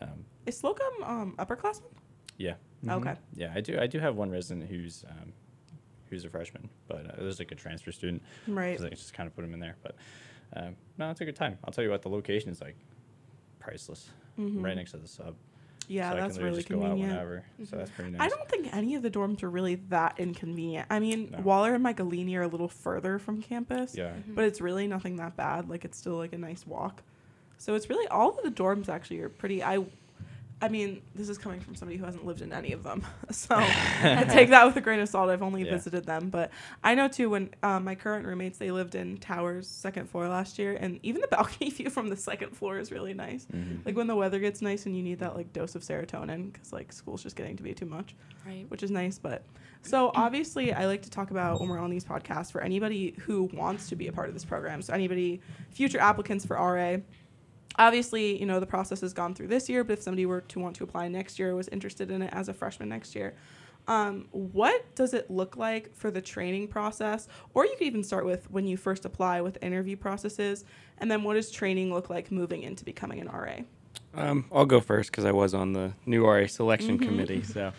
Um, 0.00 0.24
Is 0.46 0.56
Slocum 0.58 0.94
um, 1.04 1.34
upperclassman? 1.38 1.92
Yeah. 2.38 2.54
Okay. 2.88 3.10
Mhm. 3.10 3.16
Yeah, 3.34 3.52
I 3.54 3.60
do. 3.60 3.78
I 3.78 3.86
do 3.86 3.98
have 4.00 4.16
one 4.16 4.30
resident 4.30 4.68
who's 4.68 5.04
um, 5.08 5.32
who's 6.10 6.24
a 6.24 6.30
freshman, 6.30 6.68
but 6.88 7.06
uh, 7.06 7.12
there's 7.18 7.38
like 7.38 7.52
a 7.52 7.54
transfer 7.54 7.92
student. 7.92 8.22
Right. 8.48 8.76
So 8.78 8.84
they 8.84 8.90
just 8.90 9.14
kind 9.14 9.26
of 9.26 9.34
put 9.36 9.44
him 9.44 9.54
in 9.54 9.60
there. 9.60 9.76
But 9.82 9.94
um, 10.54 10.76
no, 10.98 11.10
it's 11.10 11.20
a 11.20 11.24
good 11.24 11.36
time. 11.36 11.58
I'll 11.64 11.72
tell 11.72 11.84
you 11.84 11.90
what, 11.90 12.02
the 12.02 12.08
location 12.10 12.50
is 12.50 12.60
like 12.60 12.76
priceless, 13.58 14.10
Mhm. 14.38 14.62
right 14.64 14.76
next 14.76 14.90
to 14.92 14.96
the 14.98 15.08
sub. 15.08 15.34
Yeah, 15.88 16.10
so 16.10 16.16
I 16.16 16.20
that's 16.20 16.36
can 16.36 16.44
literally 16.44 16.50
really 16.50 16.62
just 16.62 16.68
go 16.68 16.76
out 16.82 16.86
convenient. 16.90 17.10
whenever. 17.12 17.44
So 17.64 17.76
that's 17.76 17.90
pretty 17.90 18.10
nice. 18.12 18.20
I 18.20 18.28
don't 18.28 18.48
think 18.48 18.74
any 18.74 18.94
of 18.94 19.02
the 19.02 19.10
dorms 19.10 19.42
are 19.42 19.50
really 19.50 19.74
that 19.90 20.18
inconvenient. 20.18 20.86
I 20.90 21.00
mean, 21.00 21.30
No. 21.32 21.40
Waller 21.40 21.74
and 21.74 21.84
Michaelini 21.84 22.36
are 22.36 22.42
a 22.42 22.48
little 22.48 22.68
further 22.68 23.18
from 23.18 23.42
campus. 23.42 23.96
Yeah. 23.96 24.12
But 24.28 24.44
it's 24.44 24.60
really 24.60 24.86
nothing 24.86 25.16
that 25.16 25.36
bad. 25.36 25.68
Like 25.68 25.84
it's 25.84 25.98
still 25.98 26.14
like 26.16 26.32
a 26.32 26.38
nice 26.38 26.66
walk. 26.66 27.02
So 27.58 27.74
it's 27.74 27.88
really 27.90 28.06
all 28.08 28.30
of 28.30 28.42
the 28.44 28.50
dorms 28.50 28.88
actually 28.88 29.20
are 29.20 29.28
pretty 29.28 29.62
I 29.62 29.84
I 30.62 30.68
mean, 30.68 31.02
this 31.14 31.28
is 31.28 31.36
coming 31.38 31.60
from 31.60 31.74
somebody 31.74 31.98
who 31.98 32.04
hasn't 32.04 32.24
lived 32.24 32.40
in 32.40 32.52
any 32.52 32.72
of 32.72 32.82
them, 32.84 33.04
so 33.30 33.48
I 33.58 34.24
take 34.28 34.50
that 34.50 34.64
with 34.64 34.76
a 34.76 34.80
grain 34.80 35.00
of 35.00 35.08
salt. 35.08 35.28
I've 35.28 35.42
only 35.42 35.64
Yeah. 35.64 35.72
visited 35.72 36.06
them, 36.06 36.30
but 36.30 36.50
I 36.84 36.94
know 36.94 37.08
too. 37.08 37.28
When 37.30 37.50
um, 37.62 37.84
my 37.84 37.94
current 37.94 38.24
roommates, 38.26 38.58
they 38.58 38.70
lived 38.70 38.94
in 38.94 39.18
Towers, 39.18 39.66
second 39.66 40.08
floor 40.08 40.28
last 40.28 40.58
year, 40.58 40.76
and 40.80 41.00
even 41.02 41.20
the 41.20 41.26
balcony 41.36 41.70
view 41.70 41.90
from 41.90 42.08
the 42.08 42.16
second 42.16 42.56
floor 42.56 42.78
is 42.78 42.92
really 42.92 43.12
nice. 43.14 43.46
Mhm. 43.52 43.84
Like 43.84 43.96
when 43.96 44.06
the 44.06 44.16
weather 44.16 44.38
gets 44.38 44.62
nice 44.62 44.86
and 44.86 44.96
you 44.96 45.02
need 45.02 45.18
that 45.18 45.36
like 45.36 45.52
dose 45.52 45.74
of 45.74 45.82
serotonin 45.82 46.52
because 46.52 46.72
like 46.72 46.92
school's 46.92 47.22
just 47.22 47.36
getting 47.36 47.56
to 47.56 47.62
be 47.62 47.74
too 47.74 47.86
much 47.86 48.14
Right. 48.46 48.64
which 48.70 48.82
is 48.82 48.90
nice. 48.90 49.18
But 49.18 49.42
so 49.82 50.12
obviously, 50.14 50.72
I 50.72 50.86
like 50.86 51.02
to 51.02 51.10
talk 51.10 51.32
about 51.32 51.58
when 51.60 51.68
we're 51.68 51.78
on 51.80 51.90
these 51.90 52.04
podcasts 52.04 52.52
for 52.52 52.60
anybody 52.60 53.14
who 53.20 53.50
wants 53.52 53.88
to 53.88 53.96
be 53.96 54.06
a 54.06 54.12
part 54.12 54.28
of 54.28 54.34
this 54.34 54.44
program. 54.44 54.80
So 54.80 54.92
anybody, 54.94 55.40
future 55.70 55.98
applicants 55.98 56.46
for 56.46 56.54
RA. 56.56 56.98
Obviously, 57.78 58.38
you 58.38 58.46
know 58.46 58.60
the 58.60 58.66
process 58.66 59.00
has 59.00 59.12
gone 59.12 59.34
through 59.34 59.48
this 59.48 59.68
year, 59.68 59.82
but 59.84 59.94
if 59.94 60.02
somebody 60.02 60.26
were 60.26 60.42
to 60.42 60.58
want 60.60 60.76
to 60.76 60.84
apply 60.84 61.08
next 61.08 61.38
year, 61.38 61.54
was 61.54 61.68
interested 61.68 62.10
in 62.10 62.22
it 62.22 62.32
as 62.32 62.48
a 62.48 62.54
freshman 62.54 62.88
next 62.88 63.14
year, 63.14 63.34
um, 63.88 64.28
what 64.30 64.94
does 64.94 65.14
it 65.14 65.30
look 65.30 65.56
like 65.56 65.94
for 65.94 66.10
the 66.10 66.20
training 66.20 66.68
process? 66.68 67.28
Or 67.54 67.64
you 67.64 67.74
could 67.76 67.86
even 67.86 68.04
start 68.04 68.24
with 68.24 68.50
when 68.50 68.66
you 68.66 68.76
first 68.76 69.04
apply 69.04 69.40
with 69.40 69.58
interview 69.62 69.96
processes, 69.96 70.64
and 70.98 71.10
then 71.10 71.22
what 71.24 71.34
does 71.34 71.50
training 71.50 71.92
look 71.92 72.10
like 72.10 72.30
moving 72.30 72.62
into 72.62 72.84
becoming 72.84 73.20
an 73.20 73.28
RA? 73.28 73.60
Um, 74.14 74.44
I'll 74.52 74.66
go 74.66 74.80
first 74.80 75.10
because 75.10 75.24
I 75.24 75.32
was 75.32 75.54
on 75.54 75.72
the 75.72 75.92
new 76.04 76.24
RA 76.26 76.46
selection 76.46 76.98
Mhm. 76.98 77.02
committee. 77.02 77.42
So, 77.42 77.72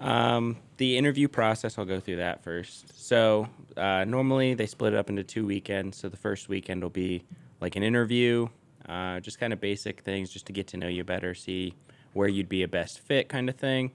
um, 0.00 0.56
the 0.76 0.96
interview 0.96 1.26
process, 1.28 1.76
I'll 1.78 1.84
go 1.84 1.98
through 2.00 2.16
that 2.16 2.42
first. 2.44 2.98
So, 3.04 3.48
uh, 3.76 4.04
normally 4.04 4.54
they 4.54 4.66
split 4.66 4.92
it 4.92 4.96
up 4.96 5.10
into 5.10 5.24
two 5.24 5.44
weekends. 5.44 5.98
So, 5.98 6.08
the 6.08 6.16
first 6.16 6.48
weekend 6.48 6.82
will 6.82 6.90
be 6.90 7.24
like 7.60 7.74
an 7.76 7.82
interview, 7.82 8.48
uh, 8.88 9.20
just 9.20 9.38
kind 9.38 9.52
of 9.52 9.60
basic 9.60 10.00
things 10.00 10.30
just 10.30 10.46
to 10.46 10.52
get 10.52 10.68
to 10.68 10.76
know 10.76 10.88
you 10.88 11.04
better, 11.04 11.34
see 11.34 11.74
where 12.12 12.28
you'd 12.28 12.48
be 12.48 12.62
a 12.62 12.68
best 12.68 13.00
fit 13.00 13.28
kind 13.28 13.48
of 13.48 13.56
thing. 13.56 13.92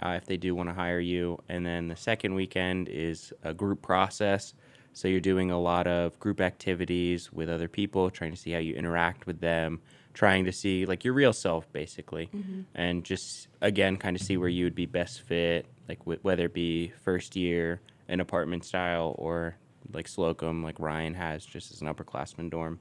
Uh, 0.00 0.10
if 0.10 0.26
they 0.26 0.36
do 0.36 0.54
want 0.54 0.68
to 0.68 0.74
hire 0.74 1.00
you. 1.00 1.38
And 1.48 1.66
then 1.66 1.88
the 1.88 1.96
second 1.96 2.34
weekend 2.34 2.88
is 2.88 3.32
a 3.42 3.52
group 3.52 3.82
process. 3.82 4.54
So 4.92 5.08
you're 5.08 5.20
doing 5.20 5.50
a 5.50 5.60
lot 5.60 5.88
of 5.88 6.18
group 6.20 6.40
activities 6.40 7.32
with 7.32 7.48
other 7.48 7.66
people, 7.68 8.08
trying 8.08 8.30
to 8.30 8.36
see 8.36 8.52
how 8.52 8.58
you 8.60 8.74
interact 8.74 9.26
with 9.26 9.40
them, 9.40 9.80
trying 10.14 10.44
to 10.44 10.52
see 10.52 10.86
like 10.86 11.04
your 11.04 11.14
real 11.14 11.32
self 11.32 11.70
basically, 11.72 12.30
and 12.74 13.04
just 13.04 13.48
again 13.60 13.96
kind 13.96 14.16
of 14.16 14.22
see 14.22 14.36
where 14.36 14.48
you 14.48 14.64
would 14.64 14.74
be 14.74 14.86
best 14.86 15.22
fit, 15.22 15.66
like 15.88 16.00
wh- 16.04 16.24
whether 16.24 16.44
it 16.46 16.54
be 16.54 16.92
first 17.02 17.34
year 17.36 17.80
an 18.08 18.20
apartment 18.20 18.64
style 18.64 19.14
or 19.18 19.56
like 19.92 20.08
Slocum, 20.08 20.62
like 20.62 20.78
Ryan 20.78 21.14
has 21.14 21.44
just 21.44 21.72
as 21.72 21.80
an 21.80 21.88
upperclassman 21.88 22.50
dorm. 22.50 22.78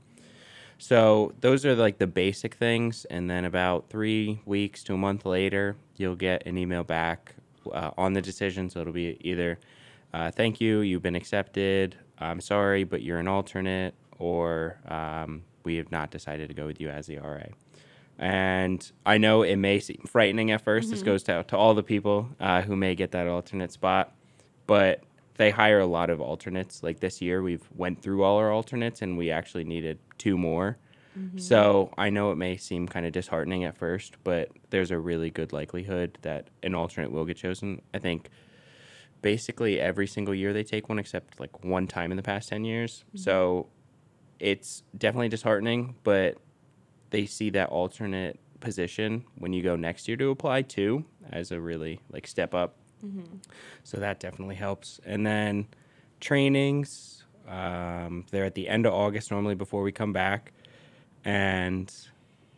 So 0.77 1.33
those 1.41 1.65
are 1.65 1.75
like 1.75 1.97
the 1.97 2.07
basic 2.07 2.55
things, 2.55 3.05
and 3.05 3.29
then 3.29 3.45
about 3.45 3.89
three 3.89 4.41
weeks 4.45 4.83
to 4.85 4.93
a 4.93 4.97
month 4.97 5.25
later, 5.25 5.75
you'll 5.95 6.15
get 6.15 6.45
an 6.45 6.57
email 6.57 6.83
back 6.83 7.35
uh, 7.71 7.91
on 7.97 8.13
the 8.13 8.21
decision. 8.21 8.69
So 8.69 8.81
it'll 8.81 8.93
be 8.93 9.17
either 9.21 9.59
uh, 10.13 10.31
"Thank 10.31 10.61
you, 10.61 10.81
you've 10.81 11.01
been 11.01 11.15
accepted. 11.15 11.95
I'm 12.19 12.41
sorry, 12.41 12.83
but 12.83 13.01
you're 13.01 13.19
an 13.19 13.27
alternate," 13.27 13.95
or 14.19 14.77
um, 14.87 15.43
"We 15.63 15.77
have 15.77 15.91
not 15.91 16.11
decided 16.11 16.47
to 16.49 16.53
go 16.53 16.67
with 16.67 16.79
you 16.79 16.89
as 16.89 17.07
the 17.07 17.17
RA." 17.17 17.47
And 18.19 18.91
I 19.05 19.17
know 19.17 19.43
it 19.43 19.57
may 19.57 19.79
seem 19.79 20.03
frightening 20.07 20.49
at 20.51 20.65
1st 20.65 20.89
This 20.89 21.03
goes 21.03 21.23
to, 21.23 21.43
to 21.43 21.57
all 21.57 21.75
the 21.75 21.83
people 21.83 22.29
uh, 22.39 22.63
who 22.63 22.75
may 22.75 22.95
get 22.95 23.11
that 23.11 23.27
alternate 23.27 23.71
spot, 23.71 24.11
but 24.65 25.03
they 25.37 25.51
hire 25.51 25.79
a 25.79 25.85
lot 25.85 26.09
of 26.09 26.19
alternates. 26.19 26.83
Like 26.83 26.99
this 26.99 27.21
year, 27.21 27.41
we've 27.41 27.67
went 27.75 28.01
through 28.01 28.23
all 28.23 28.37
our 28.37 28.51
alternates, 28.51 29.01
and 29.01 29.17
we 29.17 29.31
actually 29.31 29.63
needed 29.63 29.99
two 30.17 30.37
more. 30.37 30.77
Mm-hmm. 31.17 31.37
So 31.37 31.91
I 31.97 32.09
know 32.09 32.31
it 32.31 32.35
may 32.35 32.57
seem 32.57 32.87
kind 32.87 33.05
of 33.05 33.11
disheartening 33.11 33.63
at 33.63 33.77
first, 33.77 34.17
but 34.23 34.49
there's 34.69 34.91
a 34.91 34.99
really 34.99 35.29
good 35.29 35.53
likelihood 35.53 36.17
that 36.21 36.49
an 36.61 36.75
alternate 36.75 37.11
will 37.11 37.25
get 37.25 37.37
chosen. 37.37 37.81
I 37.93 37.99
think 37.99 38.29
basically 39.21 39.79
every 39.79 40.07
single 40.07 40.35
year 40.35 40.53
they 40.53 40.63
take 40.63 40.89
one, 40.89 40.99
except 40.99 41.39
like 41.39 41.63
one 41.63 41.87
time 41.87 42.11
in 42.11 42.17
the 42.17 42.23
past 42.23 42.49
ten 42.49 42.65
years. 42.65 43.03
Mm-hmm. 43.09 43.17
So 43.17 43.67
it's 44.39 44.83
definitely 44.95 45.29
disheartening, 45.29 45.95
but 46.03 46.37
they 47.09 47.25
see 47.25 47.49
that 47.51 47.69
alternate 47.69 48.39
position 48.59 49.23
when 49.37 49.53
you 49.53 49.63
go 49.63 49.75
next 49.75 50.07
year 50.07 50.17
to 50.17 50.29
apply 50.29 50.61
too 50.63 51.05
as 51.31 51.51
a 51.51 51.59
really 51.59 51.99
like 52.11 52.27
step 52.27 52.53
up. 52.53 52.75
So 53.83 53.97
that 53.97 54.19
definitely 54.19 54.55
helps. 54.55 54.99
And 55.05 55.25
then 55.25 55.67
trainings, 56.19 57.23
um, 57.47 58.25
they're 58.31 58.45
at 58.45 58.55
the 58.55 58.67
end 58.67 58.85
of 58.85 58.93
August 58.93 59.31
normally 59.31 59.55
before 59.55 59.83
we 59.83 59.91
come 59.91 60.13
back, 60.13 60.51
and 61.23 61.93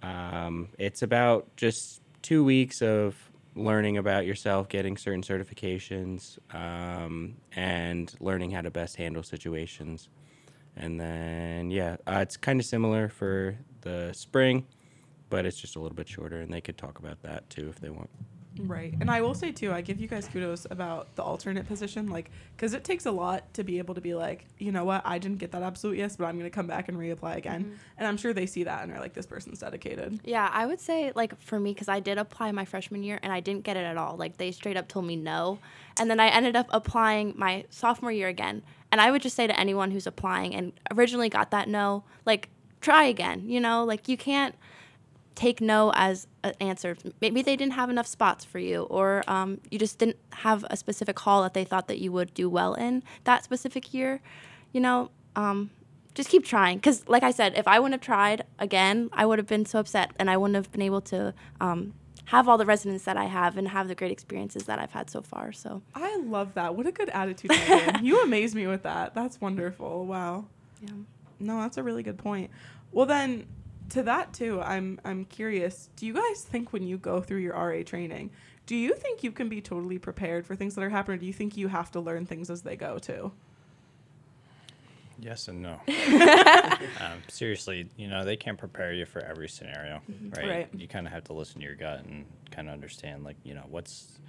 um, 0.02 0.70
it's 0.78 1.02
about 1.02 1.48
just 1.56 2.02
two 2.22 2.44
weeks 2.44 2.82
of 2.82 3.16
learning 3.56 3.98
about 3.98 4.26
yourself, 4.26 4.70
getting 4.70 4.96
certain 4.98 5.22
certifications, 5.22 6.38
um, 6.56 7.36
and 7.56 8.14
learning 8.20 8.52
how 8.52 8.62
to 8.62 8.72
best 8.72 8.96
handle 8.96 9.24
situations. 9.24 10.10
And 10.76 11.00
then, 11.00 11.72
yeah, 11.72 11.98
uh, 12.08 12.20
it's 12.22 12.38
kind 12.38 12.60
of 12.60 12.66
similar 12.66 13.10
for 13.10 13.58
the 13.82 14.14
spring, 14.14 14.66
but 15.30 15.46
it's 15.46 15.58
just 15.58 15.76
a 15.76 15.80
little 15.80 15.96
bit 15.96 16.08
shorter, 16.08 16.40
and 16.42 16.54
they 16.54 16.62
could 16.62 16.78
talk 16.78 17.00
about 17.00 17.22
that 17.24 17.50
too 17.50 17.68
if 17.70 17.80
they 17.80 17.90
want. 17.90 18.10
Mm-hmm. 18.60 18.72
Right. 18.72 18.94
And 19.00 19.10
I 19.10 19.22
will 19.22 19.34
say 19.34 19.52
too, 19.52 19.72
I 19.72 19.82
give 19.82 20.00
you 20.00 20.08
guys 20.08 20.28
kudos 20.28 20.68
about 20.70 21.16
the 21.16 21.24
alternate 21.24 21.68
position, 21.68 22.08
like, 22.08 22.30
because 22.56 22.74
it 22.74 22.84
takes 22.84 23.06
a 23.06 23.12
lot 23.12 23.54
to 23.54 23.64
be 23.64 23.78
able 23.78 23.96
to 23.96 24.02
be 24.02 24.14
like, 24.14 24.46
you 24.58 24.72
know 24.72 24.84
what, 24.84 25.02
I 25.06 25.18
didn't 25.18 25.38
get 25.38 25.52
that 25.52 25.64
absolute 25.64 25.98
yes, 25.98 26.16
but 26.18 26.26
I'm 26.26 26.38
going 26.38 26.50
to 26.50 26.54
come 26.54 26.68
back 26.68 26.90
and 26.90 26.98
reapply 26.98 27.38
again. 27.38 27.64
Mm-hmm. 27.64 27.74
And 27.98 28.08
I'm 28.08 28.18
sure 28.18 28.34
they 28.34 28.46
see 28.46 28.64
that 28.64 28.84
and 28.84 28.92
are 28.92 29.00
like, 29.00 29.14
this 29.14 29.26
person's 29.26 29.60
dedicated. 29.60 30.20
Yeah, 30.24 30.50
I 30.52 30.66
would 30.66 30.80
say 30.80 31.12
like 31.16 31.40
for 31.40 31.60
me 31.60 31.74
because 31.74 31.88
I 31.88 32.00
did 32.00 32.18
apply 32.18 32.52
my 32.52 32.66
freshman 32.66 33.04
year 33.04 33.20
and 33.24 33.32
I 33.32 33.40
didn't 33.40 33.64
get 33.64 33.78
it 33.78 33.86
at 33.86 33.98
all. 33.98 34.18
Like 34.18 34.38
they 34.38 34.52
straight 34.52 34.78
up 34.78 34.88
told 34.88 35.06
me 35.06 35.16
no, 35.16 35.60
and 36.00 36.10
then 36.10 36.20
I 36.20 36.28
ended 36.28 36.56
up 36.56 36.68
applying 36.70 37.34
my 37.38 37.66
sophomore 37.70 38.12
year 38.12 38.28
again. 38.28 38.64
And 38.92 39.00
I 39.00 39.12
would 39.12 39.22
just 39.22 39.36
say 39.36 39.46
to 39.46 39.60
anyone 39.60 39.92
who's 39.92 40.08
applying 40.08 40.56
and 40.56 40.74
originally 40.92 41.30
got 41.30 41.52
that 41.52 41.70
no, 41.70 42.04
like 42.26 42.50
try 42.82 43.06
again. 43.06 43.44
You 43.48 43.60
know, 43.60 43.84
like 43.86 44.08
you 44.08 44.18
can't 44.18 44.56
take 45.40 45.62
no 45.62 45.94
as 45.96 46.28
an 46.44 46.54
answer. 46.60 46.98
Maybe 47.22 47.42
they 47.42 47.56
didn't 47.56 47.74
have 47.74 47.90
enough 47.90 48.08
spots 48.08 48.44
for 48.44 48.60
you, 48.60 48.82
or 48.84 49.24
um, 49.26 49.62
you 49.72 49.80
just 49.80 49.98
didn't 49.98 50.18
have 50.34 50.66
a 50.70 50.76
specific 50.76 51.18
hall 51.18 51.44
that 51.44 51.54
they 51.54 51.64
thought 51.64 51.88
that 51.88 51.98
you 52.00 52.12
would 52.12 52.34
do 52.34 52.50
well 52.50 52.74
in 52.74 53.04
that 53.24 53.46
specific 53.46 53.94
year. 53.94 54.20
You 54.74 54.82
know, 54.82 55.12
um, 55.38 55.70
just 56.14 56.28
keep 56.30 56.44
trying. 56.44 56.78
Because, 56.78 57.08
like 57.08 57.24
I 57.24 57.32
said, 57.32 57.58
if 57.58 57.70
I 57.70 57.80
wouldn't 57.80 57.94
have 57.94 58.06
tried 58.06 58.44
again, 58.60 59.10
I 59.14 59.26
would 59.26 59.40
have 59.40 59.48
been 59.48 59.66
so 59.66 59.80
upset, 59.80 60.12
and 60.20 60.30
I 60.30 60.36
wouldn't 60.36 60.56
have 60.56 60.74
been 60.74 60.82
able 60.82 61.00
to 61.02 61.34
um, 61.62 61.94
have 62.26 62.50
all 62.50 62.58
the 62.58 62.66
residents 62.66 63.06
that 63.06 63.16
I 63.16 63.26
have 63.26 63.58
and 63.58 63.70
have 63.70 63.88
the 63.88 63.96
great 63.96 64.12
experiences 64.12 64.64
that 64.64 64.78
I've 64.78 64.92
had 64.92 65.10
so 65.10 65.22
far. 65.22 65.54
So, 65.54 65.82
I 65.96 66.18
love 66.18 66.54
that. 66.56 66.76
What 66.76 66.86
a 66.86 66.92
good 66.92 67.10
attitude, 67.12 67.52
Megan. 67.52 68.04
you 68.04 68.22
amaze 68.24 68.54
me 68.54 68.68
with 68.68 68.84
that. 68.84 69.16
That's 69.16 69.40
wonderful. 69.40 70.06
Wow. 70.06 70.48
yeah. 70.82 70.90
No, 71.40 71.62
that's 71.62 71.78
a 71.78 71.84
really 71.84 72.04
good 72.04 72.18
point. 72.18 72.52
Well, 72.92 73.06
then, 73.06 73.46
to 73.90 74.04
that 74.04 74.34
too, 74.34 74.62
I'm 74.62 75.00
I'm 75.04 75.26
curious. 75.26 75.90
Do 75.96 76.06
you 76.06 76.14
guys 76.14 76.44
think 76.44 76.74
when 76.74 76.84
you 76.84 76.98
go 76.98 77.22
through 77.22 77.40
your 77.40 77.54
RA 77.54 77.84
training, 77.84 78.32
do 78.66 78.76
you 78.76 78.94
think 78.94 79.24
you 79.24 79.32
can 79.32 79.50
be 79.50 79.62
totally 79.62 79.98
prepared 79.98 80.46
for 80.46 80.56
things 80.56 80.76
that 80.76 80.84
are 80.84 80.90
happening? 80.90 81.18
Or 81.18 81.20
do 81.20 81.26
you 81.26 81.34
think 81.34 81.58
you 81.58 81.68
have 81.68 81.92
to 81.92 82.00
learn 82.00 82.26
things 82.26 82.50
as 82.50 82.62
they 82.62 82.76
go 82.76 83.00
too? 83.00 83.32
Yes 85.22 85.48
and 85.48 85.62
no. 85.62 85.82
um, 87.02 87.22
seriously, 87.28 87.90
you 87.98 88.08
know, 88.08 88.24
they 88.24 88.38
can't 88.38 88.58
prepare 88.58 88.94
you 88.94 89.06
for 89.06 89.20
every 89.20 89.50
scenario, 89.50 90.02
right? 90.38 90.48
Right. 90.48 90.70
You 90.74 90.88
kind 90.88 91.06
of 91.06 91.14
have 91.14 91.26
to 91.26 91.34
listen 91.34 91.60
to 91.60 91.66
your 91.66 91.76
gut 91.76 92.06
and 92.06 92.26
kind 92.52 92.70
of 92.70 92.74
understand, 92.74 93.24
like, 93.24 93.36
you 93.44 93.54
know, 93.54 93.66
what's 93.70 94.20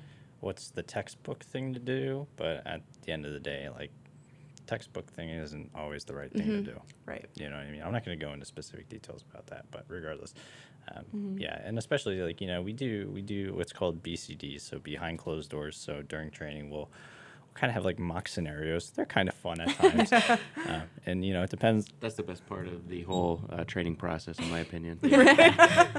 what's 0.40 0.70
the 0.70 0.82
textbook 0.82 1.44
thing 1.44 1.74
to 1.74 1.78
do, 1.78 2.26
but 2.36 2.66
at 2.66 2.80
the 3.02 3.12
end 3.12 3.26
of 3.26 3.32
the 3.32 3.40
day, 3.40 3.68
like, 3.68 3.90
textbook 4.70 5.10
thing 5.10 5.28
isn't 5.30 5.70
always 5.74 6.04
the 6.04 6.14
right 6.14 6.32
thing 6.32 6.46
to 6.46 6.62
do. 6.62 6.80
Right. 7.06 7.26
You 7.34 7.50
know 7.50 7.56
what 7.56 7.66
I 7.66 7.70
mean? 7.70 7.82
I'm 7.82 7.92
not 7.92 8.04
going 8.04 8.18
to 8.18 8.24
go 8.24 8.32
into 8.32 8.46
specific 8.46 8.88
details 8.88 9.24
about 9.30 9.46
that, 9.48 9.64
but 9.70 9.84
regardless, 9.88 10.32
um, 10.94 11.04
Mm-hmm. 11.14 11.38
yeah, 11.38 11.60
and 11.64 11.76
especially 11.78 12.20
like 12.22 12.40
you 12.40 12.46
know 12.46 12.62
we 12.62 12.72
do 12.72 13.10
we 13.12 13.20
do 13.22 13.52
what's 13.54 13.72
called 13.72 14.02
BCDs, 14.02 14.60
so 14.62 14.78
behind 14.78 15.18
closed 15.18 15.50
doors. 15.50 15.76
So 15.76 16.02
during 16.02 16.30
training, 16.30 16.70
we'll, 16.70 16.88
we'll 17.44 17.54
kind 17.54 17.68
of 17.70 17.74
have 17.74 17.84
like 17.84 17.98
mock 17.98 18.26
scenarios. 18.28 18.90
They're 18.90 19.04
kind 19.18 19.28
of 19.28 19.34
fun 19.34 19.60
at 19.60 19.68
times, 19.76 20.10
um, 20.66 20.82
and 21.06 21.24
you 21.24 21.32
know 21.34 21.42
it 21.42 21.50
depends. 21.50 21.86
That's 22.00 22.14
the 22.14 22.22
best 22.22 22.46
part 22.46 22.66
of 22.66 22.88
the 22.88 23.02
whole 23.02 23.44
uh, 23.50 23.64
training 23.64 23.96
process, 23.96 24.38
in 24.38 24.48
my 24.50 24.60
opinion. 24.60 24.98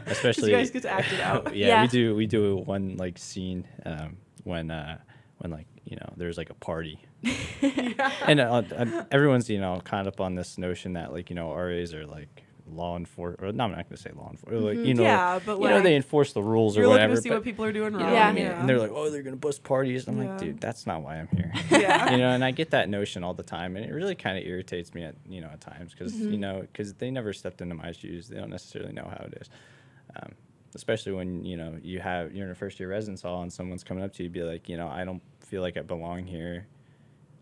Especially 0.08 0.50
you 0.52 0.58
guys 0.58 0.72
get 0.72 0.82
to 0.84 0.90
act 0.92 1.12
it 1.14 1.20
out. 1.22 1.56
yeah, 1.56 1.68
Yeah. 1.68 1.82
we 1.84 1.88
do 1.88 2.16
we 2.16 2.26
do 2.28 2.58
one 2.58 2.96
like 2.98 3.18
scene 3.18 3.68
um, 3.86 4.18
when 4.44 4.72
uh, 4.72 4.98
when 5.40 5.52
like 5.52 5.68
you 5.86 5.96
know 5.98 6.10
there's 6.18 6.38
like 6.38 6.50
a 6.50 6.56
party. 6.56 7.00
and 7.62 8.40
uh, 8.40 8.62
uh, 8.76 9.04
everyone's 9.12 9.50
you 9.50 9.60
know 9.60 9.82
kind 9.84 10.08
of 10.08 10.14
up 10.14 10.22
on 10.22 10.36
this 10.36 10.58
notion 10.58 10.94
that 10.94 11.12
like 11.14 11.30
you 11.30 11.36
know 11.36 11.54
RAs 11.54 11.94
are 11.94 12.06
like 12.06 12.44
law 12.68 12.96
enforcement 12.96 13.44
or 13.44 13.52
no, 13.52 13.66
I'm 13.66 13.72
not 13.72 13.90
going 13.90 13.98
to 13.98 13.98
say 13.98 14.12
law 14.16 14.30
enforcement 14.32 14.64
like 14.78 14.88
you 14.88 14.94
know 14.94 15.04
Yeah, 15.04 15.40
but 15.46 15.60
you 15.60 15.68
know 15.68 15.82
they 15.82 15.96
enforce 15.96 16.32
the 16.34 16.42
rules 16.42 16.78
or 16.78 16.82
You're 16.82 16.88
looking 16.90 17.02
whatever 17.02 17.16
to 17.16 17.22
see 17.22 17.30
what 17.30 17.44
people 17.44 17.66
are 17.66 17.72
doing 17.74 17.94
wrong. 17.94 18.14
Yeah. 18.14 18.28
I 18.28 18.32
mean? 18.32 18.46
And 18.46 18.70
they're 18.70 18.80
like, 18.80 18.92
oh, 18.94 19.10
they're 19.10 19.24
gonna 19.24 19.36
bust 19.36 19.64
parties. 19.64 20.08
I'm 20.08 20.22
Yeah. 20.22 20.30
like, 20.32 20.40
dude, 20.40 20.62
that's 20.62 20.88
not 20.88 21.02
why 21.02 21.18
I'm 21.18 21.28
here. 21.28 21.52
Yeah. 21.72 22.12
you 22.12 22.18
know, 22.18 22.30
and 22.30 22.44
I 22.46 22.52
get 22.52 22.72
that 22.72 22.88
notion 22.88 23.24
all 23.24 23.34
the 23.34 23.44
time, 23.44 23.76
and 23.76 23.86
it 23.86 23.92
really 23.94 24.16
kind 24.16 24.38
of 24.38 24.46
irritates 24.46 24.94
me 24.94 25.04
at 25.04 25.16
you 25.30 25.42
know 25.42 25.48
at 25.50 25.60
times 25.62 25.94
because 25.94 26.14
Mm-hmm. 26.14 26.32
you 26.32 26.38
know 26.38 26.62
because 26.62 26.94
they 26.94 27.12
never 27.12 27.34
stepped 27.34 27.62
into 27.62 27.76
my 27.76 27.92
shoes. 27.92 28.30
They 28.30 28.38
don't 28.38 28.50
necessarily 28.50 28.94
know 28.94 29.06
how 29.10 29.26
it 29.26 29.38
is. 29.42 29.50
Um, 30.16 30.32
especially 30.74 31.12
when 31.12 31.44
you 31.44 31.58
know 31.58 31.78
you 31.82 32.00
have 32.00 32.34
you're 32.34 32.46
in 32.46 32.52
a 32.52 32.56
first 32.56 32.80
year 32.80 32.90
residence 32.90 33.22
hall 33.24 33.42
and 33.42 33.52
someone's 33.52 33.84
coming 33.84 34.04
up 34.04 34.14
to 34.14 34.24
you, 34.24 34.30
be 34.30 34.44
like, 34.44 34.70
you 34.70 34.78
know, 34.78 34.88
I 34.88 35.04
don't 35.04 35.22
feel 35.42 35.62
like 35.62 35.76
I 35.78 35.82
belong 35.82 36.26
here. 36.26 36.68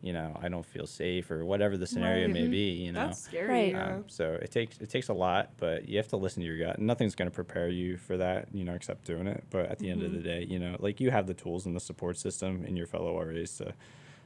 You 0.02 0.14
know, 0.14 0.38
I 0.42 0.48
don't 0.48 0.66
feel 0.66 0.88
safe, 0.88 1.30
or 1.30 1.44
whatever 1.44 1.76
the 1.76 1.86
scenario 1.86 2.26
Right. 2.28 2.34
may 2.34 2.48
be. 2.48 2.72
You 2.72 2.94
know, 2.94 3.08
That's 3.08 3.22
scary. 3.22 3.48
Right. 3.48 3.72
Yeah. 3.74 3.96
um, 3.96 4.04
so 4.08 4.38
it 4.42 4.50
takes 4.52 4.78
it 4.80 4.90
takes 4.90 5.10
a 5.10 5.14
lot, 5.14 5.52
but 5.58 5.90
you 5.90 5.98
have 5.98 6.08
to 6.10 6.18
listen 6.18 6.42
to 6.42 6.48
your 6.48 6.58
gut. 6.58 6.80
Nothing's 6.80 7.16
going 7.16 7.30
to 7.30 7.36
prepare 7.36 7.68
you 7.68 7.98
for 7.98 8.16
that, 8.18 8.48
you 8.54 8.64
know, 8.64 8.74
except 8.74 9.06
doing 9.06 9.28
it. 9.28 9.44
But 9.50 9.66
at 9.66 9.80
the 9.80 9.90
end 9.90 10.04
of 10.04 10.14
the 10.14 10.20
day, 10.20 10.46
you 10.50 10.58
know, 10.60 10.78
like 10.80 11.00
you 11.02 11.12
have 11.12 11.28
the 11.28 11.34
tools 11.34 11.66
and 11.66 11.76
the 11.76 11.80
support 11.82 12.18
system 12.18 12.64
in 12.66 12.78
your 12.78 12.88
fellow 12.88 13.22
RAs 13.22 13.58
to 13.58 13.74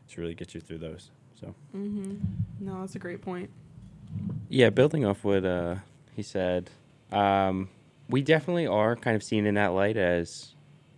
to 0.09 0.21
really 0.21 0.35
get 0.35 0.53
you 0.53 0.61
through 0.61 0.77
those. 0.79 1.09
So 1.39 1.55
mm-hmm. 1.75 2.15
No, 2.59 2.81
that's 2.81 2.95
a 2.95 2.99
great 2.99 3.21
point. 3.21 3.49
Yeah, 4.49 4.69
building 4.69 5.05
off 5.05 5.23
what 5.23 5.43
uh, 5.43 5.77
he 6.15 6.21
said, 6.21 6.69
um, 7.11 7.69
we 8.09 8.21
definitely 8.21 8.67
are 8.67 8.95
kind 8.95 9.15
of 9.15 9.23
seen 9.23 9.47
in 9.47 9.55
that 9.55 9.73
light 9.73 9.97
as 9.97 10.53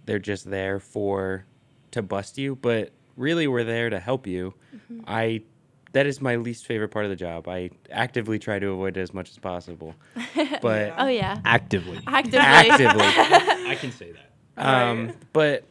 they're 0.05 0.19
just 0.19 0.49
there 0.49 0.79
for 0.79 1.45
to 1.91 2.01
bust 2.01 2.37
you, 2.37 2.55
but 2.57 2.91
really 3.17 3.47
we're 3.47 3.63
there 3.63 3.89
to 3.89 3.99
help 3.99 4.27
you. 4.27 4.53
Mm-hmm. 4.75 5.01
I 5.07 5.41
that 5.93 6.05
is 6.05 6.19
my 6.19 6.35
least 6.35 6.65
favorite 6.65 6.89
part 6.89 7.05
of 7.05 7.09
the 7.09 7.15
job. 7.15 7.47
I 7.47 7.69
actively 7.89 8.37
try 8.37 8.59
to 8.59 8.67
avoid 8.67 8.97
it 8.97 9.01
as 9.01 9.13
much 9.13 9.29
as 9.31 9.37
possible, 9.37 9.95
but 10.61 10.93
Oh 10.97 11.07
yeah, 11.07 11.39
actively, 11.45 11.99
actively. 12.05 12.39
actively. 12.39 13.01
I 13.71 13.77
can 13.79 13.91
say 13.91 14.11
that. 14.11 14.31
Um, 14.57 15.07
Right. 15.07 15.15
but 15.33 15.63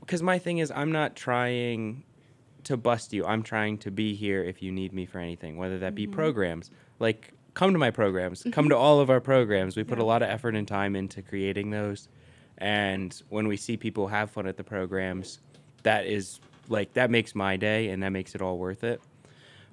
because 0.00 0.22
my 0.22 0.38
thing 0.38 0.58
is, 0.58 0.70
I'm 0.70 0.92
not 0.92 1.14
trying 1.16 2.02
to 2.64 2.76
bust 2.76 3.12
you. 3.12 3.24
I'm 3.24 3.42
trying 3.42 3.78
to 3.78 3.90
be 3.90 4.14
here 4.14 4.42
if 4.42 4.62
you 4.62 4.72
need 4.72 4.92
me 4.92 5.06
for 5.06 5.18
anything, 5.18 5.56
whether 5.56 5.78
that 5.78 5.94
be 5.94 6.04
mm-hmm. 6.04 6.14
programs. 6.14 6.70
Like, 6.98 7.32
come 7.54 7.72
to 7.72 7.78
my 7.78 7.90
programs. 7.90 8.42
Come 8.50 8.68
to 8.68 8.74
mm-hmm. 8.74 8.82
all 8.82 9.00
of 9.00 9.08
our 9.08 9.20
programs. 9.20 9.76
We 9.76 9.84
put 9.84 9.98
a 9.98 10.04
lot 10.04 10.22
of 10.22 10.28
effort 10.28 10.54
and 10.54 10.66
time 10.66 10.96
into 10.96 11.22
creating 11.22 11.70
those. 11.70 12.08
And 12.58 13.20
when 13.28 13.48
we 13.48 13.56
see 13.56 13.76
people 13.76 14.08
have 14.08 14.30
fun 14.30 14.46
at 14.46 14.56
the 14.56 14.64
programs, 14.64 15.40
that 15.82 16.06
is 16.06 16.40
like 16.70 16.94
that 16.94 17.10
makes 17.10 17.34
my 17.34 17.56
day 17.56 17.90
and 17.90 18.02
that 18.02 18.10
makes 18.10 18.34
it 18.34 18.40
all 18.40 18.56
worth 18.56 18.84
it. 18.84 19.02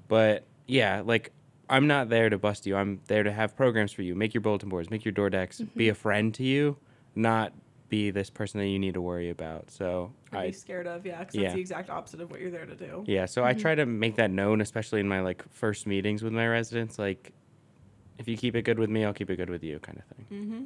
But 0.07 0.43
yeah, 0.65 1.01
like 1.05 1.31
I'm 1.69 1.87
not 1.87 2.09
there 2.09 2.29
to 2.29 2.37
bust 2.37 2.65
you. 2.65 2.75
I'm 2.75 2.99
there 3.07 3.23
to 3.23 3.31
have 3.31 3.55
programs 3.55 3.91
for 3.91 4.01
you. 4.01 4.15
Make 4.15 4.33
your 4.33 4.41
bulletin 4.41 4.69
boards, 4.69 4.89
make 4.89 5.05
your 5.05 5.11
door 5.11 5.29
decks, 5.29 5.61
be 5.75 5.89
a 5.89 5.95
friend 5.95 6.33
to 6.35 6.43
you, 6.43 6.77
not 7.15 7.53
be 7.89 8.11
this 8.11 8.29
person 8.29 8.59
that 8.59 8.67
you 8.67 8.79
need 8.79 8.93
to 8.95 9.01
worry 9.01 9.29
about. 9.29 9.71
So 9.71 10.11
Or 10.33 10.39
I 10.39 10.47
be 10.47 10.53
scared 10.53 10.87
of, 10.87 11.05
yeah, 11.05 11.19
because 11.19 11.35
yeah. 11.35 11.43
that's 11.43 11.55
the 11.55 11.61
exact 11.61 11.89
opposite 11.89 12.19
of 12.21 12.31
what 12.31 12.41
you're 12.41 12.51
there 12.51 12.65
to 12.65 12.75
do. 12.75 13.03
yeah, 13.07 13.25
so 13.25 13.45
I 13.45 13.53
try 13.53 13.75
to 13.75 13.85
make 13.85 14.15
that 14.15 14.31
known, 14.31 14.59
especially 14.61 14.99
in 14.99 15.07
my 15.07 15.21
like 15.21 15.43
first 15.49 15.87
meetings 15.87 16.23
with 16.23 16.33
my 16.33 16.47
residents. 16.47 16.99
Like, 16.99 17.31
if 18.17 18.27
you 18.27 18.35
keep 18.35 18.55
it 18.55 18.63
good 18.63 18.79
with 18.79 18.89
me, 18.89 19.05
I'll 19.05 19.13
keep 19.13 19.29
it 19.29 19.37
good 19.37 19.49
with 19.49 19.63
you, 19.63 19.79
kind 19.79 19.99
of 19.99 20.17
thing. 20.17 20.25
Mm-hmm. 20.31 20.63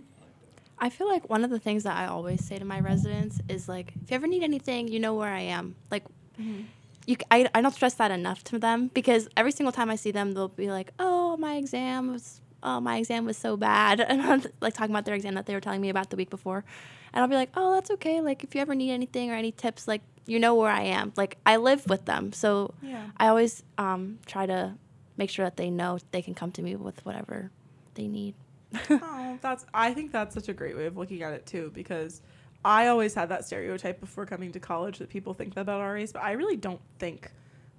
I 0.80 0.90
feel 0.90 1.08
like 1.08 1.30
one 1.30 1.44
of 1.44 1.52
the 1.52 1.60
things 1.60 1.84
that 1.84 1.96
I 1.96 2.08
always 2.08 2.44
say 2.44 2.58
to 2.58 2.66
my 2.66 2.80
residents 2.80 3.40
is 3.48 3.70
like, 3.70 3.94
if 4.02 4.10
you 4.10 4.16
ever 4.16 4.26
need 4.26 4.42
anything, 4.42 4.88
you 4.88 5.00
know 5.00 5.14
where 5.14 5.30
I 5.30 5.42
am. 5.42 5.76
Like, 5.92 6.06
you, 6.38 7.16
c- 7.16 7.26
I, 7.32 7.50
I 7.54 7.62
don't 7.62 7.74
stress 7.74 7.96
that 7.96 8.12
enough 8.12 8.44
to 8.46 8.60
them 8.60 8.90
because 8.94 9.28
every 9.36 9.52
single 9.52 9.72
time 9.72 9.90
I 9.90 9.96
see 9.96 10.12
them, 10.12 10.34
they'll 10.34 10.48
be 10.48 10.70
like, 10.72 10.92
"Oh, 11.00 11.38
my 11.38 11.56
exam 11.56 12.12
was, 12.12 12.42
oh, 12.64 12.80
my 12.80 12.98
exam 12.98 13.26
was 13.26 13.38
so 13.38 13.58
bad," 13.58 14.00
and 14.10 14.22
I'm 14.22 14.44
like 14.62 14.74
talking 14.74 14.92
about 14.94 15.06
their 15.06 15.16
exam 15.16 15.34
that 15.36 15.46
they 15.46 15.54
were 15.54 15.62
telling 15.62 15.82
me 15.82 15.90
about 15.90 16.10
the 16.10 16.16
week 16.16 16.30
before, 16.30 16.64
and 17.14 17.22
I'll 17.22 17.28
be 17.30 17.36
like, 17.36 17.50
"Oh, 17.56 17.74
that's 17.74 17.92
okay. 17.92 18.22
Like, 18.22 18.44
if 18.44 18.56
you 18.56 18.62
ever 18.62 18.76
need 18.76 18.92
anything 18.92 19.32
or 19.32 19.36
any 19.36 19.52
tips, 19.52 19.88
like, 19.88 20.02
you 20.26 20.40
know 20.40 20.56
where 20.56 20.72
I 20.72 20.82
am. 20.84 21.12
Like, 21.18 21.38
I 21.46 21.58
live 21.58 21.88
with 21.90 22.06
them, 22.06 22.32
so 22.34 22.74
Yeah. 22.82 23.08
I 23.18 23.28
always 23.28 23.64
um, 23.78 24.20
try 24.26 24.46
to 24.46 24.76
make 25.18 25.30
sure 25.30 25.46
that 25.46 25.58
they 25.58 25.70
know 25.70 25.98
they 26.12 26.22
can 26.22 26.34
come 26.36 26.52
to 26.54 26.62
me 26.62 26.76
with 26.76 27.04
whatever 27.06 27.50
they 27.96 28.08
need." 28.08 28.36
oh, 28.90 29.38
that's. 29.42 29.66
I 29.74 29.94
think 29.94 30.12
that's 30.12 30.34
such 30.34 30.48
a 30.50 30.54
great 30.54 30.78
way 30.78 30.86
of 30.86 30.96
looking 30.96 31.24
at 31.24 31.34
it 31.34 31.46
too, 31.46 31.72
because 31.74 32.22
I 32.64 32.88
always 32.88 33.14
had 33.14 33.30
that 33.30 33.46
stereotype 33.46 34.00
before 34.00 34.26
coming 34.26 34.52
to 34.52 34.60
college 34.60 35.00
that 35.00 35.10
people 35.10 35.34
think 35.34 35.56
that 35.56 35.62
about 35.62 35.82
RAs, 35.82 36.12
but 36.12 36.22
I 36.22 36.34
really 36.34 36.58
don't 36.58 36.82
think 37.00 37.32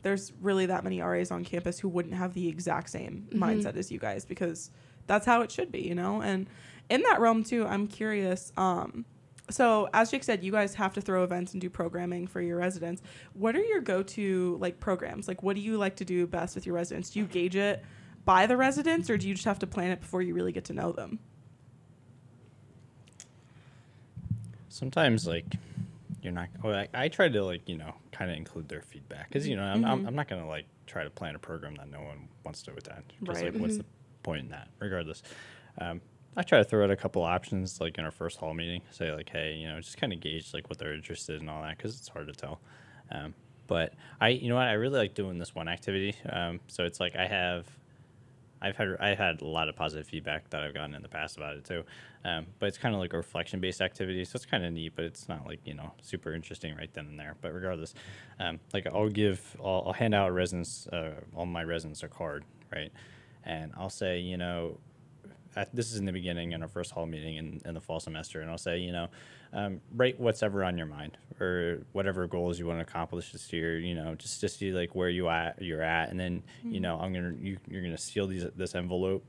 there's 0.02 0.32
really 0.40 0.66
that 0.66 0.82
many 0.82 1.00
RAs 1.00 1.30
on 1.30 1.44
campus 1.44 1.78
who 1.78 1.88
wouldn't 1.88 2.14
have 2.14 2.34
the 2.34 2.48
exact 2.48 2.90
same 2.90 3.28
mindset 3.32 3.76
as 3.76 3.92
you 3.92 3.98
guys, 3.98 4.24
because 4.24 4.70
that's 5.06 5.24
how 5.24 5.42
it 5.42 5.50
should 5.50 5.70
be, 5.70 5.82
you 5.82 5.94
know. 5.94 6.20
And 6.20 6.48
in 6.90 7.02
that 7.02 7.20
realm 7.20 7.44
too, 7.44 7.66
I'm 7.66 7.86
curious. 7.86 8.52
Um, 8.56 9.04
so 9.50 9.88
as 9.92 10.10
Jake 10.10 10.24
said, 10.24 10.42
you 10.42 10.50
guys 10.50 10.74
have 10.74 10.94
to 10.94 11.00
throw 11.00 11.22
events 11.22 11.52
and 11.52 11.60
do 11.60 11.70
programming 11.70 12.26
for 12.26 12.40
your 12.40 12.56
residents. 12.56 13.02
What 13.34 13.54
are 13.54 13.62
your 13.62 13.80
go-to 13.80 14.56
like 14.60 14.80
programs? 14.80 15.28
Like, 15.28 15.42
what 15.42 15.54
do 15.54 15.62
you 15.62 15.76
like 15.76 15.96
to 15.96 16.04
do 16.04 16.26
best 16.26 16.54
with 16.54 16.66
your 16.66 16.74
residents? 16.74 17.10
Do 17.10 17.20
you 17.20 17.26
gauge 17.26 17.54
it 17.54 17.84
by 18.24 18.46
the 18.46 18.56
residents, 18.56 19.10
or 19.10 19.16
do 19.18 19.28
you 19.28 19.34
just 19.34 19.46
have 19.46 19.58
to 19.60 19.66
plan 19.66 19.90
it 19.90 20.00
before 20.00 20.22
you 20.22 20.34
really 20.34 20.52
get 20.52 20.64
to 20.66 20.72
know 20.72 20.92
them? 20.92 21.18
Sometimes 24.72 25.26
like 25.26 25.44
you're 26.22 26.32
not 26.32 26.48
or 26.62 26.72
like, 26.72 26.90
i 26.94 27.08
try 27.08 27.28
to 27.28 27.44
like 27.44 27.68
you 27.68 27.76
know 27.76 27.92
kind 28.12 28.30
of 28.30 28.36
include 28.36 28.68
their 28.68 28.80
feedback 28.82 29.28
because 29.28 29.46
you 29.46 29.56
know 29.56 29.62
I'm, 29.62 29.84
I'm, 29.84 30.06
I'm 30.06 30.14
not 30.14 30.28
gonna 30.28 30.46
like 30.48 30.66
try 30.86 31.04
to 31.04 31.10
plan 31.10 31.34
a 31.34 31.38
program 31.38 31.74
that 31.76 31.90
no 31.90 32.00
one 32.00 32.28
wants 32.44 32.62
to 32.62 32.72
attend 32.72 33.04
because 33.20 33.42
Right. 33.42 33.52
like 33.52 33.60
what's 33.62 33.76
the 33.78 33.84
point 34.22 34.42
in 34.44 34.48
that 34.50 34.68
regardless. 34.78 35.22
Um, 35.80 36.00
i 36.36 36.42
try 36.42 36.58
to 36.58 36.64
throw 36.64 36.84
out 36.84 36.90
a 36.90 36.96
couple 36.96 37.22
options 37.22 37.80
like 37.80 37.98
in 37.98 38.04
our 38.04 38.10
first 38.10 38.38
hall 38.38 38.54
meeting 38.54 38.80
say 38.90 39.12
like 39.12 39.28
hey 39.28 39.54
you 39.54 39.68
know 39.68 39.78
just 39.80 39.96
kind 39.98 40.12
of 40.12 40.20
gauge 40.20 40.54
like 40.54 40.68
what 40.70 40.78
they're 40.78 40.94
interested 40.94 41.34
in 41.36 41.42
and 41.42 41.50
all 41.50 41.62
that 41.62 41.76
because 41.76 41.98
it's 41.98 42.08
hard 42.08 42.26
to 42.28 42.32
tell. 42.34 42.60
Um, 43.10 43.34
but 43.66 43.94
i 44.20 44.28
you 44.28 44.48
know 44.48 44.54
what 44.56 44.66
i 44.68 44.72
really 44.72 44.98
like 44.98 45.14
doing 45.14 45.38
this 45.38 45.54
one 45.54 45.68
activity 45.68 46.14
um, 46.30 46.60
so 46.68 46.84
it's 46.84 47.00
like 47.00 47.14
i 47.16 47.26
have 47.26 47.66
I've 48.62 48.76
had 48.76 48.96
I've 49.00 49.18
had 49.18 49.42
a 49.42 49.46
lot 49.46 49.68
of 49.68 49.74
positive 49.74 50.06
feedback 50.06 50.48
that 50.50 50.62
I've 50.62 50.72
gotten 50.72 50.94
in 50.94 51.02
the 51.02 51.08
past 51.08 51.36
about 51.36 51.56
it 51.56 51.64
too, 51.64 51.82
um, 52.24 52.46
but 52.60 52.66
it's 52.66 52.78
kind 52.78 52.94
of 52.94 53.00
like 53.00 53.12
a 53.12 53.16
reflection 53.16 53.60
based 53.60 53.80
activity, 53.80 54.24
so 54.24 54.36
it's 54.36 54.46
kind 54.46 54.64
of 54.64 54.72
neat, 54.72 54.92
but 54.94 55.04
it's 55.04 55.28
not 55.28 55.46
like 55.46 55.60
you 55.64 55.74
know 55.74 55.92
super 56.00 56.32
interesting 56.32 56.76
right 56.76 56.92
then 56.94 57.06
and 57.06 57.18
there. 57.18 57.34
But 57.40 57.52
regardless, 57.52 57.94
um, 58.38 58.60
like 58.72 58.86
I'll 58.86 59.08
give 59.08 59.56
I'll, 59.62 59.84
I'll 59.86 59.92
hand 59.92 60.14
out 60.14 60.32
residents 60.32 60.86
uh, 60.86 61.14
all 61.34 61.44
my 61.44 61.64
residents 61.64 62.04
a 62.04 62.08
card, 62.08 62.44
right, 62.72 62.92
and 63.44 63.72
I'll 63.76 63.90
say 63.90 64.20
you 64.20 64.36
know. 64.36 64.78
At, 65.54 65.68
this 65.76 65.92
is 65.92 65.98
in 65.98 66.06
the 66.06 66.12
beginning 66.12 66.52
in 66.52 66.62
our 66.62 66.68
first 66.68 66.92
hall 66.92 67.04
meeting 67.04 67.36
in, 67.36 67.60
in 67.66 67.74
the 67.74 67.80
fall 67.80 68.00
semester, 68.00 68.40
and 68.40 68.50
I'll 68.50 68.56
say, 68.56 68.78
you 68.78 68.90
know, 68.90 69.08
um, 69.52 69.80
write 69.94 70.18
what's 70.18 70.42
ever 70.42 70.64
on 70.64 70.78
your 70.78 70.86
mind 70.86 71.18
or 71.40 71.80
whatever 71.92 72.26
goals 72.26 72.58
you 72.58 72.66
want 72.66 72.78
to 72.78 72.82
accomplish 72.82 73.32
this 73.32 73.52
year. 73.52 73.78
You 73.78 73.94
know, 73.94 74.14
just 74.14 74.40
to 74.40 74.48
see 74.48 74.72
like 74.72 74.94
where 74.94 75.08
you 75.08 75.28
at 75.28 75.60
you're 75.60 75.82
at, 75.82 76.10
and 76.10 76.18
then 76.18 76.42
you 76.64 76.80
know 76.80 76.98
I'm 76.98 77.12
gonna 77.12 77.34
you, 77.40 77.58
you're 77.68 77.82
gonna 77.82 77.98
seal 77.98 78.26
these 78.26 78.46
this 78.56 78.74
envelope, 78.74 79.24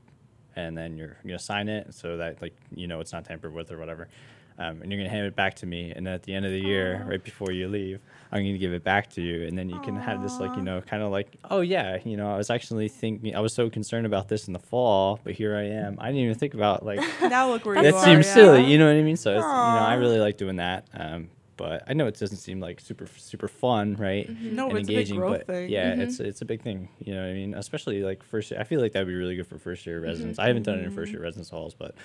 and 0.56 0.76
then 0.76 0.96
you're 0.96 1.16
gonna 1.24 1.38
sign 1.38 1.68
it 1.68 1.94
so 1.94 2.16
that 2.16 2.40
like 2.40 2.56
you 2.74 2.86
know 2.86 3.00
it's 3.00 3.12
not 3.12 3.24
tampered 3.24 3.52
with 3.52 3.70
or 3.70 3.78
whatever. 3.78 4.08
Um, 4.56 4.82
and 4.82 4.92
you're 4.92 5.00
gonna 5.00 5.10
hand 5.10 5.26
it 5.26 5.34
back 5.34 5.56
to 5.56 5.66
me, 5.66 5.92
and 5.94 6.06
at 6.06 6.22
the 6.22 6.32
end 6.32 6.46
of 6.46 6.52
the 6.52 6.60
year, 6.60 7.04
right 7.08 7.22
before 7.22 7.50
you 7.50 7.66
leave, 7.66 8.00
I'm 8.30 8.44
gonna 8.44 8.56
give 8.56 8.72
it 8.72 8.84
back 8.84 9.10
to 9.14 9.20
you, 9.20 9.46
and 9.46 9.58
then 9.58 9.68
you 9.68 9.80
can 9.80 9.96
have 9.96 10.22
this 10.22 10.38
like 10.38 10.54
you 10.56 10.62
know 10.62 10.80
kind 10.80 11.02
of 11.02 11.10
like 11.10 11.36
oh 11.50 11.60
yeah, 11.60 11.98
you 12.04 12.16
know 12.16 12.32
I 12.32 12.36
was 12.36 12.50
actually 12.50 12.88
thinking 12.88 13.34
I 13.34 13.40
was 13.40 13.52
so 13.52 13.68
concerned 13.68 14.06
about 14.06 14.28
this 14.28 14.46
in 14.46 14.52
the 14.52 14.60
fall, 14.60 15.18
but 15.24 15.32
here 15.34 15.56
I 15.56 15.62
am. 15.64 15.96
I 15.98 16.06
didn't 16.06 16.22
even 16.22 16.34
think 16.36 16.54
about 16.54 16.84
like 16.84 17.00
Now 17.22 17.50
look 17.50 17.64
where 17.64 17.76
you 17.76 17.82
that 17.82 17.94
are. 17.94 18.04
seems 18.04 18.26
yeah. 18.26 18.34
silly, 18.34 18.64
you 18.64 18.78
know 18.78 18.86
what 18.86 18.96
I 18.96 19.02
mean? 19.02 19.16
So 19.16 19.30
it's, 19.30 19.42
you 19.42 19.48
know, 19.48 19.48
I 19.48 19.94
really 19.94 20.18
like 20.20 20.36
doing 20.36 20.56
that. 20.56 20.86
Um, 20.94 21.30
but 21.56 21.82
I 21.88 21.94
know 21.94 22.06
it 22.06 22.18
doesn't 22.18 22.38
seem 22.38 22.60
like 22.60 22.78
super 22.78 23.08
super 23.16 23.48
fun, 23.48 23.96
right? 23.96 24.28
No, 24.28 24.64
and 24.64 24.72
but 24.72 24.80
it's 24.80 24.88
a 24.88 24.92
big 24.92 24.96
engaging, 24.96 25.16
growth 25.16 25.38
but 25.38 25.46
thing. 25.46 25.70
yeah, 25.70 25.94
it's 25.94 26.20
it's 26.20 26.42
a 26.42 26.44
big 26.44 26.62
thing. 26.62 26.88
You 27.00 27.14
know 27.14 27.22
what 27.22 27.30
I 27.30 27.34
mean? 27.34 27.54
Especially 27.54 28.02
like 28.02 28.22
first. 28.22 28.52
I 28.52 28.62
feel 28.62 28.80
like 28.80 28.92
that 28.92 29.00
would 29.00 29.08
be 29.08 29.14
really 29.16 29.34
good 29.34 29.48
for 29.48 29.58
first 29.58 29.84
year 29.84 30.00
residents. 30.00 30.38
I 30.38 30.46
haven't 30.46 30.62
done 30.62 30.78
it 30.78 30.84
in 30.84 30.92
first 30.92 31.10
year 31.10 31.22
residence 31.22 31.50
halls, 31.50 31.74
but. 31.74 31.96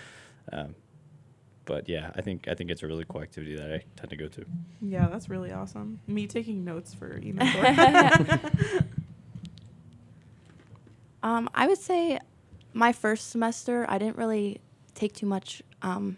Um, 0.52 0.74
but 1.70 1.88
yeah, 1.88 2.10
I 2.16 2.22
think 2.22 2.48
I 2.48 2.56
think 2.56 2.72
it's 2.72 2.82
a 2.82 2.88
really 2.88 3.06
cool 3.08 3.22
activity 3.22 3.56
that 3.56 3.72
I 3.72 3.84
tend 3.96 4.10
to 4.10 4.16
go 4.18 4.28
to. 4.28 4.44
Yeah, 4.82 5.08
that's 5.08 5.30
really 5.30 5.52
awesome. 5.52 6.00
Me 6.08 6.26
taking 6.26 6.66
notes 6.66 6.96
for 6.96 7.18
email. 7.24 7.48
Um, 11.22 11.50
I 11.54 11.68
would 11.68 11.78
say 11.78 12.18
my 12.72 12.94
first 12.94 13.30
semester, 13.30 13.86
I 13.90 13.98
didn't 13.98 14.16
really 14.16 14.62
take 14.96 15.12
too 15.12 15.26
much 15.26 15.62
um, 15.82 16.16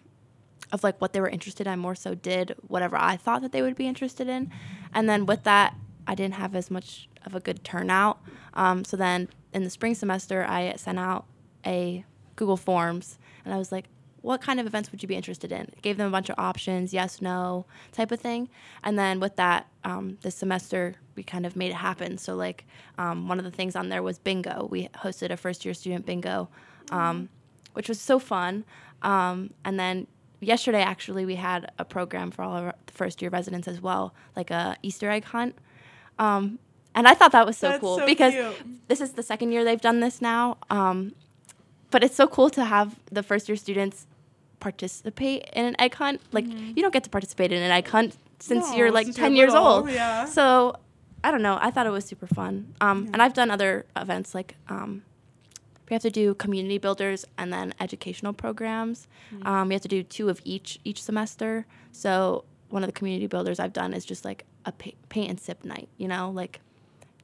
of 0.71 0.83
like 0.83 1.01
what 1.01 1.11
they 1.11 1.19
were 1.19 1.27
interested 1.27 1.65
in. 1.65 1.73
I 1.73 1.75
more 1.75 1.95
so 1.95 2.13
did 2.13 2.55
whatever 2.67 2.97
I 2.97 3.17
thought 3.17 3.41
that 3.41 3.51
they 3.51 3.63
would 3.63 3.75
be 3.75 3.87
interested 3.87 4.29
in, 4.29 4.51
and 4.93 5.09
then 5.09 5.25
with 5.25 5.41
that, 5.45 5.75
I 6.05 6.13
didn't 6.13 6.35
have 6.35 6.55
as 6.55 6.69
much 6.69 7.09
of 7.25 7.33
a 7.33 7.39
good 7.39 7.63
turnout. 7.63 8.19
Um, 8.53 8.85
so 8.85 8.95
then 8.95 9.27
in 9.53 9.63
the 9.63 9.71
spring 9.71 9.95
semester, 9.95 10.45
I 10.47 10.75
sent 10.75 10.99
out 10.99 11.25
a 11.65 12.05
Google 12.35 12.57
Forms, 12.57 13.17
and 13.43 13.55
I 13.55 13.57
was 13.57 13.71
like, 13.71 13.85
"What 14.21 14.41
kind 14.41 14.59
of 14.59 14.65
events 14.65 14.91
would 14.91 15.01
you 15.01 15.07
be 15.07 15.15
interested 15.15 15.51
in?" 15.51 15.69
Gave 15.81 15.97
them 15.97 16.07
a 16.07 16.11
bunch 16.11 16.29
of 16.29 16.35
options, 16.37 16.93
yes, 16.93 17.21
no, 17.21 17.65
type 17.91 18.11
of 18.11 18.19
thing, 18.19 18.49
and 18.83 18.97
then 18.97 19.19
with 19.19 19.35
that, 19.37 19.67
um, 19.83 20.17
this 20.21 20.35
semester 20.35 20.95
we 21.15 21.23
kind 21.23 21.45
of 21.45 21.55
made 21.55 21.71
it 21.71 21.75
happen. 21.75 22.17
So 22.17 22.35
like 22.35 22.65
um, 22.97 23.27
one 23.27 23.37
of 23.37 23.45
the 23.45 23.51
things 23.51 23.75
on 23.75 23.89
there 23.89 24.03
was 24.03 24.19
bingo. 24.19 24.67
We 24.69 24.87
hosted 24.95 25.31
a 25.31 25.37
first 25.37 25.65
year 25.65 25.73
student 25.73 26.05
bingo, 26.05 26.49
um, 26.91 27.29
which 27.73 27.89
was 27.89 27.99
so 27.99 28.19
fun. 28.19 28.63
Um, 29.01 29.53
and 29.65 29.79
then 29.79 30.07
yesterday 30.39 30.81
actually 30.81 31.25
we 31.25 31.35
had 31.35 31.71
a 31.77 31.85
program 31.85 32.31
for 32.31 32.43
all 32.43 32.57
of 32.57 32.63
our 32.65 32.75
first 32.87 33.21
year 33.21 33.29
residents 33.29 33.67
as 33.67 33.81
well, 33.81 34.13
like 34.35 34.51
a 34.51 34.77
Easter 34.81 35.09
egg 35.09 35.25
hunt. 35.25 35.55
Um, 36.19 36.59
and 36.93 37.07
I 37.07 37.13
thought 37.13 37.31
that 37.31 37.45
was 37.45 37.57
so 37.57 37.69
That's 37.69 37.79
cool 37.79 37.97
so 37.99 38.05
because 38.05 38.33
cute. 38.33 38.87
this 38.87 39.01
is 39.01 39.13
the 39.13 39.23
second 39.23 39.51
year 39.51 39.63
they've 39.63 39.79
done 39.79 40.01
this 40.01 40.21
now. 40.21 40.57
Um, 40.69 41.13
but 41.89 42.03
it's 42.03 42.15
so 42.15 42.27
cool 42.27 42.49
to 42.51 42.65
have 42.65 42.99
the 43.11 43.23
first 43.23 43.49
year 43.49 43.55
students 43.55 44.07
participate 44.61 45.43
in 45.51 45.65
an 45.65 45.75
egg 45.79 45.93
hunt. 45.95 46.21
Like 46.31 46.45
you 46.47 46.81
don't 46.81 46.93
get 46.93 47.03
to 47.03 47.09
participate 47.09 47.51
in 47.51 47.61
an 47.61 47.71
egg 47.71 47.87
hunt 47.89 48.15
since 48.39 48.69
No, 48.69 48.75
you're 48.77 48.91
like 48.91 49.05
since 49.07 49.17
10 49.17 49.33
you're 49.35 49.45
years 49.45 49.53
little, 49.53 49.67
old. 49.67 49.89
yeah. 49.91 50.23
So 50.25 50.75
I 51.23 51.29
don't 51.31 51.41
know. 51.41 51.57
I 51.61 51.69
thought 51.71 51.85
it 51.85 51.91
was 51.91 52.05
super 52.05 52.27
fun. 52.27 52.73
Um, 52.79 53.03
Yeah. 53.05 53.09
And 53.13 53.21
I've 53.21 53.33
done 53.33 53.51
other 53.51 53.85
events 53.97 54.33
like 54.33 54.55
um, 54.69 55.03
we 55.89 55.93
have 55.93 56.01
to 56.03 56.09
do 56.09 56.33
community 56.35 56.77
builders 56.77 57.25
and 57.37 57.51
then 57.51 57.73
educational 57.81 58.31
programs. 58.33 59.07
Mm. 59.35 59.45
Um, 59.45 59.67
we 59.67 59.73
have 59.75 59.81
to 59.83 59.89
do 59.89 60.01
two 60.03 60.29
of 60.29 60.41
each 60.45 60.79
each 60.85 61.03
semester. 61.03 61.65
So 61.91 62.45
one 62.69 62.81
of 62.83 62.87
the 62.87 62.93
community 62.93 63.27
builders 63.27 63.59
I've 63.59 63.73
done 63.73 63.93
is 63.93 64.05
just 64.05 64.23
like 64.23 64.45
a 64.65 64.71
pa- 64.71 64.97
paint 65.09 65.29
and 65.29 65.39
sip 65.39 65.65
night. 65.65 65.89
You 65.97 66.07
know, 66.07 66.31
like 66.31 66.61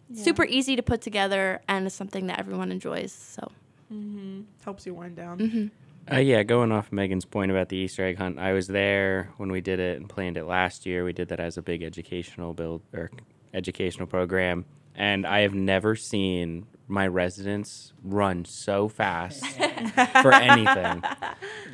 Yeah. 0.09 0.23
super 0.23 0.43
easy 0.45 0.75
to 0.75 0.83
put 0.83 0.99
together 1.01 1.61
and 1.67 1.85
it's 1.87 1.95
something 1.95 2.27
that 2.27 2.39
everyone 2.39 2.71
enjoys. 2.71 3.11
So 3.13 3.51
hmm 3.89 4.41
Helps 4.65 4.85
you 4.85 4.93
wind 4.93 5.15
down. 5.15 5.37
mhm. 5.39 5.71
Uh, 6.11 6.17
yeah, 6.17 6.41
going 6.43 6.71
off 6.71 6.91
Megan's 6.91 7.25
point 7.25 7.51
about 7.51 7.69
the 7.69 7.75
Easter 7.77 8.05
egg 8.05 8.17
hunt, 8.17 8.39
I 8.39 8.53
was 8.53 8.67
there 8.67 9.29
when 9.37 9.51
we 9.51 9.59
did 9.61 9.79
it 9.79 9.97
and 9.99 10.07
planned 10.07 10.37
it 10.37 10.45
last 10.45 10.85
year. 10.85 11.03
We 11.03 11.11
did 11.13 11.27
that 11.29 11.39
as 11.39 11.57
a 11.57 11.61
big 11.61 11.83
educational 11.83 12.53
build 12.53 12.81
or 12.93 13.11
educational 13.53 14.07
program, 14.07 14.65
and 14.95 15.25
I 15.27 15.39
have 15.41 15.53
never 15.53 15.95
seen 15.95 16.65
my 16.87 17.07
residents 17.07 17.91
run 18.03 18.45
so 18.45 18.87
fast 18.87 19.45
for 20.21 20.33
anything. 20.33 21.03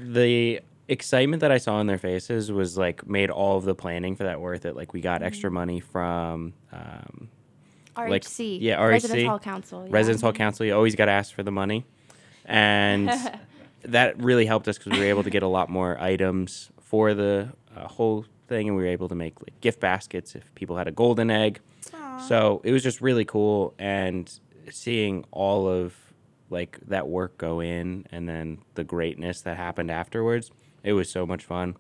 The 0.04 0.62
excitement 0.88 1.42
that 1.42 1.52
I 1.52 1.60
saw 1.60 1.80
in 1.80 1.86
their 1.88 2.00
faces 2.00 2.52
was 2.52 2.78
like 2.78 3.08
made 3.08 3.30
all 3.30 3.58
of 3.58 3.66
the 3.66 3.76
planning 3.76 4.16
for 4.16 4.24
that 4.24 4.42
worth 4.42 4.66
it. 4.66 4.76
Like 4.76 4.94
we 4.94 5.02
got 5.02 5.22
extra 5.22 5.52
money 5.52 5.80
from 5.80 6.54
um, 6.72 7.30
Like, 7.96 8.24
RHC. 8.24 8.58
yeah, 8.62 8.84
Residence 8.84 9.22
RHC, 9.22 9.28
Hall 9.28 9.40
Council. 9.40 9.84
yeah. 9.86 9.94
Residence 9.94 10.22
Hall 10.22 10.34
Council. 10.34 10.66
You 10.66 10.74
always 10.76 10.96
got 10.96 11.06
to 11.06 11.12
ask 11.12 11.36
for 11.36 11.44
the 11.44 11.52
money, 11.52 11.86
and 12.46 13.12
that 13.86 14.22
really 14.22 14.46
helped 14.46 14.68
us 14.68 14.78
because 14.78 14.94
we 14.94 15.00
were 15.00 15.10
able 15.10 15.24
to 15.24 15.30
get 15.30 15.44
a 15.44 15.48
lot 15.48 15.70
more 15.70 16.00
items 16.00 16.72
for 16.82 17.14
the 17.14 17.50
uh, 17.76 17.88
whole 17.88 18.26
thing, 18.48 18.68
and 18.68 18.78
we 18.78 18.84
were 18.84 18.90
able 18.90 19.10
to 19.10 19.16
make 19.16 19.40
like 19.42 19.60
gift 19.62 19.80
baskets 19.80 20.36
if 20.36 20.54
people 20.56 20.78
had 20.78 20.88
a 20.88 20.92
golden 20.92 21.30
egg. 21.30 21.60
Aw. 21.94 22.20
So 22.20 22.62
it 22.64 22.72
was 22.72 22.84
just 22.84 23.02
really 23.02 23.26
cool, 23.26 23.74
and 23.80 24.32
seeing 24.72 25.26
all 25.32 25.68
of 25.68 25.96
like 26.50 26.80
that 26.88 27.08
work 27.08 27.38
go 27.38 27.60
in, 27.60 28.06
and 28.12 28.28
then 28.30 28.60
the 28.76 28.84
greatness 28.84 29.42
that 29.42 29.58
happened 29.58 29.90
afterwards. 29.92 30.52
It 30.84 30.94
was 30.94 31.10
so 31.10 31.26
much 31.26 31.44
fun. 31.44 31.76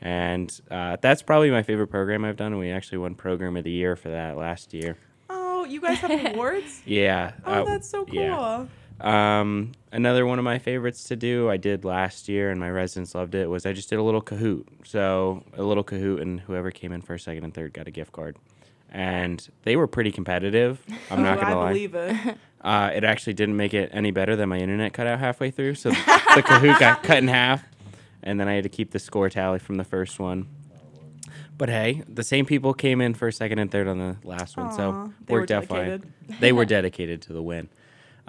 And 0.00 0.60
uh, 0.70 0.98
that's 1.00 1.22
probably 1.22 1.50
my 1.50 1.62
favorite 1.62 1.86
program 1.88 2.24
I've 2.24 2.36
done. 2.36 2.52
And 2.52 2.60
we 2.60 2.70
actually 2.70 2.98
won 2.98 3.14
Program 3.14 3.56
of 3.56 3.64
the 3.64 3.70
Year 3.70 3.96
for 3.96 4.10
that 4.10 4.36
last 4.36 4.74
year. 4.74 4.98
Oh, 5.30 5.64
you 5.64 5.80
guys 5.80 5.98
have 5.98 6.26
awards? 6.34 6.82
Yeah. 6.84 7.32
Oh, 7.46 7.62
uh, 7.62 7.64
that's 7.64 7.88
so 7.88 8.04
cool. 8.04 8.14
yeah. 8.14 8.66
Um, 9.04 9.72
another 9.92 10.24
one 10.24 10.38
of 10.38 10.44
my 10.44 10.58
favorites 10.58 11.04
to 11.04 11.16
do, 11.16 11.50
I 11.50 11.58
did 11.58 11.84
last 11.84 12.26
year, 12.28 12.50
and 12.50 12.58
my 12.58 12.70
residents 12.70 13.14
loved 13.14 13.34
it. 13.34 13.48
Was 13.50 13.66
I 13.66 13.72
just 13.72 13.90
did 13.90 13.98
a 13.98 14.02
little 14.02 14.22
Kahoot. 14.22 14.64
So 14.84 15.44
a 15.56 15.62
little 15.62 15.84
Kahoot, 15.84 16.22
and 16.22 16.40
whoever 16.40 16.70
came 16.70 16.90
in 16.90 17.02
first, 17.02 17.24
second, 17.26 17.44
and 17.44 17.52
third 17.52 17.74
got 17.74 17.86
a 17.86 17.90
gift 17.90 18.12
card. 18.12 18.36
And 18.90 19.46
they 19.64 19.76
were 19.76 19.86
pretty 19.86 20.10
competitive. 20.10 20.80
I'm 21.10 21.22
not 21.22 21.38
gonna 21.40 21.52
I 21.52 21.54
lie. 21.58 21.68
believe 21.72 21.94
it. 21.94 22.36
Uh, 22.64 22.90
it 22.94 23.04
actually 23.04 23.34
didn't 23.34 23.58
make 23.58 23.74
it 23.74 23.90
any 23.92 24.10
better 24.10 24.36
than 24.36 24.48
my 24.48 24.56
internet 24.56 24.94
cut 24.94 25.06
out 25.06 25.18
halfway 25.18 25.50
through, 25.50 25.74
so 25.74 25.90
the 25.90 25.96
Kahoot 25.96 26.78
got 26.80 27.02
cut 27.02 27.18
in 27.18 27.28
half, 27.28 27.62
and 28.22 28.40
then 28.40 28.48
I 28.48 28.54
had 28.54 28.62
to 28.62 28.70
keep 28.70 28.90
the 28.92 28.98
score 28.98 29.28
tally 29.28 29.58
from 29.58 29.76
the 29.76 29.84
first 29.84 30.18
one. 30.18 30.48
But 31.58 31.68
hey, 31.68 32.04
the 32.08 32.22
same 32.22 32.46
people 32.46 32.72
came 32.72 33.02
in 33.02 33.12
first, 33.12 33.36
second, 33.36 33.58
and 33.58 33.70
third 33.70 33.86
on 33.86 33.98
the 33.98 34.16
last 34.24 34.56
one, 34.56 34.68
Aw, 34.68 34.76
so 34.78 35.12
they 35.26 35.34
were 35.34 35.40
worked 35.40 35.50
out 35.50 35.66
fine. 35.66 35.78
dedicated. 35.90 36.40
They 36.40 36.52
were 36.52 36.64
dedicated 36.78 37.20
to 37.22 37.34
the 37.34 37.42
win. 37.42 37.68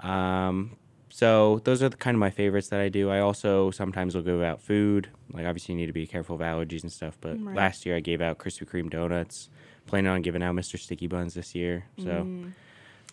Um, 0.00 0.76
so 1.08 1.60
those 1.64 1.82
are 1.82 1.88
the 1.88 1.96
kind 1.96 2.14
of 2.14 2.18
my 2.18 2.30
favorites 2.30 2.68
that 2.68 2.80
I 2.80 2.88
do. 2.88 3.10
I 3.10 3.20
also 3.20 3.70
sometimes 3.70 4.14
will 4.14 4.22
give 4.22 4.42
out 4.42 4.60
food. 4.60 5.08
Like 5.32 5.46
obviously 5.46 5.74
you 5.74 5.80
need 5.80 5.86
to 5.86 5.92
be 5.92 6.06
careful 6.06 6.34
of 6.36 6.42
allergies 6.42 6.82
and 6.82 6.92
stuff. 6.92 7.16
But 7.20 7.42
Right. 7.42 7.56
last 7.56 7.86
year 7.86 7.96
I 7.96 8.00
gave 8.00 8.20
out 8.20 8.38
Krispy 8.38 8.68
Kreme 8.68 8.90
donuts. 8.90 9.48
Planning 9.86 10.10
on 10.10 10.22
giving 10.22 10.42
out 10.42 10.54
Mr. 10.56 10.78
Sticky 10.78 11.06
Buns 11.06 11.34
this 11.34 11.54
year. 11.54 11.84
So 11.98 12.04
Mm. 12.04 12.52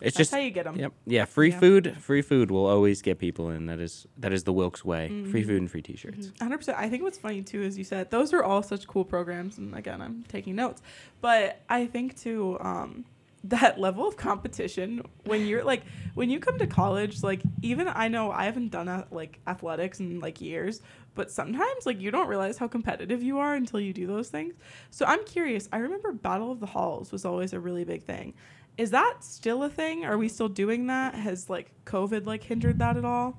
That's 0.00 0.16
just 0.16 0.30
how 0.32 0.38
you 0.38 0.50
get 0.50 0.64
them. 0.64 0.76
Yep. 0.76 0.92
Yeah. 1.06 1.24
Free 1.24 1.50
Yeah. 1.50 1.60
food. 1.60 1.96
Free 2.00 2.20
food 2.20 2.50
will 2.50 2.66
always 2.66 3.00
get 3.00 3.18
people 3.20 3.48
in. 3.50 3.66
That 3.66 3.78
is 3.78 4.06
that 4.18 4.32
is 4.32 4.42
the 4.42 4.52
Wilkes 4.52 4.84
way. 4.84 5.08
Free 5.30 5.42
Mhm. 5.42 5.46
food 5.46 5.60
and 5.62 5.70
free 5.70 5.82
T-shirts. 5.82 6.32
100%. 6.40 6.76
I 6.76 6.88
think 6.90 7.04
what's 7.04 7.16
funny 7.18 7.42
too 7.42 7.62
is 7.62 7.78
you 7.78 7.84
said 7.84 8.10
those 8.10 8.34
are 8.34 8.42
all 8.42 8.62
such 8.62 8.86
cool 8.88 9.04
programs, 9.04 9.56
and 9.56 9.72
again, 9.74 10.02
I'm 10.02 10.24
taking 10.28 10.56
notes. 10.56 10.82
But 11.20 11.60
I 11.70 11.86
think 11.86 12.16
too 12.18 12.58
um, 12.60 13.04
that 13.44 13.78
level 13.78 14.08
of 14.08 14.16
competition 14.16 15.02
when 15.24 15.46
you're 15.46 15.62
like 15.62 15.82
when 16.14 16.30
you 16.30 16.40
come 16.40 16.58
to 16.58 16.66
college, 16.66 17.22
like 17.22 17.42
even 17.62 17.88
I 17.88 18.08
know 18.08 18.30
I 18.30 18.44
haven't 18.46 18.70
done 18.70 18.88
a, 18.88 19.06
like 19.10 19.38
athletics 19.46 20.00
in 20.00 20.20
like 20.20 20.40
years, 20.40 20.80
but 21.14 21.30
sometimes 21.30 21.84
like 21.84 22.00
you 22.00 22.10
don't 22.10 22.26
realize 22.28 22.56
how 22.56 22.68
competitive 22.68 23.22
you 23.22 23.38
are 23.38 23.54
until 23.54 23.80
you 23.80 23.92
do 23.92 24.06
those 24.06 24.28
things. 24.28 24.54
So 24.90 25.04
I'm 25.04 25.24
curious. 25.24 25.68
I 25.72 25.78
remember 25.78 26.12
Battle 26.12 26.50
of 26.50 26.60
the 26.60 26.66
Halls 26.66 27.12
was 27.12 27.24
always 27.24 27.52
a 27.52 27.60
really 27.60 27.84
big 27.84 28.04
thing. 28.04 28.34
Is 28.78 28.90
that 28.90 29.18
still 29.20 29.62
a 29.62 29.68
thing? 29.70 30.04
Are 30.04 30.18
we 30.18 30.28
still 30.28 30.48
doing 30.48 30.86
that? 30.86 31.14
Has 31.14 31.50
like 31.50 31.70
COVID 31.84 32.26
like 32.26 32.42
hindered 32.42 32.78
that 32.78 32.96
at 32.96 33.04
all? 33.04 33.36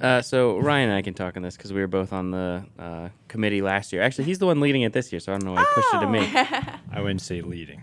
Uh, 0.00 0.20
so 0.20 0.58
Ryan 0.58 0.88
and 0.88 0.98
I 0.98 1.02
can 1.02 1.14
talk 1.14 1.36
on 1.36 1.42
this 1.42 1.56
because 1.56 1.72
we 1.72 1.80
were 1.80 1.86
both 1.86 2.12
on 2.12 2.32
the 2.32 2.64
uh, 2.78 3.08
committee 3.28 3.62
last 3.62 3.92
year. 3.92 4.02
Actually, 4.02 4.24
he's 4.24 4.40
the 4.40 4.46
one 4.46 4.60
leading 4.60 4.82
it 4.82 4.92
this 4.92 5.12
year, 5.12 5.20
so 5.20 5.32
I 5.32 5.38
don't 5.38 5.44
know 5.44 5.52
why 5.52 5.60
he 5.60 5.66
pushed 5.74 5.94
it 5.94 6.00
to 6.00 6.08
me. 6.08 6.78
I 6.92 7.00
wouldn't 7.00 7.22
say 7.22 7.40
leading. 7.42 7.80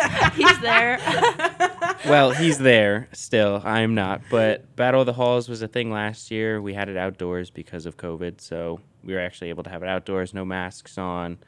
I'm 0.00 0.60
there. 0.60 0.98
He's 0.98 1.58
there. 1.68 1.96
well, 2.06 2.30
he's 2.30 2.58
there 2.58 3.08
still. 3.12 3.60
I'm 3.64 3.94
not. 3.94 4.22
But 4.30 4.74
Battle 4.76 5.00
of 5.00 5.06
the 5.06 5.12
Halls 5.12 5.48
was 5.48 5.62
a 5.62 5.68
thing 5.68 5.90
last 5.90 6.30
year. 6.30 6.60
We 6.60 6.74
had 6.74 6.88
it 6.88 6.96
outdoors 6.96 7.50
because 7.50 7.86
of 7.86 7.96
COVID, 7.96 8.40
so 8.40 8.80
we 9.04 9.14
were 9.14 9.20
actually 9.20 9.50
able 9.50 9.62
to 9.64 9.70
have 9.70 9.82
it 9.82 9.88
outdoors, 9.88 10.34
no 10.34 10.44
masks 10.44 10.98
on. 10.98 11.38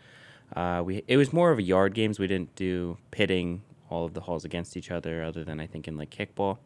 Uh, 0.54 0.82
we 0.84 1.02
it 1.08 1.16
was 1.16 1.32
more 1.32 1.50
of 1.50 1.58
a 1.58 1.62
yard 1.62 1.94
games. 1.94 2.18
We 2.18 2.26
didn't 2.26 2.54
do 2.54 2.98
pitting 3.10 3.62
all 3.88 4.04
of 4.04 4.14
the 4.14 4.20
halls 4.20 4.44
against 4.44 4.76
each 4.76 4.90
other, 4.90 5.22
other 5.22 5.44
than 5.44 5.60
I 5.60 5.66
think 5.66 5.88
in 5.88 5.96
like 5.96 6.10
kickball. 6.10 6.58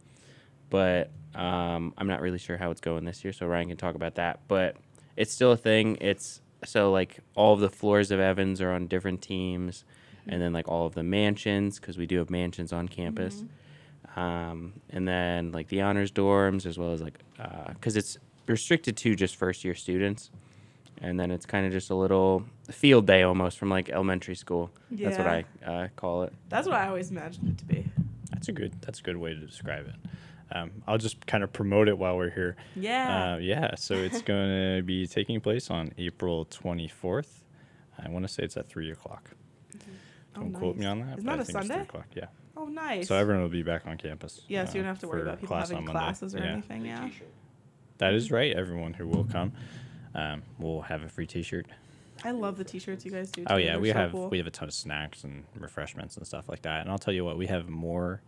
But 0.70 1.10
um, 1.34 1.94
I'm 1.96 2.06
not 2.06 2.20
really 2.20 2.38
sure 2.38 2.56
how 2.56 2.70
it's 2.70 2.80
going 2.80 3.04
this 3.04 3.24
year, 3.24 3.32
so 3.32 3.46
Ryan 3.46 3.68
can 3.68 3.76
talk 3.76 3.94
about 3.94 4.16
that. 4.16 4.40
But 4.48 4.76
it's 5.16 5.32
still 5.32 5.52
a 5.52 5.56
thing. 5.56 5.98
It's 6.00 6.40
so 6.64 6.90
like 6.90 7.18
all 7.34 7.54
of 7.54 7.60
the 7.60 7.70
floors 7.70 8.10
of 8.10 8.20
Evans 8.20 8.60
are 8.60 8.72
on 8.72 8.86
different 8.86 9.22
teams, 9.22 9.84
and 10.28 10.40
then 10.40 10.52
like 10.52 10.68
all 10.68 10.86
of 10.86 10.94
the 10.94 11.02
mansions 11.02 11.78
because 11.78 11.96
we 11.98 12.06
do 12.06 12.18
have 12.18 12.30
mansions 12.30 12.72
on 12.72 12.88
campus 12.88 13.44
um, 14.16 14.72
and 14.90 15.06
then 15.06 15.52
like 15.52 15.68
the 15.68 15.80
honors 15.82 16.10
dorms 16.10 16.66
as 16.66 16.78
well 16.78 16.92
as 16.92 17.00
like 17.02 17.18
because 17.70 17.96
it's 17.96 18.18
restricted 18.46 18.96
to 18.96 19.14
just 19.14 19.36
first 19.36 19.64
year 19.64 19.74
students 19.74 20.30
and 21.02 21.18
then 21.20 21.30
it's 21.30 21.44
kind 21.44 21.66
of 21.66 21.72
just 21.72 21.90
a 21.90 21.94
little 21.94 22.44
field 22.70 23.06
day 23.06 23.22
almost 23.22 23.58
from 23.58 23.68
like 23.68 23.90
elementary 23.90 24.34
school 24.34 24.70
that's 24.90 25.18
what 25.18 25.26
Yeah. 25.26 25.42
i 25.66 25.70
uh, 25.70 25.88
call 25.96 26.22
it 26.22 26.32
That's 26.48 26.66
what 26.66 26.76
I 26.76 26.88
always 26.88 27.10
imagined 27.10 27.48
it 27.50 27.58
to 27.58 27.64
be. 27.64 27.84
That's 28.32 28.48
a 28.48 28.52
good. 28.52 28.72
That's 28.82 29.00
a 29.00 29.02
good 29.02 29.16
way 29.16 29.34
to 29.34 29.40
describe 29.40 29.86
it. 29.88 29.94
Um, 30.54 30.70
I'll 30.86 30.98
just 30.98 31.26
kind 31.26 31.42
of 31.42 31.52
promote 31.52 31.88
it 31.88 31.96
while 31.98 32.16
we're 32.16 32.30
here. 32.30 32.56
Yeah. 32.76 33.34
Uh, 33.34 33.36
yeah. 33.38 33.74
So 33.76 33.94
it's 33.94 34.20
going 34.22 34.76
to 34.76 34.82
be 34.82 35.06
taking 35.06 35.40
place 35.40 35.70
on 35.70 35.92
April 35.98 36.44
24th. 36.46 37.28
I 37.98 38.08
want 38.10 38.26
to 38.26 38.32
say 38.32 38.42
it's 38.44 38.56
at 38.56 38.68
three 38.68 38.90
o'clock. 38.90 39.30
Oh, 40.36 40.40
Don't 40.42 40.52
quote 40.52 40.76
me 40.76 40.86
on 40.86 41.00
that. 41.00 41.18
Isn't 41.18 41.24
but 41.26 41.32
that 41.36 41.38
I 41.38 41.42
a 41.42 41.44
think 41.44 41.48
it's 41.48 41.50
three 41.66 41.68
Sunday? 41.68 41.82
o'clock. 41.84 42.06
Yeah. 42.14 42.26
oh, 42.56 42.66
nice. 42.66 43.08
So 43.08 43.16
everyone 43.16 43.42
will 43.42 43.48
be 43.50 43.62
back 43.62 43.86
on 43.86 43.96
campus. 43.98 44.42
yeah, 44.48 44.64
so 44.64 44.74
you 44.74 44.80
uh, 44.80 44.82
don't 44.84 44.88
have 44.94 44.98
to 45.00 45.08
worry 45.08 45.22
about 45.22 45.40
people 45.40 45.56
class 45.56 45.68
having 45.70 45.78
on 45.78 45.84
Monday. 45.86 45.98
classes 46.00 46.34
or 46.34 46.38
Yeah. 46.38 46.52
anything. 46.52 46.84
Yeah. 46.84 47.08
That 47.98 48.14
is 48.14 48.30
right. 48.30 48.52
Everyone 48.54 48.92
who 48.92 49.06
will 49.06 49.24
come, 49.24 49.52
um, 50.14 50.42
will 50.58 50.82
have 50.82 51.02
a 51.02 51.08
free 51.08 51.26
T-shirt. 51.26 51.66
I 52.24 52.30
love 52.30 52.56
the 52.56 52.64
t-shirts 52.64 53.04
you 53.04 53.10
guys 53.10 53.30
do. 53.30 53.44
Oh 53.48 53.56
yeah, 53.56 53.72
They're 53.72 53.80
we 53.80 53.88
so 53.88 53.94
have 53.94 54.10
cool. 54.12 54.28
we 54.30 54.38
have 54.38 54.46
a 54.46 54.50
ton 54.50 54.68
of 54.68 54.74
snacks 54.74 55.22
and 55.24 55.44
refreshments 55.54 56.16
and 56.16 56.26
stuff 56.26 56.48
like 56.48 56.62
that. 56.62 56.80
And 56.80 56.90
I'll 56.90 56.98
tell 56.98 57.12
you 57.12 57.24
what, 57.26 57.36
we 57.36 57.46
have 57.48 57.68
more 57.68 58.22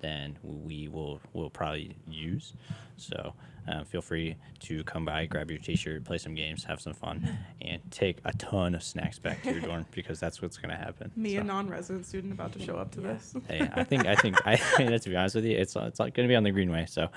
than 0.00 0.38
we 0.42 0.88
will 0.88 1.20
will 1.34 1.50
probably 1.50 1.96
use. 2.08 2.54
So 2.96 3.34
um, 3.68 3.84
feel 3.84 4.00
free 4.02 4.36
to 4.60 4.84
come 4.84 5.04
by, 5.04 5.26
grab 5.26 5.50
your 5.50 5.58
T-shirt, 5.58 6.04
play 6.04 6.18
some 6.18 6.34
games, 6.34 6.64
have 6.64 6.80
some 6.80 6.94
fun, 6.94 7.38
and 7.60 7.80
take 7.90 8.18
a 8.24 8.32
ton 8.34 8.74
of 8.74 8.82
snacks 8.82 9.18
back 9.18 9.42
to 9.42 9.52
your 9.52 9.60
dorm 9.60 9.86
because 9.92 10.20
that's 10.20 10.40
what's 10.40 10.56
going 10.56 10.70
to 10.70 10.76
happen. 10.76 11.10
Me, 11.16 11.34
So, 11.34 11.40
a 11.40 11.44
non-resident 11.44 12.06
student, 12.06 12.32
about 12.32 12.52
to 12.52 12.60
show 12.60 12.76
up 12.76 12.92
to 12.92 13.00
this. 13.00 13.34
hey, 13.48 13.68
I 13.74 13.84
think 13.84 14.06
I 14.06 14.14
think 14.14 14.36
I 14.46 14.56
to 14.76 15.08
be 15.08 15.16
honest 15.16 15.34
with 15.34 15.44
you, 15.44 15.56
it's 15.56 15.74
it's 15.76 15.98
going 15.98 16.12
to 16.12 16.28
be 16.28 16.36
on 16.36 16.42
the 16.44 16.50
Greenway, 16.52 16.86
so. 16.86 17.08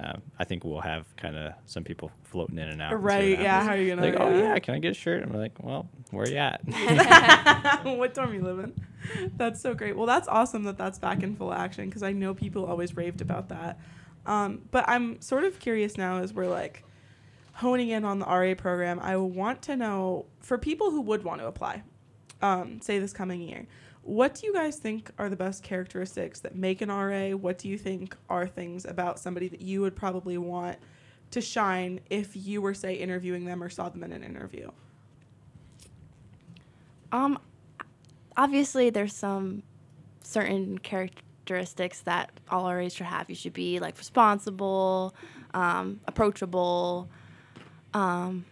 Um, 0.00 0.22
I 0.38 0.44
think 0.44 0.64
we'll 0.64 0.80
have 0.82 1.06
kind 1.16 1.34
of 1.36 1.54
some 1.64 1.82
people 1.82 2.12
floating 2.22 2.58
in 2.58 2.68
and 2.68 2.80
out. 2.80 2.92
and 2.92 3.02
right? 3.02 3.30
Yeah. 3.30 3.62
happens. 3.62 3.68
How 3.68 3.74
are 3.74 3.78
you 3.78 3.96
gonna? 3.96 4.02
Like, 4.02 4.20
oh 4.20 4.38
yeah, 4.38 4.56
can 4.60 4.74
I 4.74 4.78
get 4.78 4.92
a 4.92 4.94
shirt? 4.94 5.24
I'm 5.24 5.32
like, 5.32 5.52
well, 5.60 5.88
where 6.12 6.24
are 6.24 6.28
you 6.28 6.36
at? 6.36 6.60
what 7.84 8.14
dorm 8.14 8.32
you 8.34 8.42
live 8.42 8.60
in? 8.60 8.74
That's 9.36 9.60
so 9.60 9.74
great. 9.74 9.96
Well, 9.96 10.06
that's 10.06 10.28
awesome 10.28 10.64
that 10.64 10.78
that's 10.78 10.98
back 10.98 11.22
in 11.24 11.34
full 11.34 11.52
action 11.52 11.86
because 11.86 12.02
I 12.04 12.12
know 12.12 12.32
people 12.34 12.66
always 12.66 12.96
raved 12.96 13.20
about 13.22 13.48
that. 13.48 13.80
Um, 14.28 14.60
but 14.70 14.84
I'm 14.86 15.20
sort 15.22 15.44
of 15.44 15.58
curious 15.58 15.96
now 15.96 16.18
as 16.18 16.34
we're 16.34 16.48
like 16.48 16.84
honing 17.54 17.88
in 17.88 18.04
on 18.04 18.18
the 18.18 18.26
RA 18.26 18.54
program. 18.54 19.00
I 19.00 19.16
want 19.16 19.62
to 19.62 19.76
know 19.76 20.26
for 20.40 20.58
people 20.58 20.90
who 20.90 21.00
would 21.00 21.24
want 21.24 21.40
to 21.40 21.46
apply, 21.46 21.82
um, 22.42 22.80
say 22.82 22.98
this 22.98 23.14
coming 23.14 23.40
year, 23.40 23.66
what 24.02 24.34
do 24.34 24.46
you 24.46 24.52
guys 24.52 24.76
think 24.76 25.10
are 25.18 25.28
the 25.30 25.36
best 25.36 25.62
characteristics 25.62 26.40
that 26.40 26.54
make 26.54 26.82
an 26.82 26.90
RA? 26.90 27.30
What 27.30 27.58
do 27.58 27.68
you 27.68 27.78
think 27.78 28.16
are 28.28 28.46
things 28.46 28.84
about 28.84 29.18
somebody 29.18 29.48
that 29.48 29.62
you 29.62 29.80
would 29.80 29.96
probably 29.96 30.36
want 30.38 30.76
to 31.30 31.40
shine 31.40 32.00
if 32.10 32.36
you 32.36 32.60
were 32.60 32.74
say 32.74 32.94
interviewing 32.94 33.46
them 33.46 33.62
or 33.62 33.70
saw 33.70 33.88
them 33.88 34.04
in 34.04 34.12
an 34.12 34.22
interview? 34.22 34.70
Um, 37.12 37.38
obviously, 38.36 38.90
there's 38.90 39.14
some 39.14 39.62
certain 40.22 40.78
characteristics 41.48 42.00
that 42.02 42.30
all 42.50 42.72
RAs 42.72 42.94
should 42.94 43.06
have. 43.06 43.28
You 43.28 43.34
should 43.34 43.52
be 43.52 43.78
like 43.80 43.96
responsible, 43.98 45.14
um, 45.54 46.00
approachable. 46.06 47.08
Um, 47.94 48.44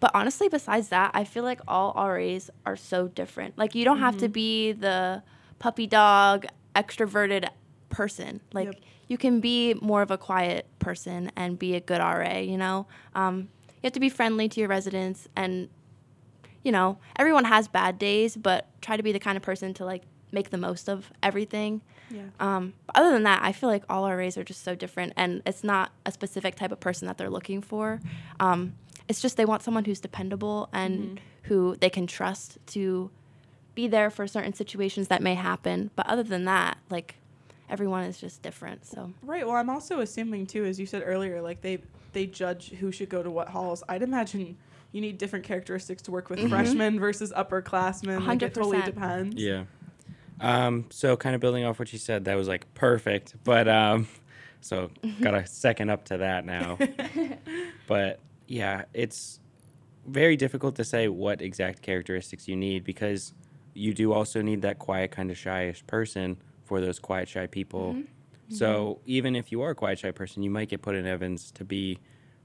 but 0.00 0.10
honestly, 0.14 0.48
besides 0.48 0.88
that, 0.88 1.12
I 1.14 1.24
feel 1.24 1.42
like 1.44 1.60
all 1.66 1.94
RAs 1.96 2.50
are 2.66 2.76
so 2.76 3.08
different. 3.08 3.56
Like 3.56 3.74
you 3.74 3.84
don't 3.84 4.00
have 4.00 4.18
to 4.18 4.28
be 4.28 4.72
the 4.72 5.22
puppy 5.58 5.86
dog, 5.86 6.46
extroverted 6.74 7.48
person. 7.88 8.40
Like 8.52 8.66
Yep. 8.66 8.76
you 9.08 9.18
can 9.18 9.40
be 9.40 9.74
more 9.74 10.02
of 10.02 10.10
a 10.10 10.18
quiet 10.18 10.66
person 10.78 11.30
and 11.36 11.58
be 11.58 11.74
a 11.76 11.80
good 11.80 12.00
RA. 12.00 12.38
You 12.38 12.58
know, 12.58 12.86
um, 13.14 13.48
you 13.68 13.84
have 13.84 13.92
to 13.92 14.00
be 14.00 14.08
friendly 14.10 14.48
to 14.48 14.60
your 14.60 14.68
residents 14.68 15.28
and 15.36 15.68
you 16.64 16.70
know, 16.70 16.96
everyone 17.16 17.44
has 17.44 17.66
bad 17.66 17.98
days, 17.98 18.36
but 18.36 18.68
try 18.80 18.96
to 18.96 19.02
be 19.02 19.10
the 19.10 19.18
kind 19.18 19.36
of 19.36 19.42
person 19.42 19.74
to 19.74 19.84
like 19.84 20.02
make 20.30 20.50
the 20.50 20.58
most 20.58 20.88
of 20.88 21.10
everything. 21.20 21.80
Yeah. 22.12 22.22
Um, 22.40 22.74
other 22.94 23.10
than 23.10 23.22
that, 23.24 23.42
I 23.42 23.52
feel 23.52 23.68
like 23.68 23.84
all 23.88 24.08
RAs 24.10 24.36
are 24.36 24.44
just 24.44 24.62
so 24.62 24.74
different, 24.74 25.12
and 25.16 25.42
it's 25.46 25.64
not 25.64 25.92
a 26.06 26.12
specific 26.12 26.54
type 26.54 26.72
of 26.72 26.80
person 26.80 27.06
that 27.06 27.18
they're 27.18 27.30
looking 27.30 27.60
for. 27.62 28.00
Um, 28.38 28.74
it's 29.08 29.20
just 29.20 29.36
they 29.36 29.44
want 29.44 29.62
someone 29.62 29.84
who's 29.84 30.00
dependable 30.00 30.68
and 30.72 31.20
who 31.44 31.76
they 31.80 31.90
can 31.90 32.06
trust 32.06 32.58
to 32.68 33.10
be 33.74 33.88
there 33.88 34.10
for 34.10 34.26
certain 34.26 34.52
situations 34.52 35.08
that 35.08 35.22
may 35.22 35.34
happen. 35.34 35.90
But 35.96 36.06
other 36.06 36.22
than 36.22 36.44
that, 36.44 36.78
like 36.90 37.16
everyone 37.68 38.04
is 38.04 38.18
just 38.18 38.42
different. 38.42 38.86
So 38.86 39.12
Right. 39.22 39.46
Well, 39.46 39.56
I'm 39.56 39.70
also 39.70 40.00
assuming 40.00 40.46
too, 40.46 40.64
as 40.64 40.78
you 40.78 40.86
said 40.86 41.02
earlier, 41.04 41.40
like 41.40 41.62
they 41.62 41.78
they 42.12 42.26
judge 42.26 42.70
who 42.70 42.92
should 42.92 43.08
go 43.08 43.22
to 43.22 43.30
what 43.30 43.48
halls. 43.48 43.82
I'd 43.88 44.02
imagine 44.02 44.56
you 44.92 45.00
need 45.00 45.18
different 45.18 45.44
characteristics 45.44 46.02
to 46.02 46.10
work 46.10 46.28
with 46.28 46.48
freshmen 46.48 47.00
versus 47.00 47.32
upperclassmen. 47.32 48.26
Like 48.26 48.42
it 48.42 48.54
totally 48.54 48.82
depends. 48.82 49.36
Yeah. 49.36 49.64
Um, 50.42 50.86
so 50.90 51.16
kind 51.16 51.34
of 51.34 51.40
building 51.40 51.64
off 51.64 51.78
what 51.78 51.92
you 51.92 51.98
said, 51.98 52.24
that 52.26 52.34
was 52.34 52.48
like 52.48 52.72
perfect. 52.74 53.34
But 53.44 53.68
um, 53.68 54.08
so 54.60 54.90
got 55.20 55.34
a 55.34 55.46
second 55.46 55.90
up 55.90 56.04
to 56.06 56.18
that 56.18 56.44
now. 56.44 56.78
but 57.86 58.20
yeah, 58.46 58.84
it's 58.92 59.40
very 60.06 60.36
difficult 60.36 60.74
to 60.76 60.84
say 60.84 61.08
what 61.08 61.40
exact 61.40 61.80
characteristics 61.80 62.48
you 62.48 62.56
need 62.56 62.84
because 62.84 63.32
you 63.74 63.94
do 63.94 64.12
also 64.12 64.42
need 64.42 64.62
that 64.62 64.78
quiet, 64.78 65.12
kind 65.12 65.30
of 65.30 65.36
shyish 65.36 65.86
person 65.86 66.36
for 66.64 66.80
those 66.80 66.98
quiet, 66.98 67.28
shy 67.28 67.46
people. 67.46 67.96
So 68.48 69.00
even 69.06 69.34
if 69.34 69.50
you 69.50 69.62
are 69.62 69.70
a 69.70 69.74
quiet, 69.74 69.98
shy 69.98 70.10
person, 70.10 70.42
you 70.42 70.50
might 70.50 70.68
get 70.68 70.82
put 70.82 70.94
in 70.94 71.06
Evans 71.06 71.50
to 71.52 71.64
be 71.64 71.98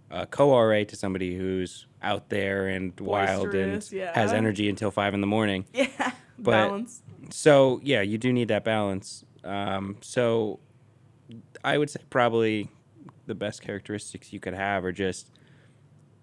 a 0.10 0.26
co-RA 0.26 0.84
to 0.86 0.96
somebody 0.96 1.38
who's 1.38 1.86
out 2.02 2.30
there 2.30 2.68
and 2.68 2.98
wild 3.00 3.54
and 3.54 3.90
yeah. 3.92 4.14
has 4.14 4.32
energy 4.32 4.70
until 4.70 4.90
five 4.92 5.14
in 5.14 5.22
the 5.22 5.28
morning. 5.28 5.66
Yeah. 5.74 6.12
But- 6.40 6.52
Balance. 6.52 7.04
So 7.30 7.80
yeah, 7.84 8.02
you 8.02 8.18
do 8.18 8.32
need 8.32 8.48
that 8.50 8.64
balance. 8.64 9.26
Um, 9.44 9.98
so 10.02 10.60
I 11.64 11.78
would 11.78 11.90
say 11.90 12.00
probably 12.10 12.70
the 13.26 13.36
best 13.36 13.62
characteristics 13.62 14.32
you 14.32 14.40
could 14.40 14.54
have 14.54 14.86
are 14.86 14.92
just 14.92 15.30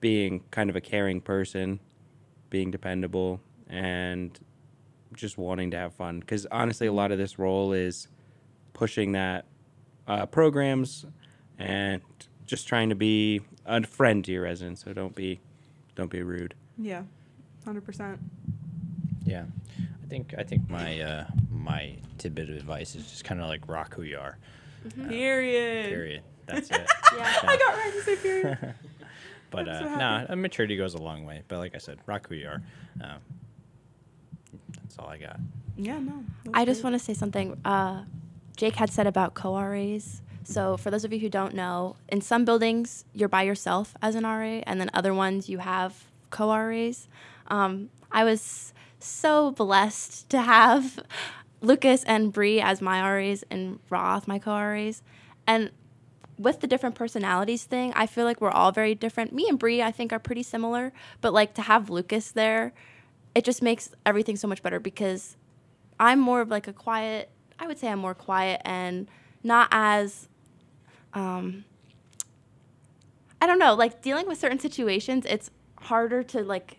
being 0.01 0.43
kind 0.51 0.71
of 0.71 0.77
a 0.77 0.81
caring 0.81 1.21
person, 1.21 1.81
being 2.51 2.71
dependable, 2.71 3.41
and 3.69 4.39
just 5.15 5.37
wanting 5.39 5.71
to 5.73 5.77
have 5.77 5.95
fun. 5.95 6.21
Because 6.21 6.47
honestly, 6.51 6.87
a 6.87 6.93
lot 6.93 7.13
of 7.13 7.19
this 7.19 7.39
role 7.39 7.73
is 7.73 8.09
pushing 8.73 9.13
that 9.13 9.45
uh, 10.09 10.27
programs 10.27 11.07
and 11.59 12.03
just 12.47 12.67
trying 12.67 12.89
to 12.89 12.95
be 12.95 13.41
a 13.67 13.83
friend 13.87 14.25
to 14.25 14.33
your 14.33 14.43
residents. 14.45 14.85
So 14.85 14.93
don't 14.93 15.15
be 15.15 15.41
don't 15.97 16.11
be 16.11 16.23
rude. 16.23 16.55
Yeah. 16.79 17.03
Hundred 17.65 17.85
percent. 17.85 18.21
Yeah, 19.25 19.45
I 19.79 19.85
think 20.15 20.35
I 20.39 20.45
think 20.45 20.71
my 20.71 21.01
uh, 21.01 21.25
my 21.51 21.97
tidbit 22.19 22.49
of 22.49 22.57
advice 22.57 22.95
is 22.95 23.11
just 23.11 23.25
kind 23.25 23.41
of 23.41 23.49
like 23.49 23.67
rock 23.67 23.95
who 23.95 24.03
you 24.03 24.17
are. 24.19 24.39
Period. 25.09 25.89
Period. 25.89 26.23
That's 26.47 26.71
it. 26.79 26.87
Yeah. 27.17 27.41
I 27.43 27.57
got 27.57 27.75
right 27.77 27.93
to 27.93 28.03
say 28.03 28.17
period. 28.17 28.75
But 29.51 29.69
I'm 29.69 29.83
so 29.83 29.85
uh, 29.85 29.89
happy. 29.89 29.99
nah, 30.01 30.33
uh, 30.33 30.37
maturity 30.37 30.77
goes 30.77 30.95
a 30.95 30.99
long 30.99 31.25
way. 31.25 31.43
But 31.47 31.59
like 31.59 31.77
I 31.77 31.79
said, 31.79 31.99
rock 32.07 32.29
who 32.29 32.35
you 32.35 32.49
are. 32.49 32.61
Um, 33.01 33.21
that's 34.83 34.99
all 34.99 35.07
I 35.07 35.17
got. 35.19 35.39
yeah. 35.77 35.99
No. 36.01 36.25
I 36.53 36.65
just 36.65 36.83
want 36.83 36.95
to 36.95 36.99
say 36.99 37.15
something. 37.15 37.61
Uh, 37.65 38.03
Jake 38.57 38.75
had 38.75 38.91
said 38.91 39.07
about 39.07 39.35
co-RAs. 39.35 40.23
So 40.43 40.77
for 40.77 40.91
those 40.91 41.05
of 41.05 41.13
you 41.13 41.21
who 41.21 41.29
don't 41.29 41.55
know, 41.55 41.95
in 42.09 42.21
some 42.21 42.45
buildings 42.45 43.05
you're 43.13 43.29
by 43.29 43.43
yourself 43.43 43.95
as 44.03 44.17
an 44.17 44.25
RA, 44.25 44.61
and 44.67 44.81
then 44.81 44.91
other 44.93 45.15
ones 45.15 45.49
you 45.49 45.59
have 45.59 46.05
co-RAs. 46.31 47.07
Um, 47.47 47.91
I 48.11 48.25
was 48.25 48.73
so 49.05 49.51
blessed 49.51 50.29
to 50.31 50.43
have 50.43 51.01
Lucas 51.61 52.05
and 52.05 52.33
Bree 52.33 52.61
as 52.61 52.81
my 52.81 53.01
RAs 53.09 53.45
and 53.51 53.79
Roth 53.91 54.27
my 54.29 54.39
co-RAs, 54.39 55.03
and 55.47 55.71
with 56.39 56.61
the 56.61 56.67
different 56.67 56.95
personalities 56.95 57.65
thing, 57.65 57.93
I 57.95 58.07
feel 58.07 58.25
like 58.25 58.41
we're 58.41 58.51
all 58.51 58.73
very 58.73 58.95
different. 58.95 59.33
Me 59.33 59.47
and 59.49 59.59
Bree, 59.59 59.83
I 59.83 59.93
think, 59.93 60.13
are 60.13 60.19
pretty 60.19 60.43
similar, 60.43 60.93
but 61.21 61.33
like 61.33 61.55
to 61.55 61.63
have 61.63 61.91
Lucas 61.91 62.33
there, 62.33 62.73
it 63.35 63.45
just 63.45 63.63
makes 63.63 63.91
everything 64.05 64.37
so 64.37 64.49
much 64.49 64.63
better 64.63 64.81
because 64.81 65.37
I'm 65.99 66.19
more 66.19 66.41
of 66.41 66.49
like 66.49 66.67
a 66.67 66.73
quiet. 66.73 67.31
I 67.59 67.67
would 67.67 67.79
say 67.79 67.89
I'm 67.89 68.01
more 68.01 68.15
quiet 68.15 68.61
and 68.65 69.09
not 69.43 69.69
as. 69.71 70.29
Um, 71.13 71.65
I 73.41 73.47
don't 73.47 73.59
know, 73.59 73.75
like 73.75 74.03
dealing 74.03 74.27
with 74.27 74.39
certain 74.39 74.59
situations, 74.59 75.27
it's 75.29 75.51
harder 75.79 76.23
to 76.23 76.43
like 76.43 76.79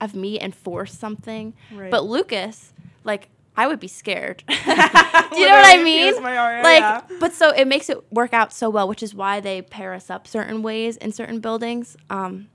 have 0.00 0.14
me 0.14 0.40
enforce 0.40 0.92
something. 0.96 1.54
Right. 1.74 1.90
But 1.90 2.04
Lucas, 2.04 2.72
like, 3.04 3.28
I 3.56 3.66
would 3.66 3.80
be 3.80 3.88
scared. 3.88 4.44
Do 4.46 4.54
you 4.64 4.68
know 4.68 5.56
what 5.56 5.78
I 5.78 5.82
mean? 5.82 6.06
is 6.14 6.20
my 6.20 6.34
RA, 6.36 6.62
like, 6.62 6.80
yeah. 6.80 7.00
but 7.18 7.32
so 7.32 7.50
it 7.50 7.66
makes 7.66 7.90
it 7.90 7.98
work 8.12 8.32
out 8.32 8.52
so 8.52 8.70
well, 8.70 8.88
which 8.88 9.02
is 9.02 9.14
why 9.14 9.40
they 9.40 9.60
pair 9.62 9.92
us 9.92 10.08
up 10.10 10.26
certain 10.26 10.62
ways 10.62 10.96
in 10.96 11.12
certain 11.12 11.40
buildings. 11.40 11.96
Um, 12.08 12.48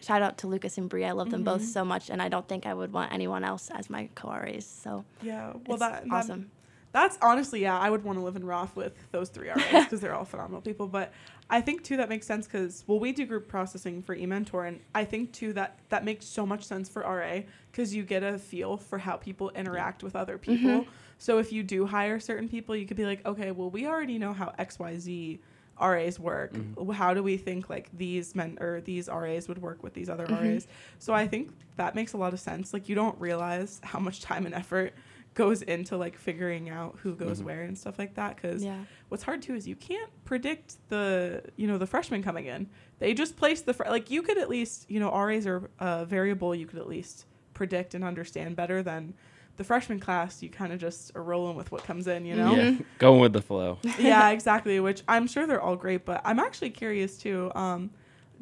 shout 0.00 0.22
out 0.22 0.38
to 0.38 0.46
Lucas 0.46 0.78
and 0.78 0.88
Brie. 0.88 1.04
I 1.04 1.12
love 1.12 1.30
them 1.30 1.42
both 1.42 1.62
Mm-hmm. 1.62 1.70
so 1.70 1.84
much, 1.84 2.10
and 2.10 2.20
I 2.22 2.28
don't 2.28 2.46
think 2.46 2.66
I 2.66 2.74
would 2.74 2.92
want 2.92 3.12
anyone 3.12 3.42
else 3.44 3.70
as 3.74 3.88
my 3.90 4.08
co-RAs. 4.14 4.66
So 4.66 5.04
Yeah. 5.22 5.52
Well, 5.66 5.78
that, 5.78 6.04
that 6.04 6.12
awesome. 6.12 6.50
That's 6.92 7.18
honestly, 7.20 7.60
yeah, 7.60 7.78
I 7.78 7.90
would 7.90 8.04
want 8.04 8.16
to 8.18 8.24
live 8.24 8.36
in 8.36 8.44
Roth 8.46 8.74
with 8.74 8.94
those 9.12 9.28
three 9.28 9.48
RAs 9.48 9.84
because 9.84 10.00
they're 10.02 10.14
all 10.14 10.24
phenomenal 10.24 10.60
people. 10.62 10.86
But 10.86 11.12
I 11.48 11.60
think 11.60 11.84
too 11.84 11.96
that 11.98 12.08
makes 12.08 12.26
sense 12.26 12.46
because 12.46 12.84
well, 12.86 12.98
we 12.98 13.12
do 13.12 13.24
group 13.24 13.46
processing 13.46 14.02
for 14.02 14.16
eMentor, 14.16 14.66
and 14.66 14.80
I 14.94 15.04
think 15.04 15.32
too 15.32 15.52
that 15.52 15.78
that 15.90 16.04
makes 16.04 16.26
so 16.26 16.44
much 16.44 16.64
sense 16.64 16.88
for 16.88 17.02
RA 17.02 17.40
because 17.70 17.94
you 17.94 18.02
get 18.02 18.22
a 18.22 18.38
feel 18.38 18.76
for 18.76 18.98
how 18.98 19.16
people 19.16 19.50
interact 19.50 20.02
with 20.02 20.16
other 20.16 20.38
mm-hmm. 20.38 20.56
people. 20.56 20.86
So 21.18 21.38
if 21.38 21.52
you 21.52 21.62
do 21.62 21.86
hire 21.86 22.18
certain 22.20 22.48
people, 22.48 22.74
you 22.74 22.86
could 22.86 22.96
be 22.96 23.06
like, 23.06 23.24
okay, 23.24 23.50
well, 23.52 23.70
we 23.70 23.86
already 23.86 24.18
know 24.18 24.32
how 24.32 24.52
X 24.58 24.78
Y 24.78 24.98
Z 24.98 25.40
RAs 25.80 26.18
work. 26.18 26.52
Mm-hmm. 26.52 26.90
How 26.90 27.14
do 27.14 27.22
we 27.22 27.36
think 27.36 27.70
like 27.70 27.90
these 27.96 28.34
men 28.34 28.58
or 28.60 28.80
these 28.80 29.08
RAs 29.08 29.46
would 29.48 29.60
work 29.60 29.82
with 29.82 29.94
these 29.94 30.08
other 30.08 30.26
mm-hmm. 30.26 30.48
RAs? 30.48 30.66
So 30.98 31.14
I 31.14 31.26
think 31.26 31.52
that 31.76 31.94
makes 31.94 32.12
a 32.12 32.16
lot 32.16 32.32
of 32.32 32.40
sense. 32.40 32.72
Like 32.72 32.88
you 32.88 32.94
don't 32.94 33.18
realize 33.20 33.80
how 33.84 33.98
much 33.98 34.20
time 34.20 34.46
and 34.46 34.54
effort 34.54 34.94
goes 35.36 35.62
into 35.62 35.96
like 35.96 36.18
figuring 36.18 36.68
out 36.68 36.98
who 37.02 37.14
goes 37.14 37.40
where 37.42 37.62
and 37.62 37.78
stuff 37.78 37.98
like 37.98 38.14
that 38.14 38.34
because 38.34 38.64
Yeah. 38.64 38.80
what's 39.10 39.22
hard 39.22 39.42
too 39.42 39.54
is 39.54 39.68
you 39.68 39.76
can't 39.76 40.10
predict 40.24 40.76
the 40.88 41.42
you 41.56 41.68
know 41.68 41.78
the 41.78 41.86
freshmen 41.86 42.22
coming 42.22 42.46
in 42.46 42.68
they 42.98 43.14
just 43.14 43.36
place 43.36 43.60
the 43.60 43.72
fr- 43.74 43.84
like 43.88 44.10
you 44.10 44.22
could 44.22 44.38
at 44.38 44.48
least 44.48 44.90
you 44.90 44.98
know 44.98 45.10
ras 45.12 45.46
are 45.46 45.70
a 45.78 46.04
variable 46.06 46.54
you 46.54 46.66
could 46.66 46.78
at 46.80 46.88
least 46.88 47.26
predict 47.54 47.94
and 47.94 48.02
understand 48.02 48.56
better 48.56 48.82
than 48.82 49.12
the 49.58 49.64
freshman 49.64 50.00
class 50.00 50.42
you 50.42 50.48
kind 50.48 50.72
of 50.72 50.78
just 50.80 51.14
are 51.14 51.22
rolling 51.22 51.54
with 51.54 51.70
what 51.70 51.84
comes 51.84 52.06
in 52.06 52.24
you 52.24 52.34
know 52.34 52.54
Yeah, 52.54 52.78
going 52.98 53.20
with 53.20 53.32
the 53.34 53.42
flow. 53.42 53.78
yeah, 53.98 54.30
exactly. 54.30 54.80
Which 54.80 55.02
I'm 55.06 55.26
sure 55.26 55.46
they're 55.46 55.60
all 55.62 55.76
great, 55.76 56.04
but 56.06 56.20
I'm 56.24 56.38
actually 56.38 56.70
curious 56.70 57.16
too. 57.18 57.52
Um, 57.54 57.90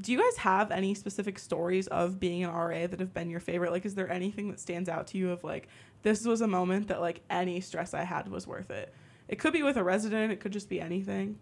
do 0.01 0.11
you 0.11 0.19
guys 0.21 0.37
have 0.39 0.73
any 0.73 0.93
specific 0.95 1.39
stories 1.39 1.87
of 1.87 2.19
being 2.19 2.43
an 2.43 2.51
RA 2.51 2.89
that 2.89 2.99
have 2.99 3.15
been 3.15 3.31
your 3.31 3.39
favorite? 3.39 3.71
Like, 3.71 3.85
is 3.87 3.95
there 3.95 4.11
anything 4.11 4.49
that 4.51 4.59
stands 4.59 4.89
out 4.89 5.07
to 5.09 5.19
you 5.19 5.31
of 5.31 5.45
like, 5.45 5.69
this 6.05 6.25
was 6.25 6.40
a 6.40 6.47
moment 6.47 6.88
that 6.88 7.01
like 7.01 7.23
any 7.29 7.61
stress 7.61 7.93
I 7.95 8.05
had 8.05 8.29
was 8.29 8.47
worth 8.47 8.71
it? 8.71 8.95
It 9.27 9.40
could 9.40 9.53
be 9.53 9.62
with 9.62 9.77
a 9.77 9.83
resident. 9.83 10.31
It 10.31 10.38
could 10.38 10.52
just 10.52 10.69
be 10.69 10.81
anything. 10.81 11.38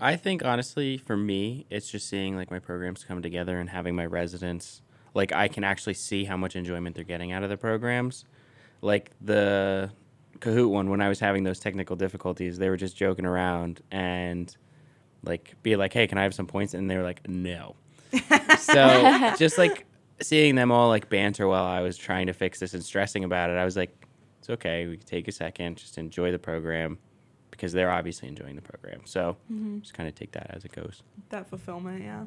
I 0.00 0.16
think 0.16 0.44
honestly, 0.44 0.96
for 0.98 1.16
me, 1.16 1.66
it's 1.70 1.90
just 1.90 2.08
seeing 2.08 2.36
like 2.36 2.50
my 2.50 2.58
programs 2.58 3.02
come 3.02 3.22
together 3.22 3.58
and 3.58 3.70
having 3.70 3.96
my 3.96 4.06
residents 4.06 4.82
like 5.14 5.32
I 5.32 5.48
can 5.48 5.64
actually 5.64 5.94
see 5.94 6.24
how 6.24 6.36
much 6.36 6.56
enjoyment 6.56 6.96
they're 6.96 7.04
getting 7.04 7.32
out 7.32 7.42
of 7.42 7.48
the 7.48 7.56
programs. 7.56 8.24
Like 8.82 9.12
the 9.20 9.90
Kahoot 10.40 10.68
one, 10.68 10.90
when 10.90 11.00
I 11.00 11.08
was 11.08 11.20
having 11.20 11.44
those 11.44 11.60
technical 11.60 11.96
difficulties, 11.96 12.58
they 12.58 12.68
were 12.68 12.76
just 12.76 12.96
joking 12.96 13.24
around 13.24 13.80
and 13.90 14.54
like 15.24 15.54
be 15.62 15.76
like, 15.76 15.92
"Hey, 15.92 16.06
can 16.06 16.18
I 16.18 16.24
have 16.24 16.34
some 16.34 16.46
points?" 16.46 16.74
And 16.74 16.90
they 16.90 16.96
were 16.96 17.02
like, 17.02 17.26
"No." 17.28 17.76
so 18.58 19.34
just 19.38 19.56
like 19.56 19.86
seeing 20.20 20.54
them 20.54 20.70
all 20.70 20.88
like 20.88 21.08
banter 21.08 21.46
while 21.48 21.64
I 21.64 21.80
was 21.80 21.96
trying 21.96 22.26
to 22.28 22.32
fix 22.32 22.60
this 22.60 22.74
and 22.74 22.82
stressing 22.84 23.24
about 23.24 23.50
it, 23.50 23.54
I 23.56 23.64
was 23.64 23.76
like, 23.76 23.94
"It's 24.40 24.50
okay. 24.50 24.86
We 24.86 24.96
can 24.96 25.06
take 25.06 25.28
a 25.28 25.32
second, 25.32 25.76
just 25.78 25.98
enjoy 25.98 26.30
the 26.32 26.38
program, 26.38 26.98
because 27.50 27.72
they're 27.72 27.90
obviously 27.90 28.28
enjoying 28.28 28.56
the 28.56 28.62
program. 28.62 29.02
So 29.04 29.36
Mm-hmm. 29.52 29.80
just 29.80 29.94
kind 29.94 30.08
of 30.08 30.14
take 30.14 30.32
that 30.32 30.48
as 30.50 30.64
it 30.64 30.72
goes. 30.72 31.02
That 31.30 31.48
fulfillment, 31.48 32.02
yeah. 32.02 32.24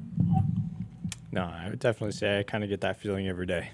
No, 1.32 1.42
I 1.44 1.70
would 1.70 1.80
definitely 1.80 2.14
say 2.14 2.40
I 2.40 2.44
kind 2.44 2.64
of 2.64 2.70
get 2.70 2.82
that 2.82 2.98
feeling 3.00 3.28
every 3.28 3.46
day. 3.46 3.72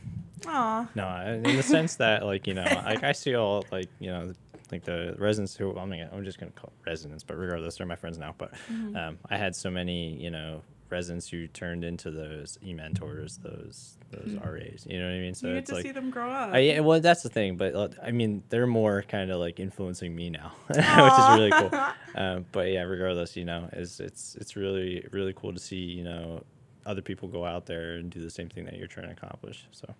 Aw. 0.48 0.88
No, 0.96 1.42
in 1.46 1.56
the 1.56 1.64
sense 1.64 1.96
that 1.98 2.26
like 2.26 2.48
you 2.48 2.54
know, 2.54 2.64
like 2.86 3.04
I 3.04 3.12
see 3.14 3.36
all 3.36 3.64
like 3.72 3.88
you 4.00 4.10
know, 4.12 4.34
like 4.72 4.84
the 4.84 5.16
residents 5.20 5.56
who 5.56 5.78
I 5.78 5.86
mean, 5.86 6.08
I'm 6.12 6.26
just 6.26 6.40
gonna 6.40 6.52
call 6.52 6.74
it 6.76 6.90
residents, 6.90 7.24
but 7.24 7.38
regardless, 7.38 7.78
they're 7.78 7.88
my 7.88 7.96
friends 7.96 8.18
now. 8.18 8.34
But 8.38 8.54
Mm-hmm. 8.72 8.96
um, 8.96 9.20
I 9.30 9.38
had 9.38 9.56
so 9.56 9.70
many 9.70 10.16
you 10.22 10.32
know 10.32 10.62
residents 10.94 11.28
who 11.28 11.48
turned 11.48 11.84
into 11.84 12.12
those 12.12 12.58
e 12.64 12.74
mentors, 12.74 13.38
those 13.38 13.98
those 14.12 14.36
RAs. 14.36 14.86
You 14.88 15.00
know 15.00 15.08
what 15.08 15.16
I 15.16 15.20
mean? 15.20 15.34
So 15.34 15.48
you 15.48 15.54
get 15.54 15.60
it's 15.60 15.70
to 15.70 15.76
like. 15.76 15.84
see 15.84 15.92
them 15.92 16.12
grow 16.12 16.30
up. 16.30 16.54
Yeah, 16.56 16.80
well, 16.82 17.02
that's 17.02 17.24
the 17.24 17.30
thing, 17.30 17.58
but 17.58 17.76
uh, 17.76 17.90
I 18.02 18.12
mean, 18.12 18.44
they're 18.50 18.68
more 18.68 19.04
kind 19.04 19.32
of 19.32 19.40
like 19.40 19.60
influencing 19.60 20.16
me 20.16 20.30
now, 20.30 20.54
which 20.68 20.78
is 20.78 21.38
really 21.38 21.52
cool. 21.52 21.72
Um, 22.16 22.46
but 22.52 22.70
yeah, 22.70 22.84
regardless, 22.84 23.36
you 23.36 23.44
know, 23.44 23.68
is 23.74 24.00
it's 24.00 24.36
it's 24.40 24.56
really 24.56 25.04
really 25.12 25.34
cool 25.34 25.52
to 25.52 25.60
see 25.60 25.78
you 25.78 26.04
know 26.04 26.44
other 26.86 27.02
people 27.02 27.28
go 27.28 27.44
out 27.44 27.66
there 27.66 27.96
and 27.96 28.12
do 28.12 28.22
the 28.22 28.30
same 28.30 28.50
thing 28.50 28.66
that 28.66 28.78
you're 28.78 28.86
trying 28.86 29.08
to 29.08 29.14
accomplish. 29.14 29.66
So 29.72 29.96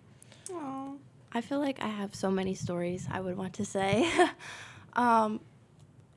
Aw. 0.52 0.92
I 1.32 1.40
feel 1.40 1.58
like 1.58 1.82
I 1.82 1.88
have 1.88 2.14
so 2.14 2.30
many 2.30 2.54
stories 2.54 3.08
I 3.10 3.20
would 3.20 3.36
want 3.36 3.54
to 3.54 3.64
say. 3.64 4.08
um, 4.92 5.40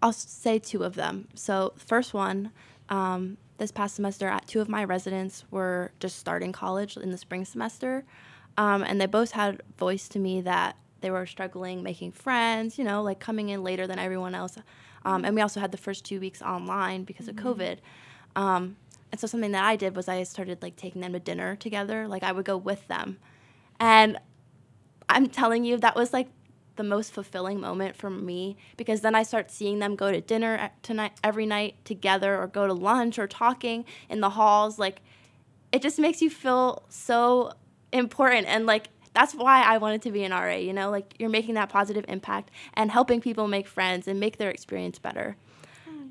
I'll 0.02 0.14
say 0.14 0.60
two 0.60 0.84
of 0.84 0.94
them. 0.94 1.28
So, 1.34 1.74
first 1.78 2.14
one, 2.14 2.52
um, 2.90 3.38
this 3.58 3.72
past 3.72 3.96
semester, 3.96 4.30
uh, 4.30 4.40
two 4.46 4.62
of 4.62 4.70
my 4.70 4.84
residents 4.84 5.44
were 5.52 5.92
just 6.00 6.18
starting 6.18 6.52
college 6.52 6.98
in 6.98 7.12
the 7.12 7.18
spring 7.18 7.46
semester. 7.46 8.04
Um, 8.58 8.84
and 8.84 9.00
they 9.00 9.06
both 9.06 9.32
had 9.32 9.62
voiced 9.78 10.12
to 10.14 10.20
me 10.20 10.42
that 10.42 10.78
they 11.02 11.12
were 11.12 11.26
struggling 11.26 11.84
making 11.84 12.12
friends, 12.12 12.78
you 12.78 12.84
know, 12.84 13.04
like 13.04 13.20
coming 13.20 13.50
in 13.50 13.64
later 13.64 13.86
than 13.88 14.00
everyone 14.00 14.34
else. 14.34 14.58
Um, 15.06 15.26
and 15.26 15.36
we 15.36 15.42
also 15.42 15.60
had 15.60 15.72
the 15.72 15.78
first 15.78 16.06
two 16.06 16.20
weeks 16.20 16.42
online 16.42 17.04
because 17.04 17.28
of 17.28 17.36
COVID. 17.36 17.78
Um, 18.36 18.78
and 19.12 19.22
so 19.22 19.28
something 19.28 19.52
that 19.52 19.64
I 19.64 19.76
did 19.76 19.96
was 19.96 20.08
I 20.08 20.24
started 20.24 20.62
like 20.62 20.76
taking 20.76 21.02
them 21.02 21.14
to 21.14 21.20
dinner 21.20 21.56
together. 21.56 22.08
Like 22.08 22.24
I 22.24 22.32
would 22.32 22.46
go 22.46 22.58
with 22.58 22.88
them. 22.88 23.18
And 23.80 24.18
I'm 25.08 25.28
telling 25.28 25.64
you, 25.64 25.78
that 25.78 25.96
was 25.96 26.12
like 26.14 26.28
the 26.78 26.84
most 26.84 27.12
fulfilling 27.12 27.60
moment 27.60 27.96
for 27.96 28.10
me 28.10 28.58
because 28.78 29.02
then 29.02 29.16
I 29.16 29.24
start 29.24 29.52
seeing 29.52 29.80
them 29.80 29.96
go 29.96 30.12
to 30.12 30.22
dinner 30.22 30.72
tonight 30.82 31.14
every 31.24 31.46
night 31.46 31.84
together 31.86 32.42
or 32.42 32.48
go 32.48 32.68
to 32.68 32.74
lunch 32.74 33.20
or 33.20 33.28
talking 33.28 33.86
in 34.10 34.22
the 34.22 34.32
halls. 34.32 34.80
Like 34.80 35.02
it 35.72 35.82
just 35.82 36.00
makes 36.00 36.22
you 36.22 36.30
feel 36.30 36.84
so 36.90 37.52
important 37.92 38.48
and 38.48 38.66
like 38.66 38.90
that's 39.14 39.34
why 39.34 39.64
I 39.64 39.80
wanted 39.80 40.04
to 40.04 40.12
be 40.12 40.24
an 40.24 40.32
RA, 40.32 40.54
you 40.54 40.74
know, 40.74 40.92
like 40.92 41.16
you're 41.18 41.30
making 41.30 41.56
that 41.56 41.70
positive 41.70 42.06
impact 42.08 42.52
and 42.76 42.92
helping 42.92 43.20
people 43.20 43.48
make 43.48 43.68
friends 43.68 44.08
and 44.08 44.20
make 44.20 44.38
their 44.38 44.52
experience 44.52 45.00
better. 45.00 45.38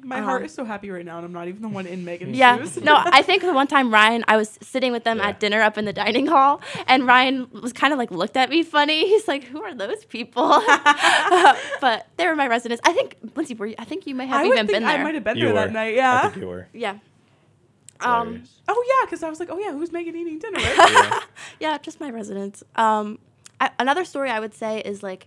My 0.07 0.21
heart 0.21 0.43
Um, 0.43 0.47
is 0.47 0.55
so 0.55 0.65
happy 0.65 0.89
right 0.91 1.05
now, 1.05 1.17
and 1.17 1.25
I'm 1.27 1.33
not 1.33 1.49
even 1.49 1.63
the 1.63 1.69
one 1.69 1.85
in 1.87 2.05
Megan's 2.05 2.37
Yeah. 2.37 2.59
shoes. 2.59 2.77
No, 2.83 2.95
I 3.05 3.23
think 3.23 3.43
the 3.43 3.53
one 3.53 3.67
time 3.67 3.93
Ryan, 3.93 4.25
I 4.29 4.37
was 4.37 4.57
sitting 4.63 4.93
with 4.93 5.03
them 5.05 5.19
Yeah. 5.19 5.29
at 5.29 5.41
dinner 5.41 5.61
up 5.63 5.77
in 5.77 5.85
the 5.85 5.93
dining 5.93 6.27
hall, 6.29 6.61
and 6.87 7.07
Ryan 7.07 7.49
was 7.51 7.73
kind 7.73 7.93
of 7.93 7.99
like 7.99 8.11
looked 8.11 8.37
at 8.37 8.49
me 8.49 8.63
funny. 8.63 9.09
He's 9.13 9.27
like, 9.27 9.45
"Who 9.45 9.63
are 9.63 9.75
those 9.75 10.05
people?" 10.05 10.49
but 11.81 12.07
they 12.17 12.27
were 12.27 12.37
my 12.37 12.47
residents. 12.47 12.81
I 12.85 12.93
think 12.93 13.17
Lindsay, 13.35 13.55
were 13.55 13.67
you, 13.67 13.75
I 13.79 13.85
think 13.85 14.07
you 14.07 14.15
may 14.15 14.27
have 14.27 14.41
I 14.43 14.47
even 14.47 14.67
been 14.67 14.83
there. 14.85 14.99
I 14.99 15.03
might 15.03 15.15
have 15.15 15.25
been 15.25 15.37
you 15.37 15.47
there 15.47 15.55
were 15.55 15.61
that 15.61 15.73
night. 15.73 15.95
I 15.95 15.97
Yeah. 15.97 16.23
think 16.29 16.37
you 16.43 16.49
were. 16.49 16.69
yeah. 16.73 16.99
Um, 18.01 18.43
Oh 18.69 18.85
yeah, 18.87 19.07
because 19.07 19.23
I 19.23 19.31
was 19.31 19.41
like, 19.41 19.49
oh 19.51 19.59
yeah, 19.59 19.73
who's 19.73 19.91
Megan 19.91 20.15
eating 20.15 20.39
dinner? 20.39 20.59
Right? 20.59 20.77
yeah. 20.93 21.21
yeah, 21.61 21.79
just 21.79 21.99
my 21.99 22.11
residents. 22.11 22.63
Um, 22.77 23.19
I, 23.61 23.71
another 23.79 24.05
story 24.05 24.29
I 24.31 24.39
would 24.39 24.53
say 24.55 24.81
is 24.81 25.03
like 25.03 25.27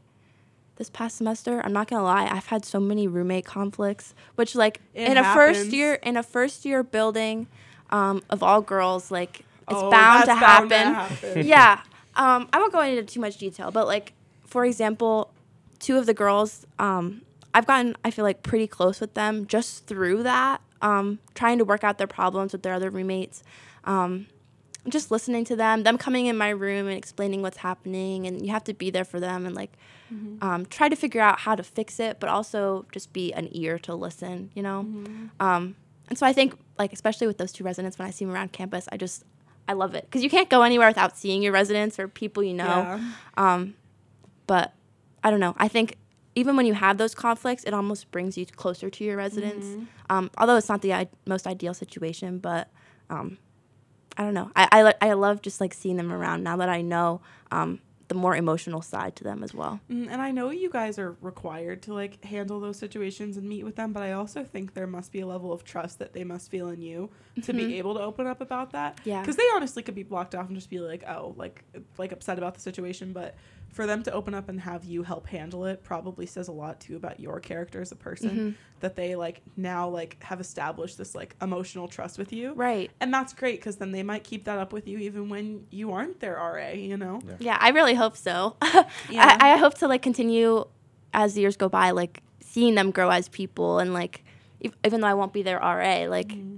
this 0.80 0.90
past 0.90 1.18
semester. 1.18 1.62
I'm 1.64 1.74
not 1.74 1.88
gonna 1.88 2.04
lie, 2.04 2.26
I've 2.28 2.48
had 2.48 2.66
so 2.66 2.80
many 2.80 3.08
roommate 3.08 3.46
conflicts, 3.46 4.16
which 4.36 4.56
like 4.56 4.82
It 4.96 5.12
in 5.12 5.18
a 5.18 5.24
first 5.36 5.68
year 5.72 5.94
in 5.96 6.18
a 6.18 6.24
first 6.24 6.66
year 6.66 6.82
building 6.82 7.46
um, 7.92 8.24
of 8.32 8.42
all 8.42 8.62
girls, 8.62 9.12
like 9.12 9.42
it's 9.70 9.78
Oh, 9.78 9.92
bound, 9.92 10.22
to, 10.22 10.26
that's 10.28 10.40
happen. 10.40 10.70
bound 10.70 10.96
to 11.20 11.28
happen. 11.28 11.46
yeah. 11.46 11.82
Um, 12.16 12.50
I 12.52 12.58
won't 12.58 12.74
go 12.74 12.82
into 12.82 13.04
too 13.04 13.20
much 13.20 13.38
detail, 13.38 13.70
but 13.70 13.86
like 13.86 14.14
for 14.48 14.66
example, 14.66 15.32
two 15.78 15.98
of 15.98 16.08
the 16.08 16.14
girls, 16.14 16.66
um, 16.80 17.22
I've 17.54 17.68
gotten 17.68 17.96
I 18.04 18.10
feel 18.12 18.24
like 18.26 18.42
pretty 18.42 18.66
close 18.68 19.00
with 19.00 19.14
them 19.14 19.46
just 19.48 19.86
through 19.86 20.24
that, 20.24 20.62
um, 20.82 21.20
trying 21.36 21.58
to 21.60 21.66
work 21.66 21.84
out 21.84 21.98
their 22.00 22.08
problems 22.08 22.54
with 22.54 22.64
their 22.64 22.74
other 22.74 22.90
roommates. 22.90 23.44
Um, 23.84 24.28
just 24.88 25.12
listening 25.12 25.44
to 25.46 25.56
them, 25.56 25.84
them 25.84 25.98
coming 25.98 26.28
in 26.28 26.38
my 26.38 26.50
room 26.50 26.88
and 26.88 26.98
explaining 26.98 27.42
what's 27.42 27.58
happening, 27.58 28.26
and 28.26 28.46
you 28.46 28.52
have 28.52 28.64
to 28.66 28.74
be 28.74 28.90
there 28.90 29.04
for 29.04 29.20
them 29.20 29.46
and 29.46 29.56
like 29.56 29.74
um, 30.42 30.66
try 30.68 30.90
to 30.90 30.96
figure 30.96 31.22
out 31.22 31.40
how 31.42 31.56
to 31.56 31.62
fix 31.64 32.00
it, 32.00 32.20
but 32.20 32.30
also 32.30 32.86
just 32.92 33.14
be 33.14 33.32
an 33.34 33.48
ear 33.52 33.78
to 33.80 33.94
listen, 33.94 34.50
you 34.56 34.64
know. 34.64 34.80
Um, 35.40 35.76
and 36.08 36.18
so 36.18 36.26
I 36.26 36.34
think 36.34 36.58
like 36.80 36.94
especially 36.94 37.28
with 37.28 37.38
those 37.38 37.52
two 37.52 37.64
residents, 37.64 38.00
when 38.00 38.08
I 38.08 38.12
see 38.12 38.26
them 38.26 38.34
around 38.34 38.52
campus, 38.52 38.88
I 38.92 38.98
just 38.98 39.24
I 39.68 39.74
love 39.74 39.94
it 39.94 40.06
because 40.06 40.24
you 40.24 40.30
can't 40.30 40.50
go 40.50 40.64
anywhere 40.64 40.88
without 40.88 41.16
seeing 41.18 41.44
your 41.44 41.52
residents 41.54 42.00
or 42.00 42.08
people 42.08 42.42
you 42.42 42.54
know. 42.56 42.66
Yeah. 42.66 43.02
Um, 43.38 43.76
but 44.48 44.74
I 45.24 45.30
don't 45.30 45.40
know. 45.40 45.54
I 45.58 45.68
think 45.68 45.98
even 46.36 46.56
when 46.56 46.66
you 46.66 46.74
have 46.74 46.98
those 46.98 47.14
conflicts, 47.14 47.64
it 47.66 47.74
almost 47.74 48.10
brings 48.12 48.38
you 48.38 48.46
closer 48.46 48.90
to 48.90 49.04
your 49.04 49.18
residents. 49.18 49.68
Um, 50.10 50.32
although 50.38 50.56
it's 50.56 50.70
not 50.70 50.82
the 50.82 50.94
I- 50.94 51.10
most 51.28 51.46
ideal 51.46 51.74
situation, 51.74 52.40
but 52.40 52.70
um, 53.12 53.38
I 54.20 54.24
don't 54.24 54.34
know. 54.34 54.52
I, 54.54 54.68
I, 55.02 55.10
I 55.10 55.14
love 55.14 55.42
just 55.42 55.62
like 55.62 55.74
seeing 55.74 55.96
them 55.96 56.12
around 56.12 56.44
now 56.44 56.58
that 56.58 56.68
I 56.68 56.82
know 56.82 57.22
um, 57.52 57.80
the 58.10 58.16
more 58.16 58.36
emotional 58.36 58.82
side 58.82 59.16
to 59.16 59.24
them 59.24 59.44
as 59.44 59.54
well. 59.54 59.80
Mm, 59.90 60.10
And 60.12 60.22
I 60.22 60.32
know 60.32 60.50
you 60.50 60.70
guys 60.70 61.00
are 61.00 61.16
required 61.22 61.84
to 61.84 61.94
like 61.94 62.22
handle 62.26 62.60
those 62.60 62.78
situations 62.78 63.38
and 63.38 63.48
meet 63.48 63.64
with 63.64 63.78
them, 63.78 63.94
but 63.94 64.04
I 64.04 64.12
also 64.12 64.44
think 64.44 64.74
there 64.74 64.88
must 64.88 65.14
be 65.14 65.22
a 65.22 65.26
level 65.26 65.54
of 65.54 65.64
trust 65.64 66.00
that 66.00 66.12
they 66.12 66.26
must 66.26 66.52
feel 66.52 66.68
in 66.68 66.82
you 66.82 67.10
to 67.44 67.54
be 67.54 67.78
able 67.78 67.94
to 67.94 68.02
open 68.02 68.28
up 68.28 68.42
about 68.42 68.72
that. 68.74 69.00
Yeah. 69.06 69.22
Because 69.22 69.38
they 69.38 69.48
honestly 69.56 69.84
could 69.84 69.96
be 69.96 70.04
blocked 70.04 70.36
off 70.36 70.48
and 70.48 70.56
just 70.58 70.70
be 70.70 70.80
like, 70.80 71.04
oh, 71.08 71.34
like 71.38 71.64
like 71.98 72.12
upset 72.12 72.38
about 72.38 72.56
the 72.56 72.62
situation, 72.62 73.14
but 73.14 73.36
for 73.72 73.86
them 73.86 74.04
to 74.04 74.12
open 74.12 74.34
up 74.34 74.50
and 74.50 74.60
have 74.60 74.84
you 74.84 75.04
help 75.04 75.28
handle 75.28 75.66
it 75.66 75.84
probably 75.84 76.26
says 76.26 76.48
a 76.48 76.52
lot 76.52 76.80
too 76.80 76.96
about 76.96 77.20
your 77.20 77.40
character 77.40 77.82
as 77.82 77.92
a 77.92 77.96
person 77.96 78.30
mm-hmm. 78.30 78.50
that 78.80 78.96
they 78.96 79.16
like 79.16 79.42
now 79.56 79.88
like 79.88 80.22
have 80.24 80.42
established 80.42 80.98
this 80.98 81.16
like 81.16 81.36
emotional 81.42 81.88
trust 81.88 82.18
with 82.18 82.34
you. 82.34 82.54
Right. 82.54 82.92
And 83.00 83.14
that's 83.14 83.34
great 83.34 83.60
because 83.60 83.78
then 83.78 83.92
they 83.92 84.04
might 84.04 84.24
keep 84.24 84.46
that 84.46 84.58
up 84.58 84.74
with 84.74 84.88
you 84.88 84.98
even 84.98 85.30
when 85.30 85.66
you 85.70 85.92
aren't 85.92 86.20
their 86.20 86.36
RA, 86.36 86.70
you 86.70 86.98
know? 86.98 87.22
Yeah. 87.26 87.36
Yeah, 87.40 87.58
I 87.60 87.70
really 87.70 87.96
hope 87.96 88.18
so. 88.18 88.56
Yeah. 89.10 89.38
I, 89.40 89.54
I 89.54 89.58
hope 89.58 89.76
to 89.76 89.88
like 89.88 90.02
continue 90.02 90.66
as 91.14 91.34
the 91.34 91.42
years 91.42 91.58
go 91.58 91.70
by, 91.70 91.92
like 91.92 92.22
seeing 92.42 92.76
them 92.76 92.92
grow 92.92 93.10
as 93.10 93.30
people, 93.30 93.80
and 93.80 93.94
like 93.94 94.24
ev- 94.64 94.76
even 94.86 95.02
though 95.02 95.08
I 95.08 95.14
won't 95.14 95.34
be 95.34 95.42
their 95.42 95.58
RA, 95.58 96.06
like 96.08 96.30
mm-hmm. 96.30 96.58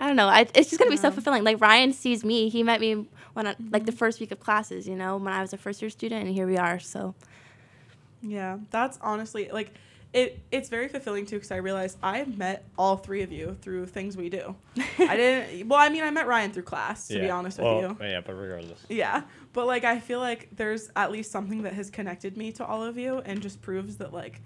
I 0.00 0.06
don't 0.06 0.16
know, 0.16 0.28
I, 0.28 0.40
it's 0.54 0.70
just 0.70 0.78
gonna 0.78 0.90
be 0.90 0.96
so 0.96 1.10
fulfilling. 1.10 1.44
Like 1.44 1.60
Ryan 1.60 1.92
sees 1.92 2.24
me; 2.24 2.48
he 2.48 2.62
met 2.62 2.80
me 2.80 3.06
when 3.34 3.46
I, 3.46 3.56
like 3.70 3.84
the 3.84 3.92
mm-hmm. 3.92 3.98
first 3.98 4.20
week 4.20 4.32
of 4.32 4.40
classes, 4.40 4.88
you 4.88 4.96
know, 4.96 5.16
when 5.16 5.32
I 5.32 5.42
was 5.42 5.52
a 5.52 5.58
first 5.58 5.82
year 5.82 5.90
student, 5.90 6.24
and 6.24 6.34
here 6.34 6.46
we 6.46 6.56
are. 6.56 6.80
So 6.80 7.14
Yeah, 8.22 8.58
that's 8.70 8.98
honestly 9.02 9.50
like 9.52 9.72
it. 10.12 10.40
It's 10.50 10.68
very 10.68 10.88
fulfilling 10.88 11.26
too 11.26 11.36
because 11.36 11.50
I 11.50 11.56
realized 11.56 11.98
I 12.02 12.24
met 12.24 12.64
all 12.78 12.96
three 12.96 13.22
of 13.22 13.32
you 13.32 13.56
through 13.60 13.86
things 13.86 14.16
we 14.16 14.30
do. 14.30 14.54
I 14.98 15.16
didn't. 15.16 15.68
Well, 15.68 15.80
I 15.80 15.88
mean, 15.88 16.04
I 16.04 16.10
met 16.10 16.26
Ryan 16.26 16.52
through 16.52 16.62
class. 16.62 17.08
To 17.08 17.18
be 17.18 17.30
honest 17.30 17.58
well, 17.58 17.76
with 17.76 18.00
you. 18.00 18.06
Yeah, 18.06 18.20
but 18.20 18.34
regardless. 18.34 18.80
Yeah, 18.88 19.22
but 19.52 19.66
like 19.66 19.84
I 19.84 20.00
feel 20.00 20.20
like 20.20 20.48
there's 20.52 20.90
at 20.96 21.10
least 21.10 21.30
something 21.30 21.62
that 21.62 21.74
has 21.74 21.90
connected 21.90 22.36
me 22.36 22.52
to 22.52 22.64
all 22.64 22.82
of 22.82 22.96
you 22.96 23.18
and 23.18 23.42
just 23.42 23.60
proves 23.60 23.96
that 23.96 24.14
like 24.14 24.32
y- 24.34 24.40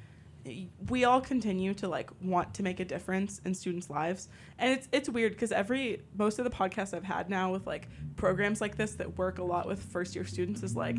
we 0.89 1.05
all 1.05 1.21
continue 1.21 1.75
to 1.75 1.89
like 1.89 2.11
want 2.23 2.55
to 2.55 2.63
make 2.63 2.81
a 2.81 2.85
difference 2.85 3.41
in 3.45 3.55
students' 3.55 3.91
lives. 3.91 4.29
And 4.59 4.73
it's 4.73 4.89
it's 4.93 5.09
weird 5.09 5.33
because 5.33 5.53
every 5.53 6.03
most 6.17 6.39
of 6.39 6.45
the 6.45 6.51
podcasts 6.51 6.95
I've 6.95 7.05
had 7.05 7.31
now 7.31 7.53
with 7.53 7.67
like 7.67 7.89
programs 8.17 8.61
like 8.61 8.77
this 8.77 8.93
that 8.95 9.17
work 9.19 9.39
a 9.39 9.45
lot 9.45 9.67
with 9.67 9.83
first 9.83 10.15
year 10.15 10.25
students 10.25 10.63
is 10.63 10.77
like 10.77 10.97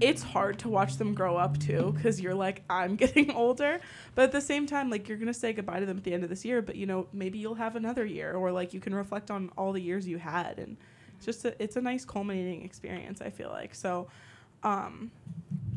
it's 0.00 0.22
hard 0.22 0.58
to 0.60 0.68
watch 0.68 0.96
them 0.96 1.14
grow 1.14 1.36
up 1.36 1.58
too 1.58 1.92
because 1.96 2.20
you're 2.20 2.34
like 2.34 2.62
I'm 2.70 2.96
getting 2.96 3.30
older, 3.30 3.80
but 4.14 4.22
at 4.22 4.32
the 4.32 4.40
same 4.40 4.66
time 4.66 4.90
like 4.90 5.08
you're 5.08 5.18
gonna 5.18 5.34
say 5.34 5.52
goodbye 5.52 5.80
to 5.80 5.86
them 5.86 5.98
at 5.98 6.04
the 6.04 6.12
end 6.12 6.24
of 6.24 6.30
this 6.30 6.44
year, 6.44 6.62
but 6.62 6.76
you 6.76 6.86
know 6.86 7.06
maybe 7.12 7.38
you'll 7.38 7.54
have 7.54 7.76
another 7.76 8.04
year 8.04 8.34
or 8.34 8.52
like 8.52 8.74
you 8.74 8.80
can 8.80 8.94
reflect 8.94 9.30
on 9.30 9.50
all 9.56 9.72
the 9.72 9.80
years 9.80 10.06
you 10.06 10.18
had 10.18 10.58
and 10.58 10.76
it's 11.16 11.26
just 11.26 11.44
a, 11.44 11.62
it's 11.62 11.76
a 11.76 11.82
nice 11.82 12.06
culminating 12.06 12.64
experience. 12.64 13.20
I 13.20 13.28
feel 13.28 13.50
like 13.50 13.74
so. 13.74 14.08
Um, 14.62 15.10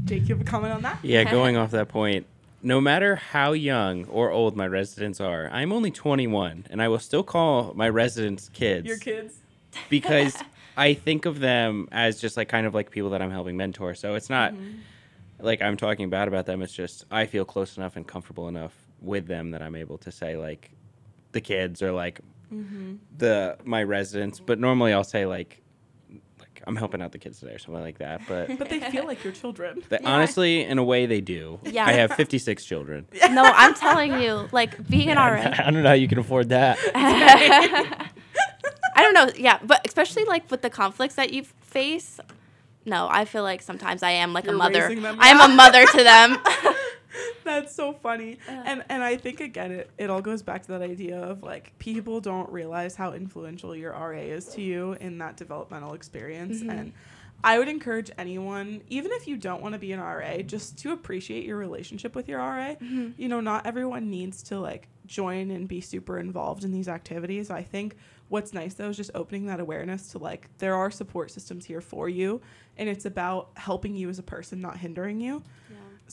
Jake, 0.05 0.27
you 0.27 0.35
have 0.35 0.41
a 0.41 0.49
comment 0.49 0.73
on 0.73 0.81
that? 0.83 0.99
Yeah, 1.03 1.23
going 1.31 1.57
off 1.57 1.71
that 1.71 1.89
point, 1.89 2.25
no 2.63 2.79
matter 2.79 3.17
how 3.17 3.51
young 3.51 4.05
or 4.05 4.31
old 4.31 4.55
my 4.55 4.65
residents 4.65 5.19
are, 5.19 5.49
I'm 5.51 5.73
only 5.73 5.91
21, 5.91 6.67
and 6.69 6.81
I 6.81 6.87
will 6.87 6.99
still 6.99 7.23
call 7.23 7.73
my 7.75 7.89
residents 7.89 8.49
kids 8.49 8.87
Your 8.87 8.97
kids. 8.97 9.35
because 9.89 10.41
I 10.77 10.93
think 10.93 11.25
of 11.25 11.39
them 11.39 11.89
as 11.91 12.21
just 12.21 12.37
like 12.37 12.47
kind 12.47 12.65
of 12.65 12.73
like 12.73 12.89
people 12.89 13.11
that 13.11 13.21
I'm 13.21 13.31
helping 13.31 13.57
mentor. 13.57 13.93
So 13.93 14.15
it's 14.15 14.29
not 14.29 14.53
mm-hmm. 14.53 14.79
like 15.39 15.61
I'm 15.61 15.77
talking 15.77 16.09
bad 16.09 16.27
about 16.27 16.45
them. 16.45 16.61
It's 16.61 16.73
just 16.73 17.05
I 17.11 17.25
feel 17.25 17.45
close 17.45 17.77
enough 17.77 17.95
and 17.97 18.07
comfortable 18.07 18.47
enough 18.47 18.73
with 19.01 19.27
them 19.27 19.51
that 19.51 19.61
I'm 19.61 19.75
able 19.75 19.97
to 19.99 20.11
say 20.11 20.37
like 20.37 20.71
the 21.33 21.41
kids 21.41 21.81
or 21.81 21.91
like 21.91 22.21
mm-hmm. 22.51 22.95
the 23.17 23.57
my 23.65 23.83
residents. 23.83 24.39
But 24.39 24.59
normally 24.59 24.93
I'll 24.93 25.03
say 25.03 25.25
like 25.25 25.61
like 25.61 25.62
I'm 26.65 26.75
helping 26.75 27.01
out 27.01 27.11
the 27.11 27.17
kids 27.17 27.39
today 27.39 27.53
or 27.53 27.59
something 27.59 27.81
like 27.81 27.97
that. 27.99 28.21
But 28.27 28.57
But 28.57 28.69
they 28.69 28.79
feel 28.79 29.05
like 29.05 29.23
your 29.23 29.33
children. 29.33 29.83
they, 29.89 29.99
Yeah. 30.01 30.09
honestly, 30.09 30.63
in 30.63 30.77
a 30.77 30.83
way, 30.83 31.05
they 31.05 31.21
do. 31.21 31.59
Yeah. 31.63 31.85
I 31.85 31.91
have 31.93 32.13
56 32.13 32.63
children. 32.65 33.05
no, 33.31 33.43
I'm 33.43 33.73
telling 33.73 34.21
you, 34.21 34.47
like 34.51 34.87
being 34.87 35.09
an 35.09 35.17
RA. 35.17 35.41
I 35.59 35.71
don't 35.71 35.83
know 35.83 35.89
how 35.89 35.95
you 35.95 36.07
can 36.07 36.19
afford 36.19 36.49
that. 36.49 36.77
I 38.95 39.01
don't 39.01 39.13
know. 39.13 39.29
Yeah, 39.35 39.59
but 39.63 39.81
especially 39.85 40.23
like 40.25 40.49
with 40.51 40.61
the 40.61 40.69
conflicts 40.69 41.15
that 41.15 41.33
you 41.33 41.43
face. 41.61 42.19
No, 42.85 43.07
I 43.09 43.25
feel 43.25 43.43
like 43.43 43.61
sometimes 43.61 44.03
I 44.03 44.11
am 44.11 44.33
like 44.33 44.43
You're 44.45 44.55
a 44.55 44.57
mother. 44.57 44.93
them, 44.93 45.17
I 45.19 45.29
am 45.29 45.39
a 45.41 45.53
mother 45.53 45.85
to 45.85 46.03
them. 46.03 46.37
That's 47.43 47.73
so 47.73 47.93
funny. 47.93 48.37
and 48.47 48.83
and 48.89 49.03
I 49.03 49.17
think 49.17 49.39
again 49.39 49.71
it, 49.71 49.89
it 49.97 50.09
all 50.09 50.21
goes 50.21 50.41
back 50.41 50.63
to 50.63 50.67
that 50.73 50.81
idea 50.81 51.19
of 51.19 51.43
like 51.43 51.77
people 51.79 52.21
don't 52.21 52.49
realize 52.51 52.95
how 52.95 53.13
influential 53.13 53.75
your 53.75 53.91
RA 53.91 54.19
is 54.19 54.45
to 54.47 54.61
you 54.61 54.93
in 54.99 55.17
that 55.19 55.37
developmental 55.37 55.93
experience 55.93 56.59
mm-hmm. 56.59 56.69
and 56.69 56.93
I 57.45 57.59
would 57.59 57.67
encourage 57.67 58.09
anyone, 58.17 58.81
even 58.89 59.11
if 59.11 59.27
you 59.27 59.35
don't 59.35 59.61
want 59.61 59.73
to 59.73 59.79
be 59.79 59.91
an 59.91 59.99
RA, 59.99 60.37
just 60.37 60.77
to 60.79 60.93
appreciate 60.93 61.45
your 61.45 61.57
relationship 61.57 62.15
with 62.15 62.29
your 62.29 62.39
RA. 62.39 62.75
Mm-hmm. 62.75 63.09
You 63.17 63.27
know, 63.27 63.41
not 63.41 63.65
everyone 63.65 64.09
needs 64.09 64.43
to 64.43 64.59
like 64.59 64.87
join 65.05 65.51
and 65.51 65.67
be 65.67 65.81
super 65.81 66.19
involved 66.19 66.63
in 66.63 66.71
these 66.71 66.87
activities. 66.87 67.49
I 67.49 67.61
think 67.61 67.97
what's 68.29 68.53
nice 68.53 68.75
though 68.75 68.89
is 68.89 68.97
just 68.97 69.11
opening 69.13 69.45
that 69.47 69.59
awareness 69.59 70.07
to 70.09 70.17
like 70.17 70.49
there 70.59 70.75
are 70.75 70.89
support 70.89 71.31
systems 71.31 71.65
here 71.65 71.81
for 71.81 72.07
you 72.07 72.41
and 72.77 72.89
it's 72.89 73.05
about 73.05 73.49
helping 73.55 73.95
you 73.95 74.09
as 74.09 74.19
a 74.19 74.23
person, 74.23 74.61
not 74.61 74.77
hindering 74.77 75.19
you. 75.19 75.43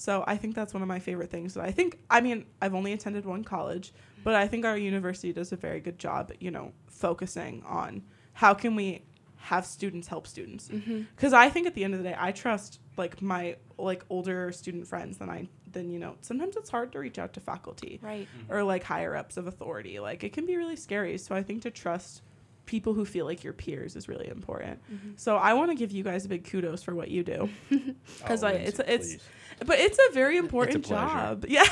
So 0.00 0.24
I 0.26 0.38
think 0.38 0.54
that's 0.54 0.72
one 0.72 0.82
of 0.82 0.88
my 0.88 0.98
favorite 0.98 1.30
things 1.30 1.52
that 1.52 1.62
I 1.62 1.72
think 1.72 1.98
I 2.08 2.22
mean, 2.22 2.46
I've 2.62 2.74
only 2.74 2.94
attended 2.94 3.26
one 3.26 3.44
college, 3.44 3.92
but 4.24 4.34
I 4.34 4.48
think 4.48 4.64
our 4.64 4.76
university 4.76 5.30
does 5.30 5.52
a 5.52 5.56
very 5.56 5.78
good 5.78 5.98
job, 5.98 6.32
you 6.40 6.50
know, 6.50 6.72
focusing 6.86 7.62
on 7.66 8.02
how 8.32 8.54
can 8.54 8.74
we 8.74 9.02
have 9.36 9.66
students 9.66 10.08
help 10.08 10.26
students. 10.26 10.68
Mm-hmm. 10.68 11.02
Cuz 11.16 11.34
I 11.34 11.50
think 11.50 11.66
at 11.66 11.74
the 11.74 11.84
end 11.84 11.92
of 11.92 12.02
the 12.02 12.08
day 12.08 12.16
I 12.18 12.32
trust 12.32 12.80
like 12.96 13.20
my 13.20 13.56
like 13.76 14.02
older 14.08 14.50
student 14.52 14.88
friends 14.88 15.18
than 15.18 15.28
I 15.28 15.48
than 15.70 15.90
you 15.90 15.98
know, 15.98 16.16
sometimes 16.22 16.56
it's 16.56 16.70
hard 16.70 16.92
to 16.92 16.98
reach 16.98 17.18
out 17.18 17.34
to 17.34 17.40
faculty 17.40 18.00
right. 18.00 18.26
or 18.48 18.62
like 18.64 18.82
higher 18.82 19.14
ups 19.14 19.36
of 19.36 19.46
authority. 19.46 20.00
Like 20.00 20.24
it 20.24 20.32
can 20.32 20.46
be 20.46 20.56
really 20.56 20.76
scary. 20.76 21.18
So 21.18 21.34
I 21.34 21.42
think 21.42 21.60
to 21.62 21.70
trust 21.70 22.22
people 22.64 22.94
who 22.94 23.04
feel 23.04 23.26
like 23.26 23.44
your 23.44 23.52
peers 23.52 23.96
is 23.96 24.08
really 24.08 24.28
important. 24.28 24.80
Mm-hmm. 24.90 25.10
So 25.16 25.36
I 25.36 25.52
want 25.52 25.70
to 25.72 25.74
give 25.74 25.90
you 25.92 26.04
guys 26.04 26.24
a 26.24 26.28
big 26.28 26.44
kudos 26.44 26.82
for 26.82 26.94
what 26.94 27.10
you 27.10 27.22
do. 27.22 27.50
Because 28.18 28.42
Oh, 28.44 28.48
I, 28.48 28.52
Lindsay, 28.52 28.68
it's 28.68 28.78
it's 28.78 29.08
please. 29.14 29.22
But 29.66 29.78
it's 29.78 29.98
a 30.10 30.12
very 30.12 30.36
important 30.36 30.84
pleasure. 30.84 31.06
job. 31.08 31.44
Yeah. 31.48 31.64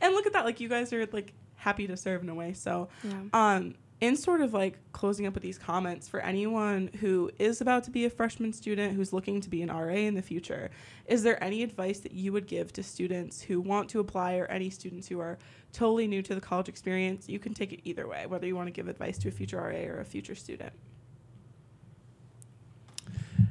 and 0.00 0.14
look 0.14 0.26
at 0.26 0.32
that. 0.34 0.44
Like 0.44 0.60
you 0.60 0.68
guys 0.68 0.92
are 0.92 1.06
like 1.12 1.32
happy 1.56 1.86
to 1.86 1.96
serve 1.96 2.22
in 2.22 2.28
a 2.28 2.34
way. 2.34 2.52
So 2.54 2.88
Yeah. 3.04 3.20
um 3.32 3.74
in 4.00 4.16
sort 4.16 4.40
of 4.40 4.54
like 4.54 4.78
closing 4.92 5.26
up 5.26 5.34
with 5.34 5.42
these 5.42 5.58
comments 5.58 6.08
for 6.08 6.20
anyone 6.20 6.88
who 7.00 7.30
is 7.38 7.60
about 7.60 7.84
to 7.84 7.90
be 7.90 8.06
a 8.06 8.10
freshman 8.10 8.50
student 8.50 8.94
who's 8.96 9.12
looking 9.12 9.42
to 9.42 9.50
be 9.50 9.60
an 9.60 9.68
RA 9.68 9.92
in 9.92 10.14
the 10.14 10.22
future, 10.22 10.70
is 11.04 11.22
there 11.22 11.42
any 11.44 11.62
advice 11.62 12.00
that 12.00 12.12
you 12.12 12.32
would 12.32 12.46
give 12.46 12.72
to 12.72 12.82
students 12.82 13.42
who 13.42 13.60
want 13.60 13.90
to 13.90 14.00
apply 14.00 14.36
or 14.36 14.46
any 14.46 14.70
students 14.70 15.06
who 15.08 15.20
are 15.20 15.36
totally 15.74 16.06
new 16.06 16.22
to 16.22 16.34
the 16.34 16.40
college 16.40 16.66
experience? 16.70 17.28
You 17.28 17.38
can 17.38 17.52
take 17.52 17.74
it 17.74 17.80
either 17.84 18.08
way, 18.08 18.24
whether 18.26 18.46
you 18.46 18.56
want 18.56 18.68
to 18.68 18.72
give 18.72 18.88
advice 18.88 19.18
to 19.18 19.28
a 19.28 19.30
future 19.30 19.58
RA 19.58 19.84
or 19.94 20.00
a 20.00 20.04
future 20.06 20.34
student. 20.34 20.72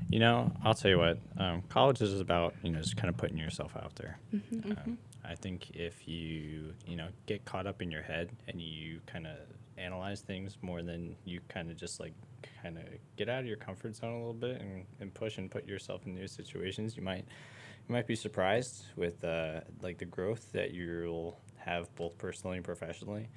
You 0.09 0.19
know, 0.19 0.51
I'll 0.63 0.73
tell 0.73 0.91
you 0.91 0.97
what. 0.97 1.19
Um, 1.37 1.63
college 1.69 2.01
is 2.01 2.19
about 2.19 2.55
you 2.63 2.71
know 2.71 2.79
just 2.79 2.97
kind 2.97 3.09
of 3.09 3.17
putting 3.17 3.37
yourself 3.37 3.75
out 3.75 3.95
there. 3.95 4.19
Mm-hmm. 4.33 4.71
Um, 4.71 4.97
I 5.23 5.35
think 5.35 5.71
if 5.71 6.07
you 6.07 6.73
you 6.87 6.95
know 6.95 7.07
get 7.25 7.45
caught 7.45 7.67
up 7.67 7.81
in 7.81 7.91
your 7.91 8.01
head 8.01 8.29
and 8.47 8.61
you 8.61 8.99
kind 9.05 9.27
of 9.27 9.37
analyze 9.77 10.21
things 10.21 10.57
more 10.61 10.81
than 10.81 11.15
you 11.25 11.39
kind 11.47 11.71
of 11.71 11.77
just 11.77 11.99
like 11.99 12.13
kind 12.61 12.77
of 12.77 12.83
get 13.15 13.29
out 13.29 13.39
of 13.39 13.45
your 13.45 13.57
comfort 13.57 13.95
zone 13.95 14.13
a 14.13 14.17
little 14.17 14.33
bit 14.33 14.61
and, 14.61 14.85
and 14.99 15.13
push 15.13 15.37
and 15.37 15.49
put 15.49 15.67
yourself 15.67 16.05
in 16.05 16.15
new 16.15 16.27
situations, 16.27 16.97
you 16.97 17.03
might 17.03 17.25
you 17.87 17.93
might 17.93 18.07
be 18.07 18.15
surprised 18.15 18.85
with 18.95 19.23
uh, 19.23 19.61
like 19.81 19.97
the 19.97 20.05
growth 20.05 20.51
that 20.51 20.73
you'll 20.73 21.39
have 21.57 21.93
both 21.95 22.17
personally 22.17 22.57
and 22.57 22.65
professionally. 22.65 23.29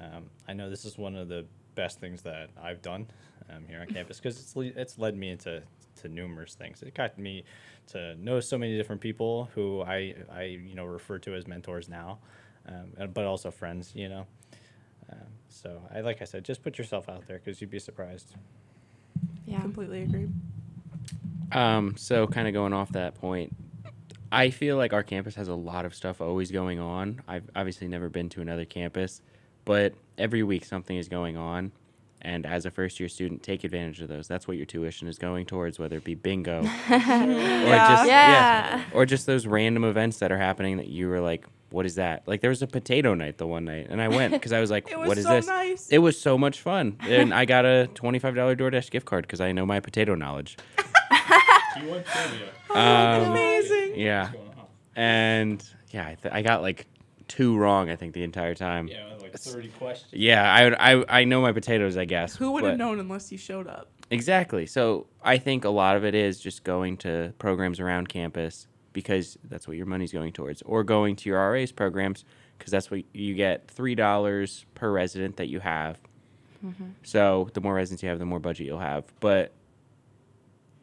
Um, 0.00 0.24
I 0.48 0.52
know 0.52 0.68
this 0.68 0.84
is 0.84 0.98
one 0.98 1.14
of 1.14 1.28
the 1.28 1.46
best 1.74 2.00
things 2.00 2.22
that 2.22 2.50
I've 2.60 2.82
done 2.82 3.06
um, 3.50 3.64
here 3.68 3.80
on 3.80 3.86
campus 3.86 4.18
because 4.18 4.40
it's 4.40 4.56
le- 4.56 4.72
it's 4.76 4.98
led 4.98 5.16
me 5.16 5.30
into 5.30 5.62
to 6.04 6.08
numerous 6.08 6.54
things. 6.54 6.82
It 6.82 6.94
got 6.94 7.18
me 7.18 7.44
to 7.88 8.14
know 8.16 8.40
so 8.40 8.56
many 8.56 8.76
different 8.76 9.00
people 9.00 9.50
who 9.54 9.82
I 9.82 10.14
I 10.32 10.42
you 10.44 10.74
know 10.74 10.84
refer 10.84 11.18
to 11.20 11.34
as 11.34 11.46
mentors 11.46 11.88
now, 11.88 12.18
um, 12.68 13.10
but 13.12 13.24
also 13.24 13.50
friends. 13.50 13.92
You 13.94 14.08
know, 14.08 14.26
um, 15.10 15.26
so 15.48 15.82
I 15.94 16.00
like 16.00 16.22
I 16.22 16.24
said, 16.24 16.44
just 16.44 16.62
put 16.62 16.78
yourself 16.78 17.08
out 17.08 17.26
there 17.26 17.38
because 17.38 17.60
you'd 17.60 17.70
be 17.70 17.78
surprised. 17.78 18.34
Yeah. 19.46 19.60
Completely 19.60 20.02
agree. 20.02 20.28
Um, 21.52 21.96
so 21.96 22.26
kind 22.26 22.48
of 22.48 22.54
going 22.54 22.72
off 22.72 22.90
that 22.92 23.14
point, 23.14 23.54
I 24.32 24.50
feel 24.50 24.76
like 24.76 24.92
our 24.92 25.02
campus 25.02 25.34
has 25.36 25.48
a 25.48 25.54
lot 25.54 25.84
of 25.84 25.94
stuff 25.94 26.20
always 26.20 26.50
going 26.50 26.80
on. 26.80 27.20
I've 27.28 27.48
obviously 27.54 27.88
never 27.88 28.08
been 28.08 28.28
to 28.30 28.40
another 28.40 28.64
campus, 28.64 29.22
but 29.64 29.94
every 30.18 30.42
week 30.42 30.64
something 30.64 30.96
is 30.96 31.08
going 31.08 31.36
on. 31.36 31.72
And 32.24 32.46
as 32.46 32.64
a 32.64 32.70
first 32.70 32.98
year 33.00 33.08
student, 33.10 33.42
take 33.42 33.64
advantage 33.64 34.00
of 34.00 34.08
those. 34.08 34.26
That's 34.26 34.48
what 34.48 34.56
your 34.56 34.64
tuition 34.66 35.08
is 35.08 35.18
going 35.18 35.44
towards, 35.44 35.78
whether 35.78 35.98
it 35.98 36.04
be 36.04 36.14
bingo 36.14 36.60
or 36.62 36.64
Yeah. 36.64 37.86
just 37.88 38.06
Yeah. 38.08 38.82
or 38.94 39.04
just 39.04 39.26
those 39.26 39.46
random 39.46 39.84
events 39.84 40.18
that 40.20 40.32
are 40.32 40.38
happening 40.38 40.78
that 40.78 40.88
you 40.88 41.08
were 41.10 41.20
like, 41.20 41.44
"What 41.68 41.84
is 41.84 41.96
that?" 41.96 42.22
Like 42.26 42.40
there 42.40 42.48
was 42.48 42.62
a 42.62 42.66
potato 42.66 43.12
night 43.14 43.36
the 43.36 43.46
one 43.46 43.66
night, 43.66 43.88
and 43.90 44.00
I 44.00 44.08
went 44.08 44.32
because 44.32 44.52
I 44.54 44.60
was 44.60 44.70
like, 44.70 44.88
It 44.90 44.98
was 44.98 45.06
"What 45.08 45.18
is 45.18 45.24
so 45.24 45.30
this?" 45.34 45.46
nice. 45.46 45.88
It 45.90 45.98
was 45.98 46.18
so 46.18 46.38
much 46.38 46.62
fun, 46.62 46.96
and 47.02 47.34
I 47.34 47.44
got 47.44 47.66
a 47.66 47.88
twenty-five 47.94 48.34
dollar 48.34 48.56
DoorDash 48.56 48.90
gift 48.90 49.04
card 49.04 49.24
because 49.26 49.42
I 49.42 49.52
know 49.52 49.66
my 49.66 49.80
potato 49.80 50.14
knowledge. 50.14 50.56
Oh, 51.76 52.74
Um, 52.74 53.30
amazing. 53.32 53.98
Yeah, 54.00 54.30
and 54.96 55.62
yeah, 55.90 56.06
I, 56.08 56.14
th- 56.14 56.32
I 56.34 56.42
got 56.42 56.62
like 56.62 56.86
two 57.28 57.56
wrong. 57.56 57.90
I 57.90 57.96
think 57.96 58.14
the 58.14 58.22
entire 58.22 58.54
time. 58.54 58.88
Yeah, 58.88 59.14
like 59.20 59.34
thirty 59.34 59.68
questions. 59.68 60.12
Yeah, 60.12 60.76
I, 60.78 60.94
I 60.94 61.04
I 61.20 61.24
know 61.24 61.40
my 61.42 61.52
potatoes. 61.52 61.96
I 61.96 62.04
guess. 62.04 62.36
Who 62.36 62.52
would 62.52 62.64
have 62.64 62.78
known 62.78 63.00
unless 63.00 63.30
you 63.32 63.38
showed 63.38 63.66
up? 63.66 63.90
Exactly. 64.10 64.66
So 64.66 65.06
I 65.22 65.38
think 65.38 65.64
a 65.64 65.70
lot 65.70 65.96
of 65.96 66.04
it 66.04 66.14
is 66.14 66.38
just 66.38 66.64
going 66.64 66.98
to 66.98 67.32
programs 67.38 67.80
around 67.80 68.08
campus 68.08 68.66
because 68.92 69.38
that's 69.44 69.66
what 69.66 69.76
your 69.76 69.86
money's 69.86 70.12
going 70.12 70.32
towards, 70.32 70.62
or 70.62 70.84
going 70.84 71.16
to 71.16 71.28
your 71.28 71.50
RA's 71.50 71.72
programs 71.72 72.24
because 72.58 72.70
that's 72.70 72.90
what 72.90 73.02
you 73.12 73.34
get 73.34 73.68
three 73.68 73.94
dollars 73.94 74.66
per 74.74 74.90
resident 74.90 75.36
that 75.36 75.48
you 75.48 75.60
have. 75.60 75.98
Mm-hmm. 76.64 76.84
So 77.02 77.50
the 77.54 77.60
more 77.60 77.74
residents 77.74 78.02
you 78.02 78.08
have, 78.08 78.18
the 78.18 78.24
more 78.24 78.40
budget 78.40 78.66
you'll 78.66 78.78
have. 78.78 79.04
But 79.20 79.52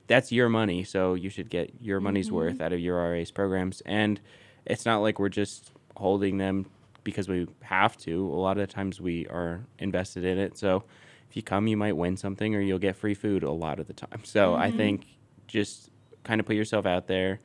that's 0.08 0.32
your 0.32 0.50
money, 0.50 0.84
so 0.84 1.14
you 1.14 1.30
should 1.30 1.50
get 1.50 1.74
your 1.80 2.00
money's 2.00 2.28
mm-hmm. 2.28 2.36
worth 2.36 2.62
out 2.62 2.74
of 2.74 2.80
your 2.80 2.98
RA's 2.98 3.32
programs. 3.32 3.82
And 3.86 4.20
it's 4.66 4.86
not 4.86 5.00
like 5.00 5.20
we're 5.20 5.30
just 5.30 5.72
holding 5.96 6.38
them 6.38 6.66
because 7.04 7.28
we 7.28 7.48
have 7.62 7.98
to. 7.98 8.28
A 8.28 8.36
lot 8.36 8.58
of 8.58 8.68
the 8.68 8.74
times 8.74 9.02
we 9.02 9.28
are 9.28 9.62
invested 9.80 10.24
in 10.24 10.38
it. 10.38 10.58
So 10.58 10.84
if 11.30 11.36
you 11.36 11.42
come, 11.42 11.68
you 11.68 11.78
might 11.78 11.96
win 11.96 12.18
something 12.18 12.56
or 12.56 12.62
you'll 12.62 12.80
get 12.80 12.96
free 12.96 13.14
food 13.14 13.44
a 13.44 13.52
lot 13.52 13.80
of 13.80 13.88
the 13.88 13.94
time. 13.94 14.22
So 14.24 14.56
I 14.56 14.68
mm-hmm. 14.68 14.78
think 14.78 15.06
just 15.48 15.90
kind 16.24 16.40
of 16.40 16.46
put 16.46 16.56
yourself 16.56 16.86
out 16.86 17.08
there. 17.08 17.40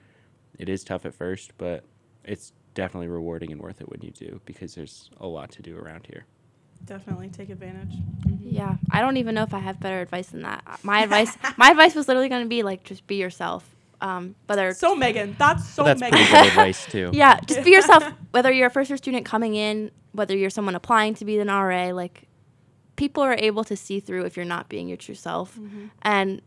It 0.58 0.68
is 0.68 0.84
tough 0.84 1.06
at 1.06 1.14
first, 1.14 1.52
but 1.58 1.84
it's 2.24 2.52
definitely 2.74 3.08
rewarding 3.08 3.52
and 3.52 3.60
worth 3.60 3.80
it 3.80 3.88
when 3.88 4.00
you 4.02 4.10
do 4.10 4.40
because 4.44 4.74
there's 4.74 5.10
a 5.20 5.26
lot 5.26 5.50
to 5.52 5.62
do 5.62 5.76
around 5.76 6.06
here. 6.06 6.24
Definitely 6.84 7.28
take 7.28 7.48
advantage. 7.48 7.96
Mm-hmm. 8.26 8.48
Yeah. 8.54 8.76
I 8.90 9.00
don't 9.00 9.16
even 9.16 9.34
know 9.34 9.42
if 9.42 9.54
I 9.54 9.58
have 9.60 9.80
better 9.80 10.00
advice 10.00 10.28
than 10.28 10.42
that. 10.42 10.80
My 10.82 11.00
advice, 11.04 11.36
my 11.56 11.70
advice 11.70 11.94
was 11.94 12.08
literally 12.08 12.28
going 12.28 12.42
to 12.42 12.48
be 12.48 12.62
like, 12.62 12.84
just 12.84 13.06
be 13.06 13.16
yourself. 13.16 13.75
Um, 14.00 14.34
whether 14.46 14.74
So 14.74 14.94
Megan, 14.94 15.34
that's 15.38 15.66
so 15.68 15.84
that's 15.84 16.00
Megan. 16.00 16.18
pretty 16.18 16.32
good 16.32 16.46
advice 16.48 16.84
too. 16.86 17.10
yeah, 17.14 17.40
just 17.46 17.64
be 17.64 17.70
yourself. 17.70 18.04
Whether 18.32 18.52
you're 18.52 18.66
a 18.66 18.70
first 18.70 18.90
year 18.90 18.96
student 18.98 19.24
coming 19.24 19.54
in, 19.54 19.90
whether 20.12 20.36
you're 20.36 20.50
someone 20.50 20.74
applying 20.74 21.14
to 21.14 21.24
be 21.24 21.38
an 21.38 21.48
RA, 21.48 21.86
like 21.92 22.24
people 22.96 23.22
are 23.22 23.34
able 23.38 23.64
to 23.64 23.76
see 23.76 24.00
through 24.00 24.24
if 24.24 24.36
you're 24.36 24.44
not 24.46 24.68
being 24.68 24.88
your 24.88 24.96
true 24.98 25.14
self, 25.14 25.58
and 26.02 26.42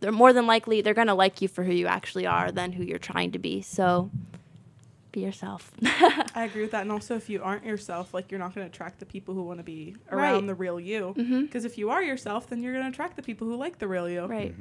they're 0.00 0.12
more 0.12 0.32
than 0.32 0.46
likely 0.46 0.80
they're 0.80 0.94
gonna 0.94 1.14
like 1.14 1.40
you 1.42 1.48
for 1.48 1.62
who 1.64 1.72
you 1.72 1.86
actually 1.86 2.26
are 2.26 2.50
than 2.52 2.72
who 2.72 2.82
you're 2.82 2.98
trying 2.98 3.30
to 3.32 3.38
be. 3.38 3.62
So, 3.62 4.10
be 5.12 5.20
yourself. 5.20 5.70
I 6.34 6.44
agree 6.44 6.62
with 6.62 6.72
that. 6.72 6.82
And 6.82 6.92
also, 6.92 7.14
if 7.16 7.30
you 7.30 7.42
aren't 7.42 7.64
yourself, 7.64 8.12
like 8.12 8.30
you're 8.30 8.38
not 8.38 8.54
going 8.54 8.66
to 8.66 8.70
attract 8.72 8.98
the 9.00 9.06
people 9.06 9.34
who 9.34 9.42
want 9.42 9.58
to 9.58 9.64
be 9.64 9.96
Right. 10.10 10.32
around 10.32 10.46
the 10.46 10.54
real 10.54 10.78
you. 10.78 11.14
Mhm. 11.16 11.42
Because 11.42 11.64
if 11.64 11.78
you 11.78 11.88
are 11.90 12.02
yourself, 12.02 12.46
then 12.48 12.62
you're 12.62 12.72
going 12.74 12.84
to 12.84 12.90
attract 12.90 13.16
the 13.16 13.22
people 13.22 13.46
who 13.48 13.56
like 13.56 13.78
the 13.78 13.88
real 13.88 14.08
you. 14.08 14.26
right. 14.26 14.54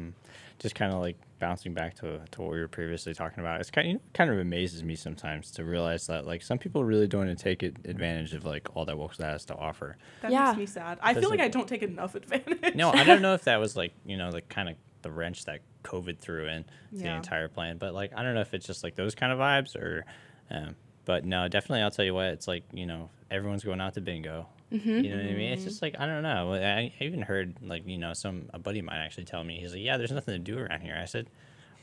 Just 0.59 0.75
kind 0.75 0.91
of 0.93 0.99
like 0.99 1.17
bouncing 1.39 1.73
back 1.73 1.93
to, 1.93 2.19
to 2.31 2.41
what 2.41 2.49
we 2.51 2.59
were 2.59 2.67
previously 2.67 3.13
talking 3.13 3.39
about 3.41 3.59
it's 3.61 3.69
kind 3.69 3.95
of, 3.97 4.13
kind 4.13 4.31
of 4.31 4.39
amazes 4.39 4.83
me 4.83 4.95
sometimes 4.95 5.51
to 5.51 5.63
realize 5.63 6.07
that 6.07 6.25
like 6.25 6.41
some 6.41 6.57
people 6.57 6.83
really 6.83 7.07
don't 7.07 7.33
take 7.37 7.61
advantage 7.61 8.33
of 8.33 8.43
like 8.43 8.67
all 8.75 8.83
that 8.85 8.97
Wilkes 8.97 9.19
has 9.19 9.45
to 9.45 9.55
offer 9.55 9.97
That 10.21 10.31
Yeah. 10.31 10.45
makes 10.47 10.57
me 10.57 10.65
sad. 10.65 10.97
I 11.01 11.13
feel 11.13 11.29
like 11.29 11.39
it- 11.39 11.43
I 11.43 11.47
don't 11.49 11.67
take 11.67 11.83
enough 11.83 12.15
advantage. 12.15 12.73
no 12.75 12.91
i 12.91 13.03
don't 13.03 13.21
know 13.21 13.33
if 13.35 13.43
that 13.43 13.57
was 13.57 13.75
like 13.81 13.93
you 14.05 14.17
know 14.17 14.31
the 14.31 14.41
kind 14.41 14.67
of 14.69 14.75
the 15.03 15.11
wrench 15.11 15.45
that 15.45 15.61
covid 15.83 16.17
threw 16.17 16.47
in 16.47 16.63
to 16.63 17.03
the 17.03 17.07
entire 17.15 17.47
plan 17.47 17.77
but 17.77 17.93
like 17.93 18.11
i 18.17 18.23
don't 18.23 18.33
know 18.33 18.41
if 18.41 18.53
it's 18.55 18.65
just 18.65 18.83
like 18.83 18.95
those 18.95 19.13
kind 19.15 19.31
of 19.31 19.37
vibes 19.39 19.75
or 19.75 20.03
um, 20.49 20.75
but 21.05 21.23
no 21.23 21.47
definitely 21.47 21.81
i'll 21.83 21.91
tell 21.91 22.03
you 22.03 22.13
what 22.15 22.25
it's 22.25 22.47
like 22.47 22.63
you 22.73 22.85
know 22.87 23.09
everyone's 23.29 23.63
going 23.63 23.79
out 23.79 23.93
to 23.93 24.01
bingo 24.01 24.47
Mm-hmm. 24.73 24.89
You 24.89 25.09
know 25.11 25.15
what 25.17 25.25
I 25.25 25.33
mean? 25.33 25.51
It's 25.53 25.63
just 25.63 25.81
like 25.81 25.95
I 25.99 26.05
don't 26.05 26.23
know. 26.23 26.53
I, 26.53 26.91
I 26.99 27.03
even 27.03 27.21
heard 27.21 27.55
like 27.61 27.87
you 27.87 27.97
know 27.97 28.13
some 28.13 28.49
a 28.53 28.59
buddy 28.59 28.79
of 28.79 28.85
mine 28.85 28.97
actually 28.99 29.25
tell 29.25 29.43
me 29.43 29.59
he's 29.59 29.71
like, 29.73 29.81
yeah, 29.81 29.97
there's 29.97 30.11
nothing 30.11 30.33
to 30.33 30.39
do 30.39 30.57
around 30.59 30.81
here. 30.81 30.97
I 31.01 31.05
said, 31.05 31.27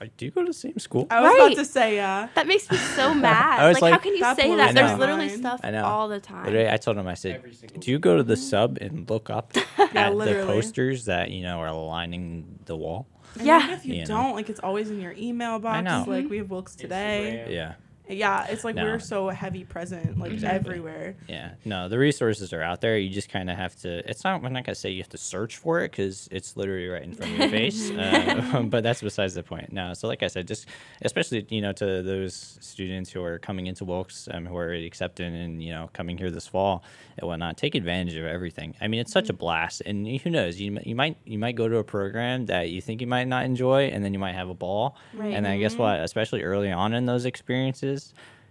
"Uh, 0.03 0.07
do 0.19 0.27
you 0.27 0.31
go 0.31 0.43
to 0.43 0.47
the 0.49 0.53
same 0.53 0.79
school? 0.79 1.07
I 1.11 1.21
was 1.23 1.31
Right. 1.31 1.47
about 1.53 1.57
to 1.57 1.65
say, 1.65 1.97
yeah. 1.97 2.29
That 2.35 2.47
makes 2.47 2.71
me 2.71 2.77
so 2.77 3.15
mad. 3.31 3.61
I 3.61 3.69
was 3.69 3.81
like, 3.81 3.93
how 3.93 3.99
can 3.99 4.13
you 4.15 4.21
That 4.21 4.37
say 4.37 4.55
that? 4.57 4.75
There's 4.75 4.99
literally 4.99 5.31
stuff 5.31 5.61
I 5.65 5.71
know. 5.71 5.85
all 5.85 6.09
the 6.09 6.21
time. 6.21 6.45
Literally, 6.45 6.69
I 6.69 6.77
told 6.77 6.99
him, 6.99 7.07
I 7.09 7.15
said, 7.15 7.43
do 7.79 7.91
you 7.91 7.99
go 7.99 8.17
to 8.19 8.23
the 8.23 8.37
sub 8.37 8.77
and 8.83 9.09
look 9.09 9.31
up 9.31 9.57
at 9.79 9.93
the 10.19 10.43
posters 10.47 11.07
that 11.07 11.31
you 11.31 11.43
know 11.43 11.61
are 11.61 11.73
lining 11.73 12.59
the 12.67 12.77
wall? 12.77 13.07
And 13.39 13.47
Yeah. 13.47 13.63
even 13.65 13.71
if 13.75 13.87
you, 13.87 13.95
You 13.95 14.05
don't, 14.07 14.35
like 14.35 14.51
it's 14.51 14.61
always 14.61 14.91
in 14.91 15.01
your 15.01 15.15
email 15.17 15.59
box. 15.59 15.79
I 15.79 15.81
know. 15.81 16.05
Like 16.07 16.29
we 16.29 16.37
have 16.37 16.51
Wilkes 16.51 16.77
today. 16.77 17.47
Yeah. 17.49 17.75
Yeah, 18.09 18.47
it's 18.49 18.65
like 18.65 18.75
No. 18.75 18.85
we're 18.85 18.99
so 18.99 19.29
heavy 19.31 19.65
present, 19.65 20.19
like 20.19 20.43
everywhere. 20.43 21.17
Yeah, 21.27 21.53
no, 21.65 21.89
the 21.89 21.99
resources 21.99 22.53
are 22.53 22.63
out 22.63 22.83
there. 22.83 22.99
You 22.99 23.09
just 23.09 23.31
kind 23.31 23.49
of 23.49 23.57
have 23.57 23.75
to. 23.77 24.09
It's 24.09 24.25
not. 24.25 24.45
I'm 24.45 24.53
not 24.53 24.65
gonna 24.65 24.75
say 24.75 24.91
you 24.91 25.01
have 25.01 25.09
to 25.11 25.19
search 25.19 25.57
for 25.57 25.81
it 25.81 25.91
because 25.91 26.29
it's 26.31 26.55
literally 26.55 26.87
right 26.89 27.03
in 27.03 27.15
front 27.15 27.33
of 27.33 27.39
your 27.39 27.49
face. 27.49 27.91
Uh, 27.91 28.63
but 28.69 28.83
that's 28.83 29.01
besides 29.01 29.35
the 29.35 29.43
point. 29.43 29.73
No, 29.73 29.95
so 29.95 30.07
like 30.07 30.23
I 30.23 30.27
said, 30.27 30.47
just 30.47 30.67
especially 31.01 31.47
you 31.49 31.63
know 31.63 31.73
to 31.73 32.03
those 32.03 32.59
students 32.61 33.11
who 33.11 33.23
are 33.25 33.39
coming 33.39 33.69
into 33.69 33.87
Wilkes, 33.87 34.29
um, 34.31 34.45
who 34.45 34.57
are 34.57 34.65
already 34.65 34.87
accepted 34.87 35.33
and 35.33 35.63
you 35.63 35.73
know 35.73 35.89
coming 35.95 36.19
here 36.19 36.31
this 36.31 36.47
fall 36.47 36.85
and 37.17 37.27
whatnot, 37.27 37.57
take 37.57 37.75
advantage 37.75 38.17
of 38.17 38.27
everything. 38.27 38.75
I 38.83 38.89
mean, 38.89 39.01
it's 39.01 39.13
such 39.13 39.31
a 39.31 39.35
blast, 39.35 39.81
and 39.87 40.07
who 40.07 40.29
knows, 40.29 40.61
you 40.61 40.79
you 40.85 40.95
might 40.95 41.17
you 41.25 41.39
might 41.39 41.57
go 41.57 41.69
to 41.69 41.79
a 41.79 41.85
program 41.85 42.47
that 42.47 42.69
you 42.69 42.83
think 42.83 43.01
you 43.01 43.07
might 43.07 43.29
not 43.29 43.47
enjoy, 43.47 43.85
and 43.85 44.05
then 44.05 44.13
you 44.13 44.19
might 44.19 44.35
have 44.35 44.51
a 44.51 44.55
ball. 44.55 44.97
Right. 45.15 45.33
And 45.33 45.47
then 45.47 45.59
guess 45.59 45.77
what? 45.77 46.01
Especially 46.01 46.43
early 46.43 46.71
on 46.71 46.93
in 46.93 47.07
those 47.07 47.25
experiences. 47.25 47.94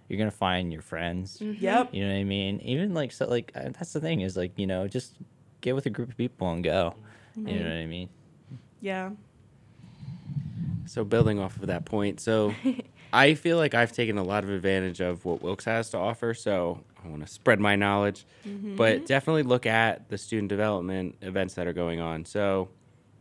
You're 0.08 0.20
gonna 0.20 0.32
find 0.32 0.72
your 0.72 0.82
friends. 0.82 1.40
Mm-hmm. 1.40 1.64
Yep. 1.64 1.94
You 1.94 2.06
know 2.06 2.14
what 2.14 2.20
I 2.20 2.24
mean? 2.24 2.60
Even 2.62 2.94
like 2.94 3.12
so, 3.12 3.28
like 3.28 3.52
uh, 3.56 3.70
that's 3.70 3.94
the 3.94 4.02
thing 4.02 4.22
is 4.22 4.38
like 4.38 4.58
you 4.58 4.68
know 4.68 4.88
just 4.88 5.16
get 5.62 5.76
with 5.76 5.86
a 5.86 5.90
group 5.90 6.10
of 6.10 6.18
people 6.18 6.52
and 6.52 6.64
go. 6.64 6.96
You 7.36 7.60
know 7.60 7.66
what 7.66 7.78
I 7.78 7.88
mean? 7.88 8.10
Yeah. 8.82 9.12
So 10.86 11.04
building 11.04 11.40
off 11.40 11.56
of 11.58 11.68
that 11.68 11.86
point, 11.86 12.20
so 12.20 12.54
I 13.14 13.34
feel 13.34 13.58
like 13.58 13.74
I've 13.74 13.92
taken 13.92 14.18
a 14.18 14.24
lot 14.24 14.44
of 14.44 14.50
advantage 14.50 15.00
of 15.00 15.24
what 15.26 15.42
Wilkes 15.42 15.66
has 15.66 15.90
to 15.92 15.98
offer. 15.98 16.34
So 16.34 16.84
I 17.04 17.08
want 17.08 17.26
to 17.26 17.32
spread 17.32 17.60
my 17.60 17.76
knowledge, 17.76 18.26
mm-hmm. 18.48 18.76
but 18.76 19.06
definitely 19.06 19.44
look 19.44 19.66
at 19.66 20.10
the 20.10 20.18
student 20.18 20.50
development 20.50 21.16
events 21.22 21.56
that 21.56 21.68
are 21.68 21.74
going 21.74 22.00
on. 22.00 22.26
So, 22.26 22.70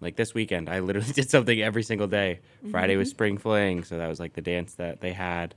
like 0.01 0.17
this 0.17 0.35
weekend, 0.35 0.69
I 0.69 0.81
literally 0.81 1.13
did 1.13 1.31
something 1.31 1.61
every 1.61 1.83
single 1.83 2.07
day. 2.07 2.41
Friday 2.71 2.97
was 2.97 3.09
mm-hmm. 3.09 3.15
spring 3.15 3.39
fling, 3.39 3.85
so 3.85 3.99
that 3.99 4.09
was 4.09 4.21
like 4.21 4.35
the 4.35 4.43
dance 4.43 4.75
that 4.75 5.01
they 5.01 5.13
had. 5.13 5.55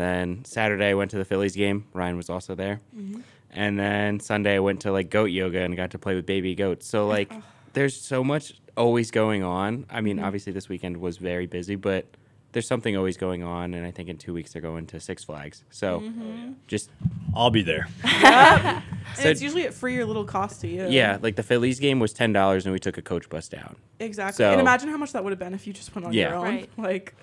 Then 0.00 0.44
Saturday, 0.46 0.88
I 0.88 0.94
went 0.94 1.10
to 1.10 1.18
the 1.18 1.26
Phillies 1.26 1.54
game. 1.54 1.84
Ryan 1.92 2.16
was 2.16 2.30
also 2.30 2.54
there. 2.54 2.80
Mm-hmm. 2.96 3.20
And 3.50 3.78
then 3.78 4.18
Sunday, 4.18 4.56
I 4.56 4.60
went 4.60 4.80
to 4.80 4.92
like 4.92 5.10
goat 5.10 5.26
yoga 5.26 5.60
and 5.60 5.76
got 5.76 5.90
to 5.90 5.98
play 5.98 6.14
with 6.14 6.24
baby 6.24 6.54
goats. 6.54 6.86
So 6.86 7.06
like, 7.06 7.30
there's 7.74 8.00
so 8.00 8.24
much 8.24 8.54
always 8.78 9.10
going 9.10 9.42
on. 9.42 9.84
I 9.90 10.00
mean, 10.00 10.16
mm-hmm. 10.16 10.24
obviously 10.24 10.54
this 10.54 10.70
weekend 10.70 10.96
was 10.96 11.18
very 11.18 11.46
busy, 11.46 11.74
but 11.76 12.06
there's 12.52 12.66
something 12.66 12.96
always 12.96 13.18
going 13.18 13.42
on. 13.42 13.74
And 13.74 13.86
I 13.86 13.90
think 13.90 14.08
in 14.08 14.16
two 14.16 14.32
weeks 14.32 14.54
they're 14.54 14.62
going 14.62 14.86
to 14.86 15.00
Six 15.00 15.22
Flags. 15.22 15.64
So 15.68 16.00
mm-hmm. 16.00 16.22
oh, 16.50 16.54
just 16.66 16.88
I'll 17.34 17.50
be 17.50 17.62
there. 17.62 17.86
And 19.10 19.18
So- 19.18 19.28
it's 19.28 19.42
usually 19.42 19.66
at 19.66 19.74
free 19.74 19.98
or 19.98 20.06
little 20.06 20.24
cost 20.24 20.60
to 20.60 20.68
you. 20.68 20.86
yeah, 20.88 21.18
like 21.20 21.34
the 21.34 21.42
Phillies 21.42 21.80
game 21.80 21.98
was 21.98 22.12
ten 22.12 22.32
dollars, 22.32 22.64
and 22.64 22.72
we 22.72 22.78
took 22.78 22.96
a 22.96 23.02
coach 23.02 23.28
bus 23.28 23.48
down. 23.48 23.74
Exactly. 23.98 24.44
So- 24.44 24.52
and 24.52 24.60
imagine 24.60 24.88
how 24.88 24.96
much 24.96 25.12
that 25.12 25.24
would 25.24 25.30
have 25.30 25.38
been 25.40 25.52
if 25.52 25.66
you 25.66 25.72
just 25.72 25.92
went 25.94 26.06
on 26.06 26.12
Yeah. 26.12 26.28
your 26.28 26.36
own. 26.36 26.44
Right. 26.44 26.70
Like 26.78 27.14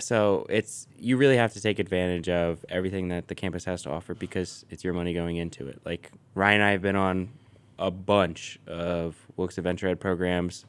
So 0.00 0.46
it's 0.48 0.86
you 0.98 1.16
really 1.16 1.36
have 1.36 1.52
to 1.54 1.60
take 1.60 1.78
advantage 1.78 2.28
of 2.28 2.64
everything 2.68 3.08
that 3.08 3.28
the 3.28 3.34
campus 3.34 3.64
has 3.64 3.82
to 3.82 3.90
offer 3.90 4.14
because 4.14 4.64
it's 4.70 4.84
your 4.84 4.94
money 4.94 5.12
going 5.12 5.36
into 5.36 5.66
it. 5.68 5.80
Like 5.84 6.10
Ryan 6.34 6.60
and 6.60 6.64
I 6.64 6.70
have 6.72 6.82
been 6.82 6.96
on 6.96 7.30
a 7.78 7.90
bunch 7.90 8.58
of 8.66 9.16
Wilkes 9.36 9.58
Adventure 9.58 9.88
Ed 9.88 10.00
programs 10.00 10.64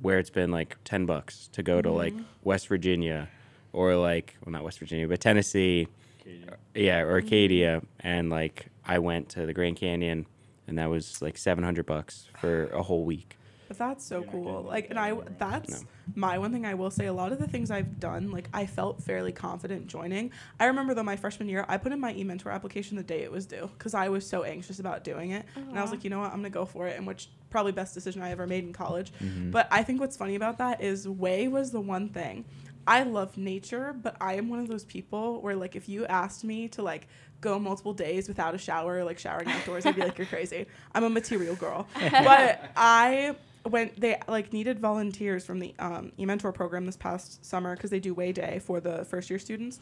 where 0.00 0.18
it's 0.18 0.30
been 0.30 0.50
like 0.50 0.76
ten 0.84 1.06
bucks 1.06 1.48
to 1.52 1.62
go 1.62 1.80
to 1.82 1.90
like 1.90 2.14
mm-hmm. 2.14 2.24
West 2.42 2.68
Virginia 2.68 3.28
or 3.72 3.94
like 3.96 4.36
well 4.44 4.52
not 4.52 4.64
West 4.64 4.78
Virginia 4.78 5.06
but 5.06 5.20
Tennessee, 5.20 5.86
uh, 6.26 6.54
yeah 6.74 7.00
or 7.00 7.18
Acadia, 7.18 7.78
mm-hmm. 7.78 8.06
and 8.06 8.30
like 8.30 8.66
I 8.84 8.98
went 8.98 9.28
to 9.30 9.46
the 9.46 9.52
Grand 9.52 9.76
Canyon 9.76 10.26
and 10.66 10.78
that 10.78 10.88
was 10.88 11.20
like 11.20 11.36
seven 11.36 11.62
hundred 11.62 11.84
bucks 11.84 12.28
for 12.40 12.66
a 12.68 12.82
whole 12.82 13.04
week. 13.04 13.36
But 13.68 13.78
that's 13.78 14.04
so 14.04 14.24
cool. 14.24 14.62
Like, 14.62 14.90
and 14.90 14.98
I, 14.98 15.16
that's 15.38 15.82
No. 15.82 15.88
My 16.14 16.38
one 16.38 16.52
thing 16.52 16.66
I 16.66 16.74
will 16.74 16.90
say. 16.90 17.06
A 17.06 17.12
lot 17.12 17.32
of 17.32 17.38
the 17.38 17.46
things 17.46 17.70
I've 17.70 17.98
done, 18.00 18.30
like, 18.30 18.48
I 18.52 18.66
felt 18.66 19.02
fairly 19.02 19.32
confident 19.32 19.86
joining. 19.86 20.32
I 20.58 20.66
remember 20.66 20.94
though, 20.94 21.02
my 21.02 21.16
freshman 21.16 21.48
year, 21.48 21.64
I 21.68 21.76
put 21.76 21.92
in 21.92 22.00
my 22.00 22.14
e-mentor 22.14 22.50
application 22.50 22.96
the 22.96 23.02
day 23.02 23.22
it 23.22 23.32
was 23.32 23.46
due 23.46 23.70
because 23.76 23.94
I 23.94 24.08
was 24.08 24.26
so 24.26 24.42
anxious 24.42 24.78
about 24.78 25.04
doing 25.04 25.32
it. 25.32 25.44
And 25.56 25.78
I 25.78 25.82
was 25.82 25.90
like, 25.90 26.04
you 26.04 26.10
know 26.10 26.20
what, 26.20 26.32
I'm 26.32 26.38
gonna 26.38 26.50
go 26.50 26.64
for 26.64 26.86
it. 26.86 26.96
And 26.96 27.06
which 27.06 27.28
probably 27.50 27.72
best 27.72 27.94
decision 27.94 28.22
I 28.22 28.30
ever 28.30 28.46
made 28.46 28.64
in 28.64 28.72
college. 28.72 29.12
Mm-hmm. 29.20 29.50
But 29.50 29.68
I 29.70 29.82
think 29.82 30.00
what's 30.00 30.16
funny 30.16 30.36
about 30.36 30.58
that 30.58 30.80
is 30.80 31.08
way 31.08 31.48
was 31.48 31.70
the 31.70 31.80
one 31.80 32.08
thing. 32.08 32.44
I 32.86 33.02
love 33.02 33.36
nature, 33.36 33.92
but 33.92 34.16
I 34.20 34.34
am 34.34 34.48
one 34.48 34.58
of 34.58 34.68
those 34.68 34.84
people 34.84 35.40
where 35.42 35.54
like 35.54 35.76
if 35.76 35.88
you 35.88 36.06
asked 36.06 36.44
me 36.44 36.68
to 36.68 36.82
like 36.82 37.08
go 37.40 37.58
multiple 37.58 37.92
days 37.92 38.28
without 38.28 38.54
a 38.54 38.58
shower, 38.58 39.04
like 39.04 39.18
showering 39.18 39.48
outdoors, 39.48 39.86
I'd 39.86 39.96
be 39.96 40.02
like, 40.02 40.18
you're 40.18 40.26
crazy. 40.26 40.66
I'm 40.94 41.04
a 41.04 41.10
material 41.10 41.56
girl. 41.56 41.86
But 42.10 42.70
I 42.76 43.36
when 43.64 43.90
they 43.96 44.18
like 44.28 44.52
needed 44.52 44.78
volunteers 44.78 45.44
from 45.44 45.58
the 45.58 45.74
um, 45.78 46.12
e-mentor 46.18 46.52
program 46.52 46.86
this 46.86 46.96
past 46.96 47.44
summer 47.44 47.76
because 47.76 47.90
they 47.90 48.00
do 48.00 48.14
way 48.14 48.32
day 48.32 48.60
for 48.64 48.80
the 48.80 49.04
first 49.04 49.30
year 49.30 49.38
students. 49.38 49.80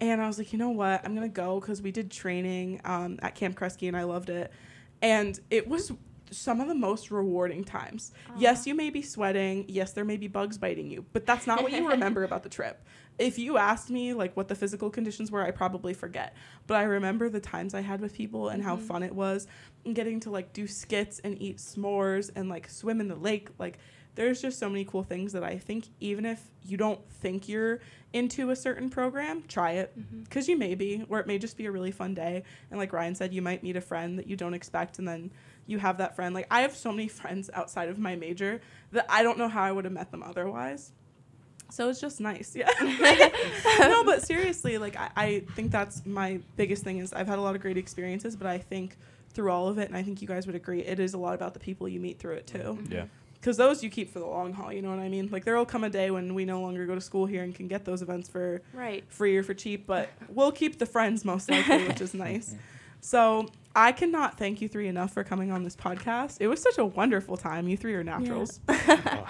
And 0.00 0.20
i 0.20 0.26
was 0.26 0.38
like 0.38 0.52
you 0.52 0.58
know 0.58 0.70
what? 0.70 1.04
I'm 1.04 1.14
gonna 1.14 1.28
go 1.28 1.60
because 1.60 1.82
we 1.82 1.92
did 1.92 2.10
training 2.10 2.80
um, 2.84 3.18
at 3.22 3.34
camp 3.34 3.58
kresge 3.58 3.86
and 3.86 3.96
i 3.96 4.04
loved 4.04 4.30
it. 4.30 4.52
And 5.02 5.38
it 5.50 5.68
was 5.68 5.92
some 6.32 6.60
of 6.60 6.68
the 6.68 6.74
most 6.74 7.10
rewarding 7.10 7.64
times. 7.64 8.12
Yes 8.36 8.66
you 8.66 8.74
may 8.74 8.90
be 8.90 9.02
sweating. 9.02 9.64
Yes 9.68 9.92
there 9.92 10.04
may 10.04 10.16
be 10.16 10.28
bugs 10.28 10.58
biting 10.58 10.90
you 10.90 11.04
but 11.12 11.26
that's 11.26 11.46
not 11.46 11.62
what 11.62 11.72
you 11.72 11.88
remember 11.88 12.24
about 12.24 12.42
the 12.42 12.48
trip 12.48 12.84
if 13.20 13.38
you 13.38 13.58
asked 13.58 13.90
me 13.90 14.14
like 14.14 14.34
what 14.34 14.48
the 14.48 14.54
physical 14.54 14.88
conditions 14.90 15.30
were 15.30 15.42
i 15.42 15.50
probably 15.50 15.94
forget. 15.94 16.34
But 16.66 16.78
i 16.78 16.82
remember 16.82 17.28
the 17.28 17.40
times 17.40 17.74
i 17.74 17.82
had 17.82 18.00
with 18.00 18.14
people 18.14 18.48
and 18.48 18.62
how 18.62 18.76
mm-hmm. 18.76 18.86
fun 18.86 19.02
it 19.02 19.14
was 19.14 19.46
and 19.84 19.94
getting 19.94 20.18
to 20.20 20.30
like 20.30 20.52
do 20.52 20.66
skits 20.66 21.20
and 21.20 21.40
eat 21.40 21.58
s'mores 21.58 22.30
and 22.34 22.48
like 22.48 22.68
swim 22.68 23.00
in 23.00 23.08
the 23.08 23.14
lake. 23.14 23.48
Like 23.58 23.78
there's 24.14 24.42
just 24.42 24.58
so 24.58 24.68
many 24.68 24.84
cool 24.84 25.04
things 25.04 25.32
that 25.32 25.44
i 25.44 25.56
think 25.56 25.86
even 26.00 26.26
if 26.26 26.42
you 26.64 26.76
don't 26.76 27.00
think 27.08 27.48
you're 27.48 27.78
into 28.12 28.50
a 28.50 28.56
certain 28.56 28.90
program 28.90 29.44
try 29.46 29.72
it. 29.72 29.96
Mm-hmm. 29.96 30.22
Because 30.24 30.48
you 30.48 30.58
may 30.58 30.74
be 30.74 31.04
or 31.08 31.20
it 31.20 31.26
may 31.26 31.38
just 31.38 31.56
be 31.56 31.66
a 31.66 31.70
really 31.70 31.92
fun 31.92 32.14
day. 32.14 32.42
And 32.70 32.80
like 32.80 32.92
ryan 32.92 33.14
said 33.14 33.34
you 33.34 33.42
might 33.42 33.62
meet 33.62 33.76
a 33.76 33.80
friend 33.82 34.18
that 34.18 34.26
you 34.26 34.36
don't 34.36 34.54
expect 34.54 34.98
and 34.98 35.06
then 35.06 35.30
you 35.66 35.78
have 35.78 35.98
that 35.98 36.16
friend. 36.16 36.34
Like 36.34 36.46
i 36.50 36.62
have 36.62 36.74
so 36.74 36.90
many 36.90 37.08
friends 37.20 37.50
outside 37.52 37.90
of 37.90 37.98
my 37.98 38.16
major 38.16 38.62
that 38.92 39.04
i 39.10 39.22
don't 39.22 39.36
know 39.36 39.48
how 39.48 39.62
i 39.62 39.70
would 39.70 39.84
have 39.84 39.92
met 39.92 40.10
them 40.10 40.22
otherwise 40.22 40.92
so 41.70 41.88
it's 41.88 42.00
just 42.00 42.20
nice 42.20 42.54
yeah. 42.56 42.68
No 43.80 44.04
but 44.04 44.22
seriously 44.22 44.78
like 44.78 44.96
I, 44.96 45.10
I 45.16 45.40
think 45.54 45.70
that's 45.70 46.04
my 46.06 46.40
biggest 46.56 46.82
thing 46.84 46.98
is 46.98 47.12
i've 47.12 47.26
had 47.28 47.38
a 47.38 47.42
lot 47.42 47.54
of 47.54 47.60
great 47.62 47.76
experiences 47.76 48.36
but 48.36 48.46
i 48.46 48.58
think 48.58 48.96
through 49.32 49.50
all 49.50 49.68
of 49.68 49.78
it 49.78 49.88
and 49.88 49.96
i 49.96 50.02
think 50.02 50.20
you 50.20 50.28
guys 50.28 50.46
would 50.46 50.56
agree 50.56 50.80
it 50.80 50.98
is 51.00 51.14
a 51.14 51.18
lot 51.18 51.34
about 51.34 51.54
the 51.54 51.60
people 51.60 51.88
you 51.88 52.00
meet 52.00 52.18
through 52.18 52.34
it 52.34 52.46
too. 52.46 52.58
Mm-hmm. 52.58 52.92
Yeah. 52.92 53.04
because 53.34 53.56
those 53.56 53.82
you 53.82 53.90
keep 53.90 54.12
for 54.12 54.18
the 54.18 54.26
long 54.26 54.52
haul 54.52 54.72
you 54.72 54.82
know 54.82 54.90
what 54.90 54.98
i 54.98 55.08
mean? 55.08 55.28
Like 55.30 55.44
there 55.44 55.56
will 55.56 55.64
come 55.66 55.84
a 55.84 55.90
day 55.90 56.10
when 56.10 56.34
we 56.34 56.44
no 56.44 56.60
longer 56.60 56.84
go 56.86 56.94
to 56.94 57.00
school 57.00 57.26
here 57.26 57.42
and 57.42 57.54
can 57.54 57.68
get 57.68 57.84
those 57.84 58.02
events 58.02 58.28
for 58.28 58.60
Right. 58.74 59.04
free 59.08 59.36
or 59.36 59.42
for 59.42 59.54
cheap 59.54 59.86
but 59.86 60.08
we'll 60.28 60.52
keep 60.52 60.78
the 60.78 60.86
friends 60.86 61.24
most 61.24 61.50
likely 61.50 61.86
which 61.88 62.00
is 62.00 62.12
nice 62.28 62.54
so 63.00 63.46
i 63.74 63.92
cannot 63.92 64.36
thank 64.38 64.60
you 64.60 64.68
three 64.68 64.88
enough 64.88 65.12
for 65.12 65.24
coming 65.24 65.50
on 65.50 65.62
this 65.62 65.76
podcast 65.76 66.36
it 66.40 66.48
was 66.48 66.60
such 66.60 66.78
a 66.78 66.84
wonderful 66.84 67.36
time 67.36 67.68
you 67.68 67.76
three 67.76 67.94
are 67.94 68.04
naturals 68.04 68.60
Oh, 68.68 69.26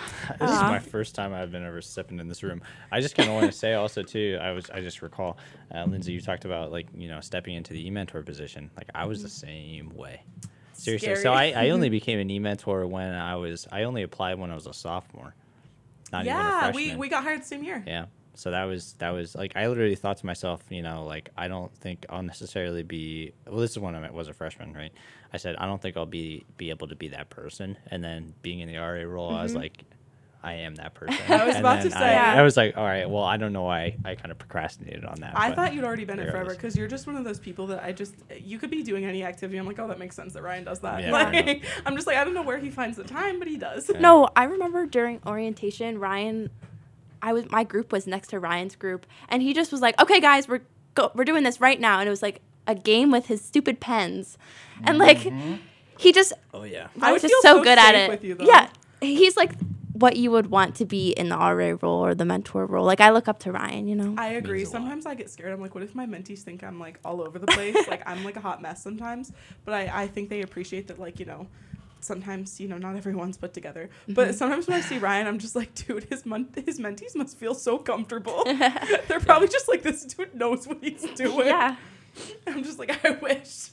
this 0.46 0.50
is 0.50 0.62
my 0.62 0.78
first 0.78 1.14
time 1.14 1.34
I've 1.34 1.50
been 1.50 1.64
ever 1.64 1.82
stepping 1.82 2.18
in 2.18 2.28
this 2.28 2.42
room. 2.42 2.62
I 2.90 3.00
just 3.00 3.14
kind 3.14 3.28
of 3.28 3.34
want 3.34 3.46
to 3.46 3.56
say 3.56 3.74
also 3.74 4.02
too. 4.02 4.38
I 4.40 4.52
was 4.52 4.70
I 4.70 4.80
just 4.80 5.02
recall, 5.02 5.36
uh, 5.74 5.84
Lindsay, 5.84 6.12
you 6.12 6.20
talked 6.20 6.44
about 6.44 6.70
like 6.72 6.86
you 6.94 7.08
know 7.08 7.20
stepping 7.20 7.54
into 7.54 7.72
the 7.72 7.86
e-mentor 7.86 8.22
position. 8.22 8.70
Like 8.76 8.88
I 8.94 9.04
was 9.06 9.22
the 9.22 9.28
same 9.28 9.94
way. 9.94 10.22
Seriously. 10.72 11.16
So 11.16 11.32
I, 11.32 11.52
I 11.56 11.70
only 11.70 11.88
became 11.98 12.18
an 12.18 12.30
e-mentor 12.30 12.86
when 12.86 13.12
I 13.12 13.36
was 13.36 13.66
I 13.70 13.82
only 13.82 14.02
applied 14.02 14.38
when 14.38 14.50
I 14.50 14.54
was 14.54 14.66
a 14.66 14.72
sophomore. 14.72 15.34
Not 16.12 16.24
even 16.24 16.36
a 16.36 16.38
yeah 16.38 16.72
we, 16.72 16.96
we 16.96 17.08
got 17.08 17.22
hired 17.22 17.42
the 17.42 17.46
same 17.46 17.62
year 17.62 17.82
Yeah. 17.86 18.06
So 18.34 18.50
that 18.50 18.64
was 18.64 18.94
that 18.98 19.10
was 19.10 19.34
like 19.34 19.52
I 19.56 19.66
literally 19.68 19.94
thought 19.96 20.18
to 20.18 20.26
myself, 20.26 20.62
you 20.70 20.82
know, 20.82 21.04
like 21.04 21.30
I 21.36 21.48
don't 21.48 21.74
think 21.76 22.06
I'll 22.08 22.22
necessarily 22.22 22.82
be. 22.82 23.32
Well, 23.46 23.60
this 23.60 23.72
is 23.72 23.78
when 23.78 23.94
I 23.94 24.10
was 24.10 24.28
a 24.28 24.32
freshman, 24.32 24.72
right? 24.72 24.92
I 25.32 25.36
said 25.36 25.56
I 25.56 25.66
don't 25.66 25.80
think 25.80 25.96
I'll 25.96 26.06
be 26.06 26.44
be 26.56 26.70
able 26.70 26.88
to 26.88 26.96
be 26.96 27.08
that 27.08 27.30
person. 27.30 27.76
And 27.90 28.02
then 28.02 28.34
being 28.42 28.60
in 28.60 28.68
the 28.68 28.78
RA 28.78 29.02
role, 29.02 29.34
I 29.34 29.42
was 29.42 29.54
like, 29.54 29.84
I 30.42 30.54
am 30.54 30.76
that 30.76 30.94
person. 30.94 31.16
Mm-hmm. 31.16 31.32
I 31.32 31.44
was 31.44 31.56
And 31.56 31.64
about 31.64 31.82
to 31.82 31.90
say. 31.90 31.98
I, 31.98 32.38
I 32.38 32.42
was 32.42 32.56
like, 32.56 32.76
all 32.76 32.84
right, 32.84 33.08
well, 33.08 33.24
I 33.24 33.36
don't 33.36 33.52
know 33.52 33.62
why 33.62 33.96
I, 34.04 34.14
kind 34.14 34.30
of 34.30 34.38
procrastinated 34.38 35.04
on 35.04 35.20
that. 35.20 35.32
I 35.36 35.52
thought 35.54 35.74
you'd 35.74 35.84
already 35.84 36.04
been 36.04 36.18
it 36.18 36.28
it 36.28 36.30
forever 36.30 36.50
because 36.50 36.76
you're 36.76 36.88
just 36.88 37.06
one 37.06 37.16
of 37.16 37.24
those 37.24 37.38
people 37.38 37.66
that 37.68 37.82
I 37.82 37.92
just 37.92 38.14
you 38.38 38.58
could 38.58 38.70
be 38.70 38.82
doing 38.82 39.04
any 39.04 39.22
activity. 39.24 39.58
I'm 39.58 39.66
like, 39.66 39.78
oh, 39.78 39.88
that 39.88 39.98
makes 39.98 40.16
sense 40.16 40.32
that 40.34 40.42
Ryan 40.42 40.64
does 40.64 40.80
that. 40.80 41.02
Yeah, 41.02 41.12
like, 41.12 41.64
I'm 41.86 41.94
just 41.94 42.06
like, 42.06 42.16
I 42.16 42.24
don't 42.24 42.34
know 42.34 42.42
where 42.42 42.58
he 42.58 42.70
finds 42.70 42.96
the 42.96 43.04
time, 43.04 43.38
but 43.38 43.48
he 43.48 43.56
does. 43.56 43.90
Yeah. 43.92 44.00
No, 44.00 44.28
I 44.34 44.44
remember 44.44 44.86
during 44.86 45.20
orientation, 45.26 45.98
Ryan, 45.98 46.50
I 47.22 47.32
was 47.32 47.50
my 47.50 47.64
group 47.64 47.92
was 47.92 48.06
next 48.06 48.28
to 48.28 48.40
Ryan's 48.40 48.76
group, 48.76 49.06
and 49.28 49.42
he 49.42 49.52
just 49.52 49.72
was 49.72 49.80
like, 49.80 50.00
"Okay, 50.00 50.20
guys, 50.20 50.48
we're 50.48 50.62
go, 50.94 51.10
we're 51.14 51.24
doing 51.24 51.44
this 51.44 51.60
right 51.60 51.80
now," 51.80 52.00
and 52.00 52.06
it 52.06 52.10
was 52.10 52.22
like 52.22 52.40
a 52.66 52.74
game 52.74 53.10
with 53.10 53.26
his 53.26 53.42
stupid 53.42 53.80
pens, 53.80 54.38
and 54.84 54.98
like. 54.98 55.18
Mm-hmm. 55.18 55.54
he 55.98 56.12
just 56.12 56.32
Oh 56.54 56.62
yeah. 56.64 56.88
I 57.00 57.12
was 57.12 57.22
would 57.22 57.30
just 57.30 57.42
so, 57.42 57.56
so 57.58 57.62
good 57.62 57.78
at 57.78 57.94
it. 57.94 58.10
with 58.10 58.24
you, 58.24 58.34
though. 58.34 58.44
yeah, 58.44 58.70
he's 59.02 59.36
like 59.36 59.52
what 60.00 60.16
you 60.16 60.30
would 60.30 60.50
want 60.50 60.74
to 60.76 60.86
be 60.86 61.10
in 61.10 61.28
the 61.28 61.36
RA 61.36 61.76
role 61.82 62.04
or 62.04 62.14
the 62.14 62.24
mentor 62.24 62.64
role. 62.64 62.86
Like 62.86 63.00
I 63.00 63.10
look 63.10 63.28
up 63.28 63.38
to 63.40 63.52
Ryan, 63.52 63.86
you 63.86 63.94
know. 63.94 64.14
I 64.16 64.28
agree. 64.28 64.58
Means 64.58 64.72
lot. 64.72 64.80
Sometimes 64.80 65.06
I 65.06 65.14
get 65.14 65.30
scared. 65.30 65.52
I'm 65.52 65.60
like, 65.60 65.74
what 65.74 65.84
if 65.84 65.94
my 65.94 66.06
mentees 66.06 66.40
think 66.40 66.64
I'm 66.64 66.80
like 66.80 66.98
all 67.04 67.20
over 67.20 67.38
the 67.38 67.46
place? 67.46 67.76
like 67.88 68.02
I'm 68.06 68.24
like 68.24 68.36
a 68.36 68.40
hot 68.40 68.62
mess 68.62 68.82
sometimes. 68.82 69.32
But 69.64 69.74
I, 69.74 70.02
I 70.02 70.06
think 70.06 70.30
they 70.30 70.40
appreciate 70.40 70.88
that 70.88 70.98
like, 70.98 71.20
you 71.20 71.26
know, 71.26 71.46
sometimes, 72.01 72.61
you 72.61 72.68
know, 72.68 72.78
not 72.78 72.96
everyone's 72.96 73.36
put 73.36 73.53
together. 73.53 73.90
Mm-hmm. 74.03 74.14
But 74.14 74.34
sometimes 74.34 74.66
when 74.66 74.76
I 74.76 74.80
see 74.80 74.98
Ryan, 74.98 75.26
I'm 75.26 75.38
just 75.38 75.57
like, 75.57 75.74
dude, 75.74 76.05
his 76.05 76.26
mon- 76.26 76.48
his 76.66 76.78
mentees 76.80 77.14
must 77.14 77.38
feel 77.38 77.55
so 77.55 77.78
comfortable. 77.78 78.44
They're 79.09 79.20
probably 79.20 79.48
just 79.48 79.68
like 79.68 79.82
this 79.82 80.05
dude 80.05 80.34
knows 80.34 80.66
what 80.66 80.78
he's 80.82 81.03
doing. 81.14 81.46
yeah. 81.46 81.76
I'm 82.46 82.62
just 82.64 82.78
like, 82.78 83.05
I 83.05 83.11
wish. 83.11 83.70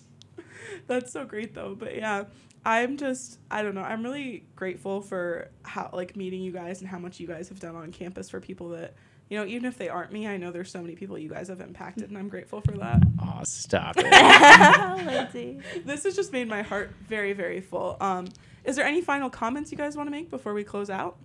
That's 0.87 1.11
so 1.11 1.25
great 1.25 1.53
though. 1.55 1.75
But 1.77 1.95
yeah, 1.95 2.25
I'm 2.65 2.97
just, 2.97 3.39
I 3.49 3.63
don't 3.63 3.75
know. 3.75 3.81
I'm 3.81 4.03
really 4.03 4.45
grateful 4.55 5.01
for 5.01 5.49
how, 5.63 5.89
like, 5.93 6.15
meeting 6.15 6.41
you 6.41 6.51
guys 6.51 6.81
and 6.81 6.89
how 6.89 6.99
much 6.99 7.19
you 7.19 7.25
guys 7.27 7.47
have 7.49 7.59
done 7.59 7.75
on 7.75 7.91
campus 7.91 8.29
for 8.29 8.41
people 8.41 8.69
that, 8.69 8.93
you 9.29 9.37
know, 9.37 9.45
even 9.45 9.65
if 9.65 9.77
they 9.77 9.89
aren't 9.89 10.11
me, 10.11 10.25
I 10.27 10.37
know 10.37 10.51
there's 10.51 10.71
so 10.71 10.81
many 10.81 10.95
people 10.95 11.17
you 11.17 11.29
guys 11.29 11.49
have 11.49 11.59
impacted, 11.61 12.09
and 12.09 12.17
I'm 12.17 12.29
grateful 12.29 12.61
for 12.61 12.71
that. 12.73 13.01
Oh, 13.21 13.41
stop 13.43 13.95
it. 13.99 15.85
This 15.85 16.03
has 16.05 16.15
just 16.15 16.31
made 16.31 16.47
my 16.47 16.61
heart 16.61 16.91
very, 17.07 17.33
very 17.33 17.61
full. 17.61 17.97
Um, 17.99 18.27
is 18.63 18.75
there 18.75 18.85
any 18.85 19.01
final 19.01 19.29
comments 19.29 19.71
you 19.71 19.77
guys 19.77 19.95
want 19.97 20.07
to 20.07 20.11
make 20.11 20.29
before 20.29 20.53
we 20.53 20.63
close 20.63 20.89
out? 20.89 21.17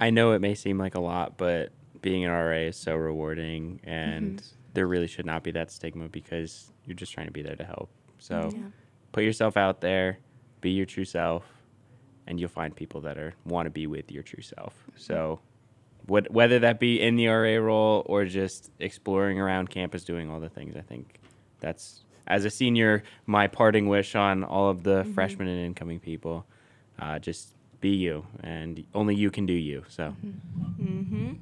I 0.00 0.10
know 0.10 0.32
it 0.32 0.40
may 0.40 0.54
seem 0.54 0.78
like 0.78 0.94
a 0.94 1.00
lot, 1.00 1.38
but 1.38 1.72
being 2.02 2.24
an 2.24 2.30
RA 2.30 2.66
is 2.68 2.76
so 2.76 2.94
rewarding, 2.94 3.80
and 3.84 4.42
there 4.74 4.86
really 4.86 5.06
should 5.06 5.26
not 5.26 5.42
be 5.42 5.50
that 5.52 5.70
stigma 5.70 6.08
because 6.08 6.70
you're 6.84 6.94
just 6.96 7.12
trying 7.12 7.26
to 7.26 7.32
be 7.32 7.42
there 7.42 7.56
to 7.56 7.64
help. 7.64 7.88
So 8.18 8.50
Yeah. 8.54 8.60
put 9.12 9.24
yourself 9.24 9.56
out 9.56 9.80
there, 9.80 10.18
be 10.60 10.70
your 10.70 10.86
true 10.86 11.04
self, 11.06 11.44
and 12.26 12.38
you'll 12.38 12.48
find 12.50 12.74
people 12.76 13.00
that 13.02 13.16
are 13.18 13.34
want 13.46 13.66
to 13.66 13.70
be 13.70 13.86
with 13.86 14.10
your 14.12 14.22
true 14.22 14.42
self. 14.42 14.74
So, 14.96 15.40
what, 16.06 16.30
whether 16.30 16.58
that 16.60 16.78
be 16.78 17.00
in 17.00 17.16
the 17.16 17.28
RA 17.28 17.56
role 17.56 18.02
or 18.06 18.24
just 18.24 18.70
exploring 18.78 19.40
around 19.40 19.70
campus, 19.70 20.04
doing 20.04 20.30
all 20.30 20.40
the 20.40 20.48
things, 20.48 20.76
I 20.76 20.80
think 20.80 21.20
that's 21.60 22.04
as 22.26 22.44
a 22.44 22.50
senior, 22.50 23.02
my 23.26 23.46
parting 23.46 23.88
wish 23.88 24.14
on 24.14 24.44
all 24.44 24.68
of 24.68 24.82
the 24.82 25.04
freshmen 25.14 25.48
and 25.48 25.64
incoming 25.64 26.00
people, 26.00 26.44
uh, 26.98 27.18
just 27.18 27.54
be 27.80 27.90
you, 27.90 28.26
and 28.42 28.84
only 28.94 29.14
you 29.14 29.30
can 29.30 29.46
do 29.46 29.52
you. 29.52 29.84
So. 29.88 30.14
Mm-hmm. 30.80 31.34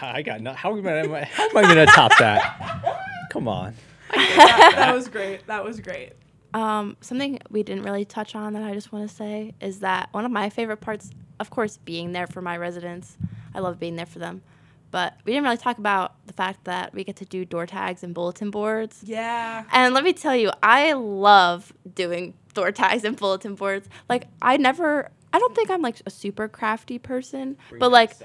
I 0.00 0.22
got 0.22 0.40
no. 0.40 0.52
How 0.52 0.76
am 0.76 0.86
I? 0.86 1.24
How 1.24 1.48
am 1.48 1.56
I 1.56 1.62
gonna 1.62 1.86
top 1.86 2.12
that? 2.18 3.04
Come 3.30 3.48
on. 3.48 3.74
that, 4.14 4.72
that 4.76 4.94
was 4.94 5.08
great. 5.08 5.46
That 5.46 5.64
was 5.64 5.80
great. 5.80 6.12
Um, 6.54 6.96
something 7.00 7.38
we 7.50 7.62
didn't 7.62 7.84
really 7.84 8.04
touch 8.04 8.34
on 8.34 8.54
that 8.54 8.62
I 8.62 8.72
just 8.74 8.92
want 8.92 9.08
to 9.08 9.14
say 9.14 9.54
is 9.60 9.80
that 9.80 10.08
one 10.12 10.24
of 10.24 10.30
my 10.30 10.50
favorite 10.50 10.78
parts, 10.78 11.10
of 11.40 11.50
course, 11.50 11.76
being 11.78 12.12
there 12.12 12.26
for 12.26 12.40
my 12.42 12.56
residents. 12.56 13.16
I 13.54 13.60
love 13.60 13.78
being 13.78 13.96
there 13.96 14.06
for 14.06 14.18
them. 14.18 14.42
But 14.90 15.14
we 15.24 15.32
didn't 15.32 15.44
really 15.44 15.58
talk 15.58 15.78
about 15.78 16.14
the 16.26 16.32
fact 16.32 16.64
that 16.64 16.94
we 16.94 17.04
get 17.04 17.16
to 17.16 17.24
do 17.26 17.44
door 17.44 17.66
tags 17.66 18.02
and 18.02 18.14
bulletin 18.14 18.50
boards. 18.50 19.02
Yeah. 19.04 19.64
And 19.72 19.92
let 19.92 20.02
me 20.02 20.12
tell 20.14 20.34
you, 20.34 20.50
I 20.62 20.94
love 20.94 21.72
doing 21.94 22.34
door 22.54 22.72
tags 22.72 23.04
and 23.04 23.14
bulletin 23.16 23.54
boards. 23.54 23.88
Like, 24.08 24.28
I 24.40 24.56
never, 24.56 25.10
I 25.32 25.38
don't 25.38 25.54
think 25.54 25.70
I'm 25.70 25.82
like 25.82 25.96
a 26.06 26.10
super 26.10 26.48
crafty 26.48 26.98
person, 26.98 27.58
but 27.78 27.90
like, 27.90 28.16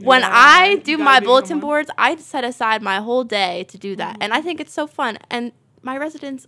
when 0.00 0.20
Yeah, 0.20 0.30
I 0.32 0.76
do 0.84 0.96
my 0.98 1.18
bulletin 1.20 1.58
boards, 1.58 1.90
I 1.98 2.14
set 2.16 2.44
aside 2.44 2.82
my 2.82 2.98
whole 2.98 3.24
day 3.24 3.64
to 3.64 3.78
do 3.78 3.96
that, 3.96 4.16
and 4.20 4.32
I 4.32 4.36
Mm-hmm. 4.38 4.46
think 4.46 4.60
it's 4.60 4.72
so 4.72 4.86
fun. 4.86 5.18
And 5.30 5.52
my 5.82 5.96
residents, 5.98 6.46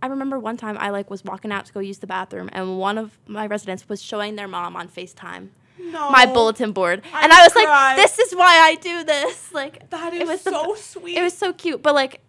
I 0.00 0.06
remember 0.06 0.38
one 0.38 0.56
time 0.56 0.76
I 0.78 0.90
like 0.90 1.10
was 1.10 1.24
walking 1.24 1.50
out 1.52 1.66
to 1.66 1.72
go 1.72 1.80
use 1.80 1.98
the 1.98 2.06
bathroom, 2.06 2.48
and 2.52 2.78
one 2.78 2.98
of 2.98 3.18
my 3.26 3.46
residents 3.46 3.88
was 3.88 4.00
showing 4.02 4.36
their 4.36 4.48
mom 4.48 4.76
on 4.76 4.88
Facetime 4.88 5.48
No. 5.78 6.10
my 6.10 6.26
bulletin 6.26 6.72
board, 6.72 7.02
I 7.12 7.24
and 7.24 7.32
I 7.32 7.42
was 7.42 7.52
cried. 7.52 7.64
like, 7.64 7.96
"This 7.96 8.18
is 8.18 8.34
why 8.34 8.58
I 8.60 8.74
do 8.76 9.04
this." 9.04 9.52
Like 9.60 9.90
That 9.90 10.14
it 10.14 10.22
is 10.22 10.28
was 10.28 10.40
so 10.42 10.74
b- 10.74 10.80
sweet. 10.80 11.16
It 11.18 11.22
was 11.22 11.36
so 11.36 11.52
cute, 11.52 11.82
but 11.82 11.94
like, 11.94 12.20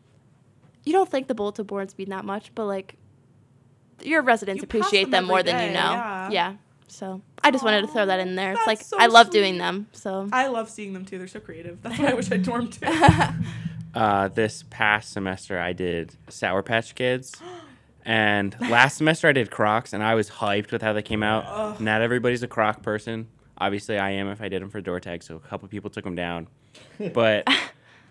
you 0.86 0.94
don't 0.94 1.10
think 1.10 1.28
the 1.28 1.36
bulletin 1.36 1.66
boards 1.66 1.96
mean 1.98 2.10
that 2.10 2.26
much, 2.26 2.52
but 2.56 2.66
like, 2.66 2.96
your 4.04 4.22
residents 4.24 4.62
You 4.62 4.64
appreciate 4.66 5.04
them 5.06 5.12
them 5.12 5.26
more 5.26 5.40
every 5.40 5.52
than 5.52 5.68
you 5.68 5.74
know. 5.74 5.92
yeah. 5.92 6.30
Yeah. 6.32 6.54
So 6.88 7.22
I 7.44 7.52
just 7.52 7.64
wanted 7.64 7.82
to 7.82 7.88
throw 7.88 8.06
that 8.08 8.20
in 8.20 8.36
there. 8.36 8.54
It's 8.54 8.66
like 8.66 8.82
so 8.82 8.98
I 9.00 9.06
love 9.06 9.28
sweet. 9.28 9.40
doing 9.42 9.58
them. 9.60 9.88
So 9.92 10.28
I 10.32 10.48
love 10.48 10.70
seeing 10.72 10.94
them 10.94 11.06
too. 11.06 11.20
They're 11.20 11.28
so 11.28 11.40
creative. 11.40 11.82
That's 11.84 12.00
what 12.00 12.10
I 12.10 12.14
wish 12.16 12.32
I 12.32 12.38
dormed 12.38 12.74
to. 12.82 13.36
Uh, 13.94 14.28
this 14.28 14.64
past 14.70 15.12
semester, 15.12 15.60
I 15.60 15.74
did 15.74 16.16
Sour 16.30 16.62
Patch 16.64 16.94
Kids, 16.96 17.34
and 18.10 18.56
last 18.60 18.98
semester 18.98 19.28
I 19.28 19.34
did 19.34 19.52
Crocs, 19.52 19.94
and 19.94 20.02
I 20.02 20.16
was 20.16 20.32
hyped 20.32 20.72
with 20.72 20.82
how 20.82 20.94
they 20.94 21.04
came 21.04 21.22
out. 21.22 21.44
Ugh. 21.48 21.80
Not 21.80 22.02
everybody's 22.02 22.42
a 22.42 22.48
Croc 22.48 22.82
person. 22.82 23.28
Obviously, 23.60 24.00
I 24.00 24.10
am 24.12 24.30
if 24.30 24.42
I 24.42 24.50
did 24.50 24.64
them 24.64 24.72
for 24.72 24.82
door 24.82 25.00
tags, 25.00 25.28
so 25.28 25.36
a 25.36 25.40
couple 25.40 25.68
people 25.68 25.92
took 25.92 26.06
them 26.06 26.16
down. 26.16 26.48
But 27.14 27.48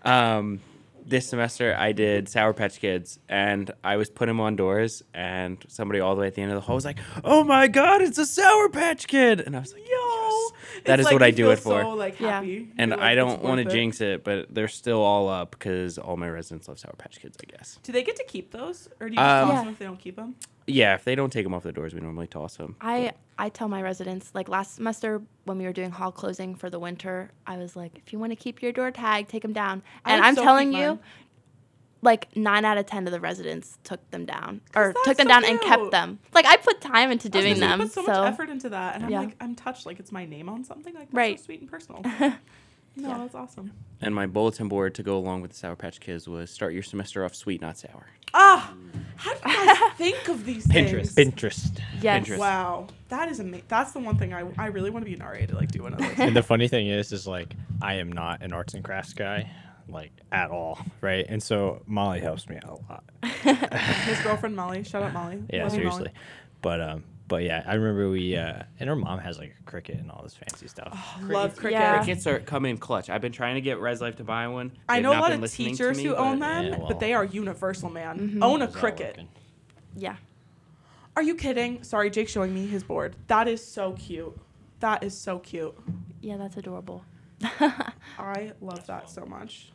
um, 0.03 0.61
this 1.05 1.27
semester 1.27 1.75
I 1.77 1.91
did 1.91 2.29
Sour 2.29 2.53
Patch 2.53 2.79
Kids, 2.79 3.19
and 3.27 3.71
I 3.83 3.97
was 3.97 4.09
putting 4.09 4.29
them 4.35 4.39
on 4.39 4.55
doors, 4.55 5.03
and 5.13 5.57
somebody 5.67 5.99
all 5.99 6.15
the 6.15 6.21
way 6.21 6.27
at 6.27 6.35
the 6.35 6.43
end 6.43 6.51
of 6.51 6.55
the 6.55 6.61
hall 6.61 6.75
was 6.75 6.85
like, 6.85 6.99
"Oh 7.25 7.43
my 7.43 7.67
God, 7.67 8.01
it's 8.01 8.17
a 8.17 8.25
Sour 8.25 8.69
Patch 8.69 9.05
Kid!" 9.05 9.41
And 9.41 9.53
I 9.53 9.59
was 9.59 9.73
like, 9.73 9.85
Yo, 9.85 9.97
"Yes." 10.29 10.51
It's 10.77 10.87
That 10.87 10.99
is 10.99 11.05
like 11.05 11.13
what 11.13 11.23
I 11.23 11.31
do 11.31 11.51
it 11.51 11.59
for. 11.59 11.81
So, 11.81 11.89
like, 11.91 12.19
Yeah. 12.19 12.41
And 12.41 12.91
You're 12.91 12.99
I 13.01 13.15
don't 13.15 13.41
want 13.41 13.63
to 13.63 13.69
jinx 13.69 14.01
it, 14.01 14.23
but 14.23 14.53
they're 14.53 14.67
still 14.67 15.01
all 15.01 15.27
up 15.29 15.51
because 15.51 15.97
all 15.97 16.17
my 16.17 16.29
residents 16.29 16.67
love 16.67 16.79
Sour 16.79 16.93
Patch 16.97 17.19
Kids, 17.19 17.37
I 17.41 17.51
guess. 17.57 17.79
Do 17.83 17.91
they 17.91 18.03
get 18.03 18.15
to 18.17 18.23
keep 18.25 18.51
those, 18.51 18.89
or 18.99 19.07
do 19.09 19.13
you 19.13 19.19
just 19.19 19.29
Um, 19.29 19.47
toss 19.49 19.53
Yeah. 19.55 19.63
them 19.63 19.73
if 19.73 19.79
they 19.79 19.85
don't 19.85 19.99
keep 19.99 20.15
them? 20.15 20.35
Yeah, 20.67 20.93
if 20.93 21.03
they 21.03 21.15
don't 21.15 21.31
take 21.33 21.45
them 21.45 21.53
off 21.53 21.63
the 21.63 21.71
doors, 21.71 21.93
we 21.95 21.99
normally 22.01 22.27
toss 22.27 22.57
them. 22.57 22.75
I 22.81 23.11
I 23.39 23.47
tell 23.49 23.69
my 23.69 23.81
residents 23.81 24.31
like 24.33 24.49
last 24.49 24.75
semester 24.75 25.21
when 25.45 25.57
we 25.57 25.63
were 25.63 25.71
doing 25.73 25.91
hall 25.91 26.11
closing 26.11 26.55
for 26.55 26.69
the 26.69 26.77
winter, 26.77 27.31
I 27.47 27.57
was 27.57 27.75
like, 27.75 27.97
if 28.05 28.11
you 28.11 28.19
want 28.19 28.33
to 28.33 28.35
keep 28.35 28.61
your 28.61 28.71
door 28.73 28.91
tag, 28.91 29.29
take 29.29 29.41
them 29.43 29.53
down. 29.53 29.81
And 30.05 30.21
I'm 30.21 30.35
so 30.35 30.43
telling 30.43 30.73
you, 30.73 30.87
mine. 30.87 30.99
Like 32.01 32.35
nine 32.35 32.63
out 32.65 32.77
of 32.77 32.85
ten 32.85 33.05
of 33.07 33.11
the 33.11 33.19
residents 33.19 33.77
took 33.83 34.09
them 34.11 34.25
down 34.25 34.61
or 34.75 34.93
took 35.03 35.17
them 35.17 35.25
so 35.27 35.29
down 35.29 35.45
and 35.45 35.59
kept 35.61 35.91
them. 35.91 36.19
Like 36.33 36.45
I 36.45 36.57
put 36.57 36.79
time 36.81 37.11
into 37.11 37.29
doing 37.29 37.43
gonna 37.45 37.55
say, 37.55 37.61
you 37.61 37.69
them. 37.69 37.79
Put 37.79 37.91
so, 37.93 38.05
so 38.05 38.11
much 38.11 38.33
effort 38.33 38.49
into 38.49 38.69
that, 38.69 38.95
and 38.95 39.05
I'm 39.05 39.11
Yeah. 39.11 39.19
like, 39.21 39.35
I'm 39.41 39.55
touched. 39.55 39.85
Like 39.85 39.99
it's 39.99 40.11
my 40.11 40.25
name 40.25 40.47
on 40.49 40.63
something. 40.63 40.93
Like 40.93 41.05
that's 41.07 41.13
Right. 41.13 41.39
so 41.39 41.45
sweet 41.45 41.61
and 41.61 41.69
personal. 41.69 42.01
no, 42.03 42.09
Yeah. 42.95 43.17
that's 43.17 43.35
awesome. 43.35 43.71
And 44.01 44.15
my 44.15 44.27
bulletin 44.27 44.67
board 44.69 44.95
to 44.95 45.03
go 45.03 45.17
along 45.17 45.41
with 45.41 45.51
the 45.51 45.57
Sour 45.57 45.75
Patch 45.75 45.99
Kids 45.99 46.27
was 46.27 46.49
start 46.49 46.73
your 46.73 46.83
semester 46.83 47.25
off 47.25 47.35
sweet, 47.35 47.59
not 47.61 47.77
sour. 47.77 48.05
Ah, 48.33 48.73
how 49.15 49.33
do 49.33 49.49
you 49.49 49.65
guys 49.65 49.91
think 49.97 50.27
of 50.29 50.45
these 50.45 50.65
Pinterest. 50.67 51.13
things? 51.13 51.33
Pinterest. 51.33 51.79
yes. 52.01 52.27
Pinterest. 52.27 52.37
Wow, 52.37 52.87
that 53.09 53.27
is 53.27 53.39
amazing. 53.39 53.65
That's 53.67 53.91
the 53.91 53.99
one 53.99 54.17
thing 54.17 54.33
I, 54.33 54.45
I 54.57 54.67
really 54.67 54.91
want 54.91 55.03
to 55.03 55.09
be 55.09 55.15
an 55.15 55.21
RA 55.25 55.45
to 55.47 55.55
like 55.55 55.71
do 55.71 55.81
one 55.83 55.93
of 55.93 55.99
those. 55.99 56.13
And 56.19 56.35
the 56.35 56.43
funny 56.43 56.67
thing 56.67 56.87
is, 56.87 57.11
is 57.11 57.25
like 57.27 57.55
I 57.81 57.95
am 57.95 58.11
not 58.11 58.41
an 58.43 58.53
arts 58.53 58.75
and 58.75 58.83
crafts 58.83 59.13
guy, 59.13 59.49
like 59.91 60.11
at 60.31 60.51
all, 60.51 60.79
right? 61.01 61.25
And 61.27 61.41
so 61.41 61.81
Molly 61.85 62.19
helps 62.19 62.47
me 62.49 62.57
out 62.57 62.81
a 62.89 62.91
lot. 62.91 63.03
His 64.05 64.19
girlfriend 64.21 64.55
Molly, 64.55 64.83
shout 64.83 65.03
out 65.03 65.13
Molly. 65.13 65.43
Yeah, 65.51 65.63
Love 65.63 65.73
you, 65.75 65.83
Molly. 65.85 65.91
seriously. 65.95 66.11
But 66.61 66.81
um, 66.81 67.03
but 67.27 67.43
yeah, 67.43 67.63
I 67.65 67.75
remember 67.75 68.09
we 68.09 68.35
uh, 68.35 68.63
and 68.79 68.89
her 68.89 68.95
mom 68.95 69.19
has 69.19 69.37
like 69.37 69.55
a 69.59 69.63
Cricut 69.69 69.99
and 69.99 70.09
all 70.11 70.21
this 70.23 70.35
fancy 70.35 70.67
stuff. 70.67 70.97
Love 71.23 71.55
Cricut. 71.55 71.71
Yeah. 71.71 71.97
Cricuts 72.03 72.27
are 72.27 72.39
coming 72.39 72.77
clutch. 72.77 73.09
I've 73.09 73.21
been 73.21 73.31
trying 73.31 73.55
to 73.55 73.61
get 73.61 73.79
Res 73.79 74.01
Life 74.01 74.15
to 74.17 74.23
buy 74.23 74.47
one. 74.47 74.71
I 74.87 74.95
They've 74.95 75.03
know 75.03 75.11
a 75.11 75.19
lot 75.19 75.29
been 75.29 75.33
of 75.35 75.41
listening 75.41 75.69
to 75.69 75.77
teachers 75.77 75.97
me, 75.97 76.03
who 76.05 76.09
but- 76.11 76.19
own 76.19 76.39
them, 76.39 76.65
yeah, 76.65 76.77
well. 76.77 76.87
but 76.87 76.99
they 76.99 77.13
are 77.13 77.23
universal, 77.23 77.89
man. 77.89 78.19
Mhm. 78.39 78.43
Own 78.43 78.61
a 78.61 78.67
Cricut. 78.67 79.25
Yeah. 79.95 80.15
Are 81.15 81.23
you 81.23 81.35
kidding? 81.35 81.83
Sorry, 81.83 82.09
Jake's 82.09 82.31
showing 82.31 82.53
me 82.53 82.65
his 82.67 82.83
board. 82.83 83.15
That 83.27 83.47
is 83.47 83.65
so 83.65 83.93
cute. 83.93 84.37
That 84.79 85.03
is 85.03 85.17
so 85.17 85.39
cute. 85.39 85.75
Yeah, 86.21 86.37
that's 86.37 86.55
adorable. 86.57 87.03
I 88.17 88.53
love 88.61 88.85
that 88.87 89.09
so 89.09 89.25
much. 89.25 89.71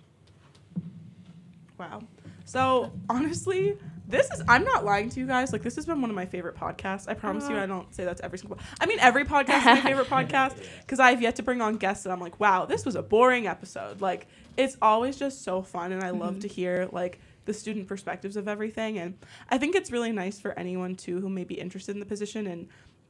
Wow. 1.79 2.03
So 2.45 2.93
honestly, 3.09 3.77
this 4.07 4.31
is 4.31 4.43
I'm 4.49 4.65
not 4.65 4.85
lying 4.85 5.09
to 5.11 5.21
you 5.21 5.27
guys. 5.27 5.53
Like 5.53 5.63
this 5.63 5.77
has 5.77 5.87
been 5.87 6.01
one 6.01 6.11
of 6.11 6.17
my 6.17 6.27
favorite 6.27 6.57
podcasts. 6.57 7.09
I 7.09 7.15
promise 7.15 7.45
you 7.49 7.55
uh-huh. 7.55 7.65
I 7.65 7.67
don't 7.67 7.93
say 7.95 8.05
that's 8.05 8.21
every 8.21 8.39
single 8.39 8.59
I 8.81 8.87
mean 8.87 8.99
every 9.01 9.25
podcast 9.25 9.59
is 9.59 9.65
my 9.65 9.81
favorite 9.83 10.09
podcast 10.09 10.57
because 10.81 11.01
I've 11.01 11.23
yet 11.23 11.37
to 11.37 11.43
bring 11.43 11.63
on 11.63 11.77
guests 11.77 12.05
and 12.05 12.13
I'm 12.13 12.21
like, 12.21 12.39
wow, 12.39 12.67
this 12.67 12.85
was 12.85 12.97
a 12.97 13.03
boring 13.03 13.47
episode. 13.47 14.01
Like 14.01 14.27
it's 14.57 14.77
always 14.83 15.19
just 15.19 15.43
so 15.43 15.63
fun 15.63 15.93
and 15.93 16.05
I 16.05 16.11
love 16.11 16.33
mm-hmm. 16.33 16.41
to 16.41 16.49
hear 16.49 16.89
like 16.93 17.19
the 17.47 17.55
student 17.55 17.89
perspectives 17.89 18.37
of 18.37 18.47
everything 18.47 18.99
and 18.99 19.19
I 19.51 19.59
think 19.59 19.75
it's 19.75 19.91
really 19.91 20.13
nice 20.13 20.39
for 20.39 20.59
anyone 20.59 20.97
too 20.97 21.21
who 21.21 21.29
may 21.29 21.45
be 21.45 21.55
interested 21.55 21.93
in 21.93 22.01
the 22.01 22.07
position 22.07 22.47
and 22.47 22.69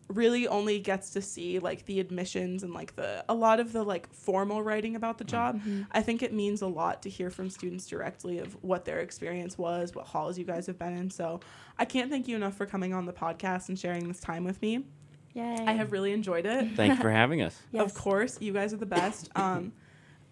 really 0.08 0.46
only 0.46 0.78
gets 0.78 1.10
to 1.10 1.22
see 1.22 1.58
like 1.58 1.84
the 1.86 1.98
admissions 2.00 2.62
and 2.62 2.72
like 2.74 2.94
the 2.96 3.24
a 3.28 3.34
lot 3.34 3.60
of 3.60 3.72
the 3.72 3.82
like 3.82 4.12
formal 4.12 4.62
writing 4.62 4.96
about 4.96 5.18
the 5.18 5.24
job. 5.24 5.60
I 5.92 6.02
think 6.02 6.22
it 6.22 6.32
means 6.32 6.62
a 6.62 6.66
lot 6.66 7.02
to 7.02 7.10
hear 7.10 7.30
from 7.30 7.50
students 7.50 7.86
directly 7.86 8.38
of 8.38 8.56
what 8.62 8.84
their 8.84 9.00
experience 9.00 9.56
was, 9.56 9.94
what 9.94 10.06
halls 10.06 10.38
you 10.38 10.44
guys 10.44 10.66
have 10.66 10.78
been 10.78 10.96
in. 10.96 11.10
So 11.10 11.40
I 11.78 11.84
can't 11.84 12.10
thank 12.10 12.28
you 12.28 12.36
enough 12.36 12.56
for 12.56 12.66
coming 12.66 12.92
on 12.92 13.06
the 13.06 13.12
podcast 13.12 13.68
and 13.68 13.78
sharing 13.78 14.06
this 14.08 14.20
time 14.20 14.44
with 14.44 14.60
me. 14.60 14.84
Yay. 15.34 15.64
I 15.66 15.72
have 15.72 15.90
really 15.90 16.12
enjoyed 16.12 16.46
it. 16.46 16.76
Thank 16.76 16.94
you 16.94 17.00
for 17.00 17.10
having 17.22 17.42
us. 17.42 17.60
Yes. 17.72 17.84
Of 17.84 17.94
course, 17.94 18.40
you 18.40 18.52
guys 18.52 18.72
are 18.72 18.76
the 18.78 18.86
best. 18.86 19.30
Um, 19.34 19.72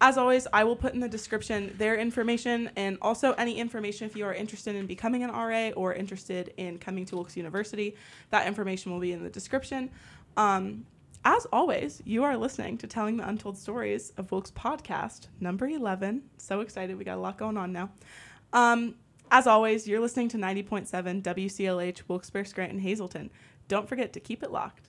as 0.03 0.19
always, 0.19 0.49
I 0.53 0.65
will 0.65 0.75
put 0.75 0.95
in 0.95 1.01
the 1.01 1.09
description 1.09 1.73
their 1.79 1.97
information 1.97 2.71
and 2.75 2.99
also 3.01 3.35
any 3.35 3.57
information 3.57 4.05
if 4.05 4.17
you 4.17 4.27
are 4.27 4.35
interested 4.35 4.75
in 4.75 4.85
becoming 4.87 5.23
an 5.23 5.31
RA 5.31 5.69
or 5.77 5.95
interested 5.95 6.53
in 6.57 6.79
coming 6.79 7.07
to 7.07 7.15
Wilkes 7.15 7.37
University. 7.37 7.95
That 8.31 8.49
information 8.49 8.91
will 8.91 8.99
be 8.99 9.13
in 9.13 9.23
the 9.23 9.31
description. 9.31 9.91
Um, 10.37 10.87
as 11.25 11.47
always, 11.53 12.03
you 12.05 12.25
are 12.25 12.37
listening 12.37 12.79
to 12.79 12.89
Telling 12.89 13.17
the 13.17 13.29
Untold 13.29 13.57
Stories 13.57 14.13
of 14.17 14.33
Wilkes 14.33 14.51
podcast, 14.51 15.29
number 15.39 15.69
11. 15.69 16.23
So 16.37 16.63
excited. 16.63 16.99
We 16.99 17.05
got 17.05 17.19
a 17.19 17.21
lot 17.21 17.39
going 17.39 17.57
on 17.57 17.73
now. 17.73 17.91
Um, 18.53 18.97
as 19.31 19.47
always, 19.47 19.87
you're 19.87 20.01
listening 20.01 20.29
to 20.31 20.37
90.7 20.37 21.23
WCLH 21.23 22.03
Wilkes-Barre 22.09 22.45
Scranton 22.45 22.81
Hazleton. 22.81 23.31
Don't 23.69 23.89
forget 23.89 24.13
to 24.15 24.21
keep 24.21 24.43
it 24.43 24.51
locked. 24.51 24.89